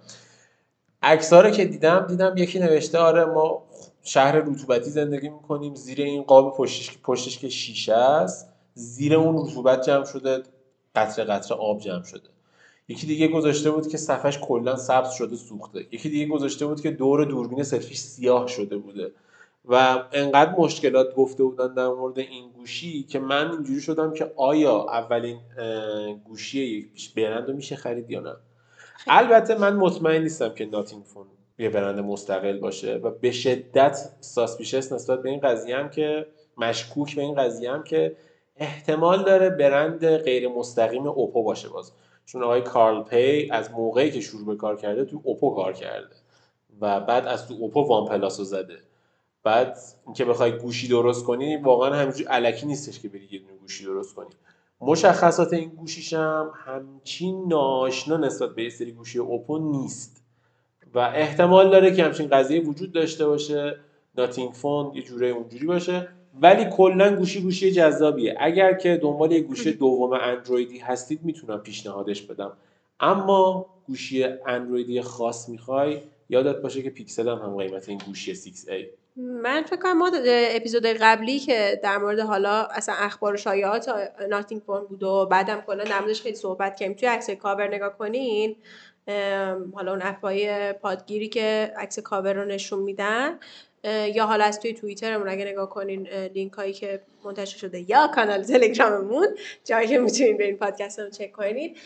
عکس 1.03 1.33
رو 1.33 1.51
که 1.51 1.65
دیدم 1.65 2.07
دیدم 2.09 2.37
یکی 2.37 2.59
نوشته 2.59 2.99
آره 2.99 3.25
ما 3.25 3.63
شهر 4.03 4.33
رطوبتی 4.33 4.91
زندگی 4.91 5.29
می‌کنیم 5.29 5.75
زیر 5.75 6.01
این 6.01 6.23
قاب 6.23 6.57
پشتش 6.57 6.99
پشتش 7.03 7.39
که 7.39 7.49
شیشه 7.49 7.95
است. 7.95 8.50
زیر 8.75 9.15
اون 9.15 9.47
رطوبت 9.47 9.87
جمع 9.87 10.05
شده 10.05 10.43
قطره 10.95 11.25
قطره 11.25 11.57
آب 11.57 11.81
جمع 11.81 12.03
شده. 12.03 12.29
یکی 12.89 13.07
دیگه 13.07 13.29
گذاشته 13.29 13.71
بود 13.71 13.89
که 13.89 13.99
صفحش 13.99 14.39
کلا 14.39 14.77
سبز 14.77 15.11
شده 15.11 15.37
سوخته. 15.37 15.87
یکی 15.91 16.09
دیگه 16.09 16.27
گذاشته 16.27 16.67
بود 16.67 16.81
که 16.81 16.91
دور 16.91 17.25
دوربین 17.25 17.63
سلفیش 17.63 17.99
سیاه 17.99 18.47
شده 18.47 18.77
بوده. 18.77 19.13
و 19.65 20.05
انقدر 20.13 20.55
مشکلات 20.59 21.15
گفته 21.15 21.45
بودن 21.45 21.75
در 21.75 21.89
مورد 21.89 22.19
این 22.19 22.51
گوشی 22.51 23.03
که 23.03 23.19
من 23.19 23.51
اینجوری 23.51 23.81
شدم 23.81 24.15
که 24.15 24.33
آیا 24.37 24.83
اولین 24.83 25.39
گوشی 26.25 26.91
یک 26.95 27.15
برند 27.15 27.49
رو 27.49 27.57
میشه 27.57 27.77
خرید 27.77 28.11
یا 28.11 28.21
نه. 28.21 28.37
البته 29.07 29.59
من 29.59 29.77
مطمئن 29.77 30.23
نیستم 30.23 30.55
که 30.55 30.67
ناتینگ 30.67 31.05
فون 31.05 31.27
یه 31.59 31.69
برند 31.69 31.99
مستقل 31.99 32.59
باشه 32.59 32.95
و 32.95 33.11
به 33.11 33.31
شدت 33.31 33.99
ساسپیشس 34.21 34.93
نسبت 34.93 35.23
به 35.23 35.31
این 35.31 35.41
قضیه 35.41 35.77
هم 35.77 35.91
که 35.91 36.27
مشکوک 36.57 37.17
به 37.17 37.23
این 37.23 37.35
قضیه 37.35 37.73
هم 37.73 37.83
که 37.83 38.17
احتمال 38.61 39.25
داره 39.25 39.51
برند 39.51 40.17
غیر 40.17 40.49
مستقیم 40.49 41.07
اوپو 41.07 41.43
باشه 41.43 41.69
باز. 41.69 41.93
چون 42.27 42.43
آقای 42.43 42.63
کارل 42.63 43.03
پی 43.03 43.51
از 43.51 43.71
موقعی 43.71 44.11
که 44.11 44.21
شروع 44.21 44.47
به 44.47 44.57
کار 44.57 44.77
کرده 44.77 45.05
تو 45.05 45.21
اوپو 45.25 45.55
کار 45.55 45.73
کرده 45.73 46.17
و 46.81 47.01
بعد 47.01 47.27
از 47.27 47.49
تو 47.49 47.55
اوپو 47.55 47.81
وان 47.81 48.05
پلاس 48.05 48.39
رو 48.39 48.45
زده. 48.45 48.79
بعد 49.43 49.79
اینکه 50.07 50.25
بخوای 50.25 50.59
گوشی 50.59 50.89
درست 50.89 51.25
کنی 51.25 51.57
واقعا 51.57 51.95
همینجوری 51.95 52.25
علکی 52.25 52.67
نیستش 52.67 53.01
که 53.01 53.09
بری 53.09 53.29
یه 53.31 53.41
گوشی 53.61 53.85
درست 53.85 54.15
کنی. 54.15 54.31
مشخصات 54.81 55.53
این 55.53 55.69
گوشیش 55.69 56.13
هم 56.13 56.53
همچین 56.55 57.49
ناشنا 57.49 58.17
نسبت 58.17 58.55
به 58.55 58.71
سری 58.71 58.93
گوشی 58.93 59.19
اوپو 59.19 59.59
نیست. 59.59 60.23
و 60.95 60.99
احتمال 60.99 61.71
داره 61.71 61.97
که 61.97 62.05
همچین 62.05 62.29
قضیه 62.29 62.61
وجود 62.61 62.93
داشته 62.93 63.27
باشه. 63.27 63.81
Nothing 64.19 64.53
Phone 64.53 64.93
یه 64.95 65.03
جوره 65.03 65.29
اونجوری 65.29 65.67
باشه. 65.67 66.09
ولی 66.43 66.67
کلا 66.71 67.17
گوشی 67.17 67.43
گوشی 67.43 67.73
جذابیه. 67.73 68.37
اگر 68.41 68.73
که 68.73 68.97
دنبال 68.97 69.33
یه 69.33 69.41
گوشی 69.41 69.73
دوم 69.73 70.13
اندرویدی 70.13 70.79
هستید 70.79 71.21
می‌تونم 71.23 71.61
پیشنهادش 71.61 72.23
بدم. 72.23 72.53
اما 73.01 73.67
گوشی 73.87 74.25
اندرویدی 74.47 75.03
خاص 75.03 75.49
می‌خوای 75.49 76.01
یادت 76.29 76.63
باشه 76.63 76.83
که 76.83 76.91
پیکسل 76.91 77.29
هم 77.29 77.39
هم 77.39 77.57
قیمت 77.57 77.89
این 77.89 78.01
گوشی 78.07 78.35
6A 78.35 78.87
من 79.17 79.63
فکر 79.63 79.77
کنم 79.77 79.99
ما 79.99 80.11
اپیزود 80.27 80.87
قبلی 80.87 81.39
که 81.39 81.81
در 81.83 81.99
مورد 81.99 82.21
حالا 82.21 82.65
اصلا 82.65 82.95
اخبار 82.99 83.35
و 83.35 83.37
شایعات 83.37 83.91
Nothing 84.31 84.63
Phone 84.63 84.85
بود 84.85 85.03
و 85.03 85.27
بعدم 85.27 85.61
کلا 85.67 85.85
در 85.85 86.01
موردش 86.01 86.23
خیلی 86.23 86.37
صحبت 86.37 86.77
کردیم. 86.77 86.97
توی 86.97 87.09
عکس 87.09 87.31
کاور 87.31 87.75
نگاه 87.75 87.99
کنین 87.99 88.57
حالا 89.75 89.93
اون 89.93 90.01
اپای 90.03 90.73
پادگیری 90.73 91.29
که 91.29 91.73
عکس 91.77 91.99
کاور 91.99 92.33
رو 92.33 92.45
نشون 92.45 92.83
میدن 92.83 93.39
یا 93.85 94.27
حالا 94.27 94.45
از 94.45 94.61
توی 94.61 94.73
توییترمون 94.73 95.29
اگه 95.29 95.45
نگاه 95.45 95.69
کنین 95.69 96.09
لینک 96.09 96.53
هایی 96.53 96.73
که 96.73 97.03
منتشر 97.25 97.59
شده 97.59 97.91
یا 97.91 98.09
کانال 98.15 98.43
تلگراممون 98.43 99.27
جایی 99.65 99.89
که 99.89 99.99
می‌تونین 99.99 100.37
برین 100.37 100.57
پادکست 100.57 101.01
رو 101.01 101.11
چک 101.11 101.33
کنید 101.33 101.77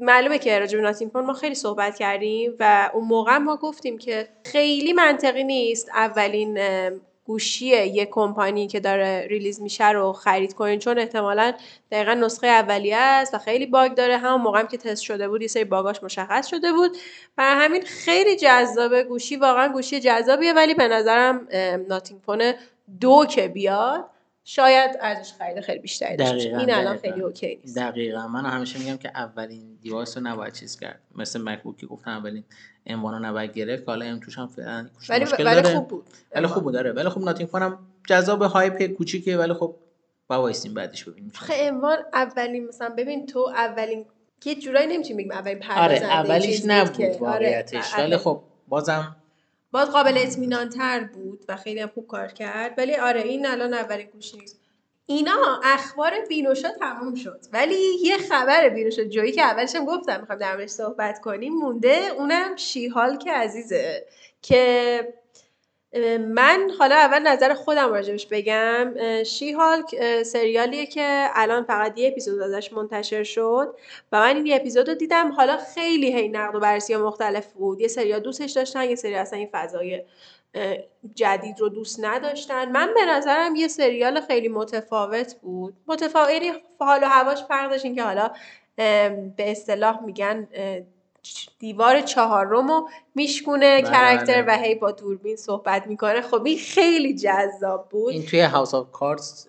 معلومه 0.00 0.38
که 0.38 0.58
راجع 0.58 0.78
به 0.78 0.84
Nothing 0.84 1.18
ما 1.18 1.32
خیلی 1.32 1.54
صحبت 1.54 1.98
کردیم 1.98 2.56
و 2.58 2.90
اون 2.94 3.04
موقع 3.04 3.38
ما 3.38 3.56
گفتیم 3.56 3.98
که 3.98 4.28
خیلی 4.44 4.92
منطقی 4.92 5.44
نیست 5.44 5.88
اولین 5.88 6.58
گوشی 7.24 7.66
یک 7.66 8.08
کمپانی 8.10 8.66
که 8.66 8.80
داره 8.80 9.26
release 9.30 9.60
میشه 9.60 9.90
رو 9.90 10.12
خرید 10.12 10.54
کنین. 10.54 10.78
چون 10.78 10.98
احتمالا 10.98 11.52
دقیقا 11.90 12.14
نسخه 12.14 12.46
اولیه 12.46 12.96
است 12.96 13.34
و 13.34 13.38
خیلی 13.38 13.66
باگ 13.66 13.94
داره. 13.94 14.18
همون 14.18 14.40
موقع 14.40 14.60
هم 14.60 14.66
که 14.66 14.76
تست 14.76 15.02
شده 15.02 15.28
بود 15.28 15.42
یه 15.42 15.48
سری 15.48 15.64
باگاش 15.64 16.02
مشخص 16.02 16.46
شده 16.46 16.72
بود. 16.72 16.96
برای 17.36 17.64
همین 17.64 17.82
خیلی 17.82 18.36
جذابه. 18.36 19.02
گوشی 19.02 19.36
واقعا 19.36 19.68
گوشی 19.68 20.00
جذابیه 20.00 20.52
ولی 20.52 20.74
به 20.74 20.88
نظرم 20.88 21.48
Nothing 21.88 22.20
Phone 22.20 22.52
دو 23.00 23.26
که 23.30 23.48
بیاد 23.48 24.04
شاید 24.44 24.90
ارزش 25.00 25.32
خرید 25.32 25.60
خیلی 25.60 25.78
بیشتری 25.78 26.16
داشته 26.16 26.58
این 26.58 26.70
الان. 26.74 26.98
خیلی 26.98 27.20
okay 27.20 27.54
نیست. 27.54 27.78
دقیقا. 27.78 28.28
من 28.28 28.46
همیشه 28.46 28.78
میگم 28.78 28.96
که 28.96 29.08
اولین 29.14 29.78
device 29.82 30.16
رو 30.16 30.22
نباید 30.22 30.52
چیز 30.52 30.80
کرد. 30.80 31.00
مثل 31.14 31.42
MacBook 31.42 31.76
که 31.76 31.86
گفتم 31.86 32.10
اولین 32.10 32.44
عنوان 32.86 33.14
رو 33.14 33.20
نباید 33.20 33.52
گرفت 33.52 33.88
حالا 33.88 34.04
ام 34.04 34.20
توش 34.20 34.38
هم 34.38 34.46
فعلا 34.46 34.88
ولی 35.08 35.24
ولی 35.44 35.62
خوب 35.62 35.88
بود. 35.88 36.04
ولی 36.34 36.46
خوب 36.46 36.62
بود 36.62 36.72
داره 36.72 36.92
ولی 36.92 37.08
خب 37.08 37.20
Nothing 37.20 37.48
Phone 37.48 37.73
م 37.73 37.78
جذاب 38.06 38.42
هایپ 38.42 38.86
کوچیکه 38.86 39.36
ولی 39.36 39.52
خب 39.52 39.74
با 40.28 40.42
وایسیم 40.42 40.74
بعدش 40.74 41.04
ببینیم 41.04 41.32
آخه 41.40 41.70
عنوان 41.70 41.98
اولین 42.12 42.66
مثلا 42.66 42.88
ببین 42.88 43.26
تو 43.26 43.38
اولین 43.38 44.06
یه 44.44 44.54
جورایی 44.54 44.86
نمی‌تونیم 44.86 45.16
بگیم 45.16 45.32
اولین 45.32 45.64
آره 45.64 45.68
پردازنده 45.74 46.12
اولیش 46.14 46.46
چیز 46.46 46.60
بود 46.62 46.70
نبود 46.70 47.00
آره، 47.02 47.18
واقعیتش. 47.20 47.94
آره. 47.94 48.04
ولی 48.04 48.16
خب 48.16 48.42
بازم 48.68 49.16
باز 49.72 49.90
قابل 49.90 50.14
اطمینان 50.16 50.68
تر 50.68 51.00
بود 51.04 51.44
و 51.48 51.56
خیلی 51.56 51.80
هم 51.80 51.88
خوب 51.94 52.06
کار 52.06 52.28
کرد. 52.28 52.74
ولی 52.78 52.96
آره 52.96 53.20
این 53.20 53.46
الان 53.46 53.74
اولین 53.74 54.06
گوشی 54.06 54.38
نیست. 54.38 54.60
اینا 55.06 55.60
اخبار 55.64 56.12
بینوشا 56.28 56.68
تموم 56.80 57.14
شد. 57.14 57.40
ولی 57.52 57.80
یه 58.02 58.18
خبر 58.18 58.68
بینوشا 58.68 59.04
جویی 59.04 59.32
که 59.32 59.42
اولش 59.42 59.74
هم 59.74 59.84
گفتم 59.84 60.20
می‌خوام 60.20 60.38
در 60.38 60.66
صحبت 60.66 61.20
کنیم 61.20 61.52
مونده 61.52 61.98
اونم 62.18 62.56
شیحال 62.56 63.18
که 63.18 63.32
عزیزه 63.32 64.06
که 64.42 65.14
من 66.18 66.70
حالا 66.78 66.94
اول 66.94 67.28
نظر 67.28 67.54
خودم 67.54 67.92
راجبش 67.92 68.26
بگم. 68.26 68.94
شی 69.24 69.52
هالک 69.52 70.22
سریالیه 70.22 70.86
که 70.86 71.28
الان 71.34 71.64
فقط 71.64 71.98
یه 71.98 72.08
اپیزود 72.08 72.42
ازش 72.42 72.72
منتشر 72.72 73.22
شد 73.22 73.76
و 74.12 74.20
من 74.20 74.36
این 74.36 74.54
اپیزود 74.54 74.88
رو 74.88 74.94
دیدم. 74.94 75.32
حالا 75.32 75.56
خیلی 75.74 76.12
هی 76.12 76.28
نقد 76.28 76.54
و 76.54 76.60
بررسی 76.60 76.96
مختلف 76.96 77.52
بود. 77.52 77.80
یه 77.80 77.88
سری 77.88 78.20
دوستش 78.20 78.52
داشتن 78.52 78.84
یه 78.84 78.94
سری 78.94 79.14
اصلا 79.14 79.38
این 79.38 79.48
فضای 79.52 80.02
جدید 81.14 81.60
رو 81.60 81.68
دوست 81.68 82.04
نداشتن. 82.04 82.72
من 82.72 82.94
به 82.94 83.04
نظرم 83.04 83.56
یه 83.56 83.68
سریال 83.68 84.20
خیلی 84.20 84.48
متفاوت 84.48 85.34
بود. 85.34 85.74
متفاوت 85.86 86.30
یعنی 86.30 86.52
حال 86.78 87.02
و 87.02 87.06
هواش 87.06 87.44
فرق 87.44 87.70
داشت 87.70 87.94
که 87.94 88.02
حالا 88.02 88.30
به 89.36 89.50
اصطلاح 89.50 90.04
میگن 90.04 90.48
دیوار 91.58 92.00
چهارم 92.00 92.68
رو 92.68 92.88
میشکونه 93.14 93.82
بله، 93.82 93.90
character 93.90 94.42
بله. 94.42 94.58
و 94.58 94.62
هی 94.62 94.74
با 94.74 94.90
دوربین 94.90 95.36
صحبت 95.36 95.86
می‌کنه 95.86 96.20
خب 96.22 96.44
این 96.44 96.58
خیلی 96.58 97.14
جذاب 97.14 97.88
بود 97.88 98.12
این 98.12 98.26
توی 98.26 98.40
House 98.40 98.74
of 98.74 98.92
Cards 98.92 99.48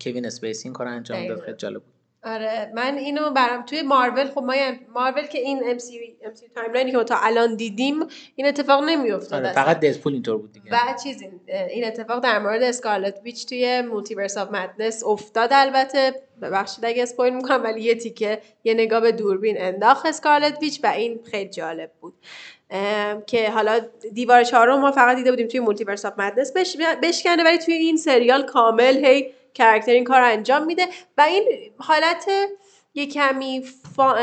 کوین 0.00 0.26
اسپیسی 0.26 0.68
این 0.68 0.72
کار 0.72 0.86
انجام 0.86 1.28
داد. 1.28 1.40
خیلی 1.40 1.56
جالب 1.56 1.82
بود 1.82 1.95
آره 2.26 2.72
من 2.74 2.98
اینو 2.98 3.30
برام 3.30 3.62
توی 3.62 3.82
مارول 3.82 4.24
خب 4.24 4.38
ما 4.38 4.54
مارول 4.94 5.26
که 5.26 5.38
این 5.38 5.62
MC 5.70 6.16
MC 6.24 6.48
timeline 6.54 6.86
ی 6.86 6.90
که 6.90 6.96
ما 6.96 7.04
تا 7.04 7.16
الان 7.22 7.56
دیدیم 7.56 8.06
این 8.36 8.46
اتفاق 8.46 8.84
نمیافتاد 8.84 9.44
آره 9.44 9.52
فقط 9.52 9.80
ددپول 9.80 10.12
اینطور 10.12 10.38
بود 10.38 10.52
دیگه. 10.52 10.66
و 10.72 10.78
چیز 11.02 11.22
این, 11.22 11.40
این 11.70 11.86
اتفاق 11.86 12.22
در 12.22 12.38
مورد 12.38 12.62
Scarlet 12.62 13.20
Witch 13.24 13.46
توی 13.46 13.82
Multiverse 13.82 14.38
of 14.38 14.50
Madness 14.50 15.04
افتاد 15.04 15.50
البته. 15.52 16.14
ببخشید 16.42 16.84
اگه 16.84 17.02
spoil 17.02 17.34
می‌کنم 17.34 17.64
ولی 17.64 17.80
یه 17.80 17.94
تیکه 17.94 18.40
یه 18.64 18.74
نگاه 18.74 19.00
به 19.00 19.12
دوربین 19.12 19.56
انداخت 19.60 20.06
Scarlet 20.06 20.58
Witch 20.62 20.80
و 20.84 20.86
این 20.86 21.20
خیلی 21.30 21.50
جالب 21.50 21.90
بود. 22.00 22.14
که 23.26 23.50
حالا 23.50 23.80
دیوار 24.12 24.44
چهارم 24.44 24.80
ما 24.80 24.92
فقط 24.92 25.16
دیده 25.16 25.30
بودیم 25.30 25.48
توی 25.48 25.60
Multiverse 25.60 26.04
of 26.04 26.18
Madness 26.18 26.52
بش 26.52 26.76
بشکنه 27.02 27.44
ولی 27.44 27.58
توی 27.58 27.74
این 27.74 27.96
سریال 27.96 28.42
کامل 28.42 29.04
هی 29.04 29.32
character 29.56 29.92
این 29.92 30.04
کار 30.04 30.20
رو 30.20 30.26
انجام 30.26 30.66
میده 30.66 30.86
و 31.18 31.20
این 31.20 31.44
حالت 31.78 32.26
یه 32.94 33.06
کمی 33.06 33.64
فا... 33.96 34.14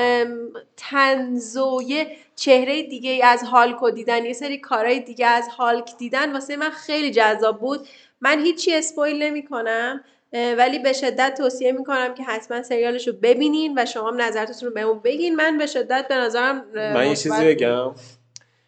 طنز 0.78 1.58
و 1.58 1.82
یه 1.88 2.08
چهره 2.36 2.84
دیگه 2.84 3.26
از 3.26 3.44
هالک 3.44 3.76
دیدن 3.96 4.26
یه 4.26 4.34
سری 4.34 4.58
کارهای 4.58 5.00
دیگه 5.00 5.26
از 5.26 5.48
هالک 5.48 5.98
دیدن 5.98 6.34
واسه 6.34 6.56
من 6.56 6.70
خیلی 6.70 7.12
جذاب 7.12 7.60
بود. 7.60 7.88
من 8.22 8.40
هیچی 8.40 8.76
spoil 8.76 9.24
نمی 9.24 9.46
کنم 9.46 10.04
ولی 10.34 10.80
به 10.80 10.94
شدت 10.94 11.38
توصیه 11.38 11.72
می‌کنم 11.72 12.14
که 12.14 12.24
حتما 12.24 12.64
سریالش 12.64 13.08
رو 13.08 13.14
ببینین 13.14 13.80
و 13.80 13.86
شما 13.86 14.10
هم 14.10 14.22
نظرتون 14.22 14.70
رو 14.70 14.76
بهمون 14.76 15.00
بگین. 15.00 15.36
من 15.36 15.58
به 15.58 15.66
شدت 15.66 16.08
به 16.08 16.16
نظرم 16.16 16.66
من 16.74 17.08
یه 17.08 17.16
چیزی. 17.16 17.46
بگم. 17.46 17.92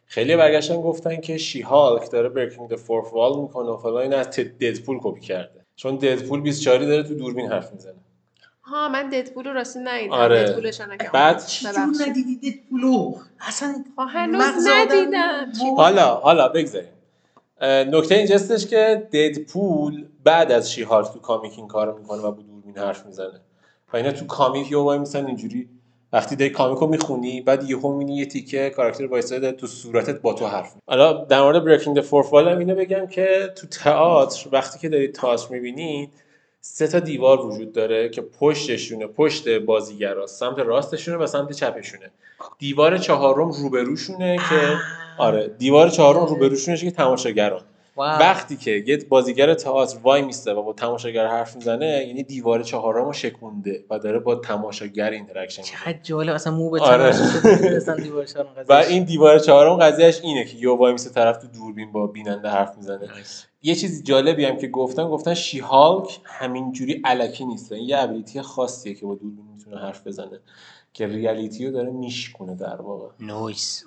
خیلی 0.05 0.36
برگشتن 0.36 0.82
گفتن 0.82 1.22
که 1.22 1.38
شی 1.38 1.61
هالک 1.61 2.11
داره 2.11 2.30
برکینگ 2.30 2.70
د 2.70 2.76
فورث 2.76 3.13
وال 3.13 3.41
می‌کنه 3.41 3.70
و 3.70 3.78
فلان 3.78 4.01
این 4.01 4.13
از 4.13 4.30
ددپول 4.30 4.99
کپی 5.03 5.22
کرده. 5.22 5.64
چون 5.76 5.95
ددپول 5.95 6.41
24 6.41 6.80
داره 6.80 7.03
تو 7.03 7.15
دوربین 7.15 7.51
حرف 7.51 7.73
می‌زنه. 7.73 7.93
ها 8.63 8.89
من 8.89 9.09
ددپول 9.09 9.45
رو 9.47 9.53
راستی 9.53 9.80
ندیدم. 9.80 10.13
آره. 10.13 10.43
ددپولش 10.43 10.82
نگم. 10.82 11.09
بعد 11.13 11.36
ببخشید. 11.36 11.67
ندیدی 12.07 12.51
ددپولو 12.51 13.15
اصلا 13.39 13.84
هنوز 13.97 14.67
ندیدم. 14.67 15.51
حالا 15.78 16.15
حالا 16.15 16.47
بگذاریم. 16.47 16.89
نکته 17.61 18.15
اینجاستش 18.15 18.67
که 18.67 19.07
ددپول 19.13 20.05
بعد 20.23 20.51
از 20.51 20.71
شی 20.71 20.84
هالک 20.84 21.13
تو 21.13 21.19
کامیک 21.19 21.53
این 21.57 21.67
کارو 21.67 21.97
می‌کنه 21.97 22.21
و 22.21 22.32
با 22.32 22.41
دوربین 22.41 22.78
حرف 22.78 23.05
می‌زنه. 23.05 23.41
و 23.93 23.97
اینا 23.97 24.11
تو 24.11 24.26
comic 24.25 24.71
یه 24.71 24.78
وای 24.78 24.99
میسن 24.99 25.26
اینجوری 25.26 25.69
وقتی 26.16 26.36
داری 26.36 26.51
comic 26.51 26.79
رو 26.80 26.88
می‌خونی 26.88 27.41
بعد 27.41 27.70
یهو 27.70 27.91
می‌بینی 27.97 28.18
یه 28.18 28.26
تیکه 28.26 28.70
character 28.69 29.05
وایساده 29.05 29.51
تو 29.51 29.68
صورتت 29.68 30.22
با 30.22 30.34
تو 30.34 30.47
حرف. 30.47 30.74
حالا 30.88 31.13
در 31.13 31.41
مورد 31.41 31.66
breaking 31.65 31.95
the 31.95 32.01
fourth 32.01 32.25
wall 32.31 32.47
هم 32.47 32.59
اینو 32.59 32.76
بگم 32.76 33.07
که 33.07 33.53
تو 33.55 33.68
تئاتر 33.68 34.49
وقتی 34.51 34.80
که 34.80 34.89
دارید 34.89 35.16
تئاتر 35.16 35.53
می‌بینید 35.53 36.09
سه 36.61 36.88
تا 36.88 36.99
دیوار 36.99 37.45
وجود 37.45 37.74
داره 37.74 38.09
که 38.09 38.22
پشتشونه 38.22 39.07
پشت 39.07 39.49
بازیگراست 39.49 40.39
سمت 40.39 40.59
راستشونه 40.59 41.18
و 41.18 41.28
سمت 41.28 41.51
چپشونه. 41.51 42.11
دیوار 42.59 42.97
چهارم 42.97 43.51
روبروشونه 43.51 44.38
که 44.49 44.76
آره 45.18 45.47
دیوار 45.47 45.89
چهارم 45.89 46.26
روبروشونه 46.26 46.78
که 46.78 46.91
تماشاگران. 46.91 47.61
wow. 47.95 48.19
وقتی 48.19 48.57
که 48.57 48.83
یه 48.87 48.97
بازیگر 49.09 49.53
تئاتر 49.53 49.97
وای 50.03 50.21
میسته 50.21 50.53
و 50.53 50.61
با 50.61 50.73
تماشاگر 50.73 51.27
حرف 51.27 51.55
می‌زنه 51.55 52.05
یعنی 52.07 52.23
دیوار 52.23 52.63
چهارم 52.63 53.05
رو 53.05 53.13
شکونده 53.13 53.85
و 53.89 53.99
داره 53.99 54.19
با 54.19 54.35
تماشاگر 54.35 55.09
interaction 55.09 55.61
می‌کنه 55.61 55.79
چقدر 55.79 56.03
جالب 56.03 56.33
اصلا 56.33 56.53
مو 56.53 56.69
به 56.69 56.81
آره. 56.81 57.11
دیوار 57.97 58.25
و. 58.69 58.73
این 58.73 59.03
دیوار 59.03 59.39
چهارم 59.39 59.75
قضیهش 59.75 60.21
اینه 60.23 60.45
که 60.45 60.57
یه 60.57 60.69
وای 60.69 60.91
میسته 60.91 61.09
طرف 61.09 61.37
تو 61.37 61.47
دوربین 61.47 61.91
با 61.91 62.07
بیننده 62.07 62.49
حرف 62.49 62.77
می‌زنه 62.77 63.09
یه 63.61 63.75
چیز 63.75 64.03
جالبی 64.03 64.45
هم 64.45 64.57
که 64.57 64.67
گفتن 64.67 65.09
گفتن 65.09 65.33
شی 65.33 65.59
هالک 65.59 66.19
همینجوری 66.23 67.01
علکی 67.05 67.45
نیست 67.45 67.71
این 67.71 67.89
یه 67.89 67.99
ابیلیتی 67.99 68.41
خاصیه 68.41 68.93
که 68.93 69.05
با 69.05 69.15
دوربین 69.15 69.45
می‌تونه 69.53 69.77
حرف 69.81 70.07
بزنه 70.07 70.39
که 70.95 71.07
ریالیتی 71.07 71.65
رو 71.65 71.71
داره 71.71 71.89
میشکونه 71.89 72.55
در 72.55 72.81
واقع. 72.81 73.07
نویس. 73.19 73.83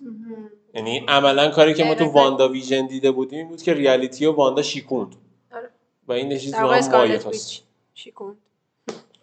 یعنی 0.75 1.05
عملا 1.09 1.51
کاری 1.51 1.75
که 1.75 1.85
ما 1.85 1.95
تو 1.95 2.05
دقیقاً. 2.05 2.21
واندا 2.21 2.49
ویژن 2.49 2.87
دیده 2.87 3.11
بودیم 3.11 3.39
این 3.39 3.49
بود 3.49 3.63
که 3.63 3.75
ریالیتی 3.75 4.27
و 4.27 4.33
واندا 4.33 4.63
شیکوند. 4.63 5.15
آره. 5.53 5.71
و 6.09 6.13
این 6.13 6.31
یه 6.31 6.39
چیز 6.39 6.53
در 6.53 6.63
واقع 6.63 6.67
واقعا 6.67 6.79
اسکارلت 6.79 7.27
مایه 7.27 7.39
هست 7.39 7.51
Witch 7.51 7.63
شیکون 7.95 8.37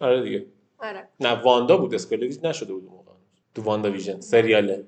آره 0.00 0.22
دیگه. 0.22 0.46
آره. 0.78 1.08
نه 1.20 1.42
واندا 1.42 1.76
بود 1.76 1.94
Scarlet 1.94 2.23
Witch 2.23 2.44
نشده 2.44 2.72
بود 2.72 2.84
اون 2.84 2.92
موقع. 2.92 3.12
تو 3.54 3.62
WandaVision 3.62 4.20
سریاله. 4.20 4.84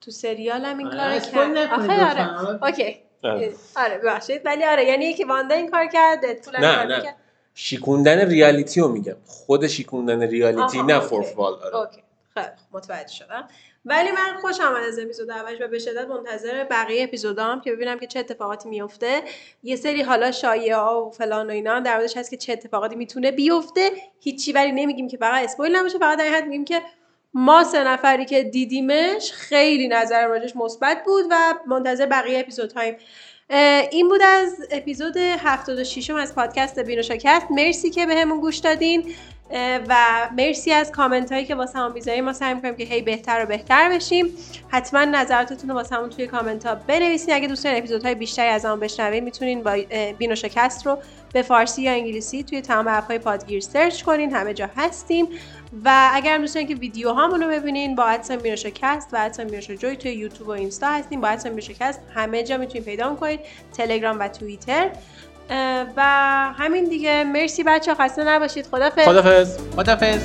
تو 0.00 0.10
سریال 0.10 0.64
هم 0.64 0.78
این 0.78 0.86
آره، 0.86 1.20
کار 1.20 1.54
کرد. 1.54 1.56
آخه. 1.72 2.20
آره. 2.20 2.64
okay. 2.64 2.96
آره. 3.24 3.52
آره 3.76 3.98
ببخشید. 3.98 4.40
ولی 4.44 4.64
آره 4.64 4.84
یعنی 4.84 5.04
یکی 5.04 5.24
واندا 5.24 5.54
این 5.54 5.70
کار 5.70 5.86
کرد 5.86 6.24
ددپول 6.26 6.54
هم 6.56 6.64
نه، 6.64 6.84
نه. 6.84 7.14
شیکوندن 7.54 8.28
reality 8.28 8.80
رو 8.80 8.88
میگم. 8.88 9.16
خود 9.26 9.66
شیکوندن 9.66 10.22
reality 10.22 10.82
نه 10.82 10.96
wall 10.96 11.54
آره. 11.54 11.76
okay. 11.76 12.02
خیلی 12.36 12.56
خوب، 12.56 12.76
متوجه 12.76 13.14
شدم. 13.14 13.48
ولی 13.84 14.10
من 14.10 14.40
آمد 14.60 14.84
از 14.84 14.98
اپیزود 14.98 15.30
اولش 15.30 15.60
و 15.60 15.68
به 15.68 15.78
شدت 15.78 16.08
منتظر 16.08 16.64
بقیه 16.64 17.04
اپیزودام 17.04 17.60
که 17.60 17.72
ببینم 17.72 17.98
که 17.98 18.06
چه 18.06 18.18
اتفاقاتی 18.20 18.68
میفته. 18.68 19.22
یه 19.62 19.76
سری 19.76 20.02
حالا 20.02 20.32
شایعه 20.32 20.76
ها 20.76 21.06
و 21.06 21.10
فلان 21.10 21.46
و 21.46 21.50
اینا 21.50 21.80
در 21.80 22.00
هست 22.16 22.30
که 22.30 22.36
چه 22.36 22.52
اتفاقاتی 22.52 22.96
می‌تونه 22.96 23.30
بیفته. 23.30 23.90
هیچی 24.20 24.52
ولی 24.52 24.72
نمیگیم 24.72 25.08
که 25.08 25.16
فقط 25.16 25.44
اسپویل 25.44 25.76
نباشه 25.76 25.98
فقط 25.98 26.18
در 26.18 26.28
حد 26.28 26.44
میگیم 26.44 26.64
که 26.64 26.82
ما 27.34 27.64
سه 27.64 27.84
نفری 27.84 28.24
که 28.24 28.42
دیدیمش 28.42 29.32
خیلی 29.32 29.88
نظر 29.88 30.26
راجش 30.26 30.56
مثبت 30.56 31.04
بود 31.04 31.24
و 31.30 31.54
منتظر 31.66 32.06
بقیه 32.06 32.38
اپیزودهاییم 32.38 32.94
اه، 32.94 33.00
این 33.90 34.08
بود 34.08 34.22
از 34.22 34.54
اپیزود 34.70 35.16
76 35.16 36.10
از 36.10 36.34
پادکست 36.34 36.78
بینوشاکست 36.78 37.46
مرسی 37.50 37.90
که 37.90 38.06
بهمون 38.06 38.40
گوش 38.40 38.56
دادین. 38.56 39.14
و 39.88 39.96
مرسی 40.36 40.72
از 40.72 40.92
کامنت 40.92 41.32
هایی 41.32 41.44
که 41.44 41.54
واسه 41.54 41.78
همون 41.78 41.92
می‌ذاریم 41.92 42.24
ما 42.24 42.32
سعی 42.32 42.54
می‌کنیم 42.54 42.76
که 42.76 42.84
هی 42.84 43.02
بهتر 43.02 43.42
و 43.42 43.46
بهتر 43.46 43.88
بشیم. 43.88 44.26
حتما 44.68 45.04
نظراتتون 45.04 45.70
رو 45.70 45.76
واسه 45.76 45.96
همون 45.96 46.10
توی 46.10 46.26
کامنت 46.26 46.66
ها 46.66 46.74
بنویسین. 46.74 47.34
اگه 47.34 47.48
دوست 47.48 47.64
دارین 47.64 47.78
اپیزودهای 47.78 48.14
بیشتری 48.14 48.48
از 48.48 48.64
همون 48.64 48.80
بشنوین 48.80 49.24
می‌تونین 49.24 49.62
با 49.62 49.70
اه، 49.90 50.12
بینوشاکست 50.12 50.86
رو 50.86 50.98
به 51.32 51.42
فارسی 51.42 51.82
یا 51.82 51.92
انگلیسی 51.92 52.42
توی 52.42 52.60
تمام 52.60 52.88
اپهای 52.88 53.18
پادگیر 53.18 53.60
سرچ 53.60 54.02
کنین. 54.02 54.34
همه 54.34 54.54
جا 54.54 54.70
هستیم. 54.76 55.28
و 55.84 56.10
اگر 56.12 56.38
دوست 56.38 56.54
دارین 56.54 56.68
که 56.68 56.74
ویدیو 56.74 57.12
رو 57.12 57.48
ببینین 57.48 57.94
با 57.94 58.04
at 58.04 58.15
sign 58.15 58.36
بینوشاکست 58.36 59.08
و 59.12 59.16
at 59.20 59.29
sign 59.29 59.46
بینوشا 59.46 59.74
جوی 59.74 59.96
توی 59.96 60.12
یوتیوب 60.12 60.48
و 60.48 60.50
اینستا 60.50 60.86
هستیم. 60.86 61.20
با 61.20 61.28
at 61.28 61.35
sign 61.35 61.50
بینوشاکست 61.50 62.00
همه 62.14 62.42
جا 62.42 62.56
می‌تونین 62.56 62.84
پیدا 62.84 63.14
کنید 63.14 63.40
تلگرام 63.76 64.18
و 64.20 64.28
توییتر. 64.28 64.90
و 65.96 66.02
همین 66.58 66.84
دیگه. 66.84 67.24
مرسی 67.24 67.62
بچه 67.62 67.94
خسته 67.94 68.24
نباشید. 68.24 68.66
خدافظ 68.66 69.04
خدافظ 69.04 69.58
خدافظ 69.76 70.22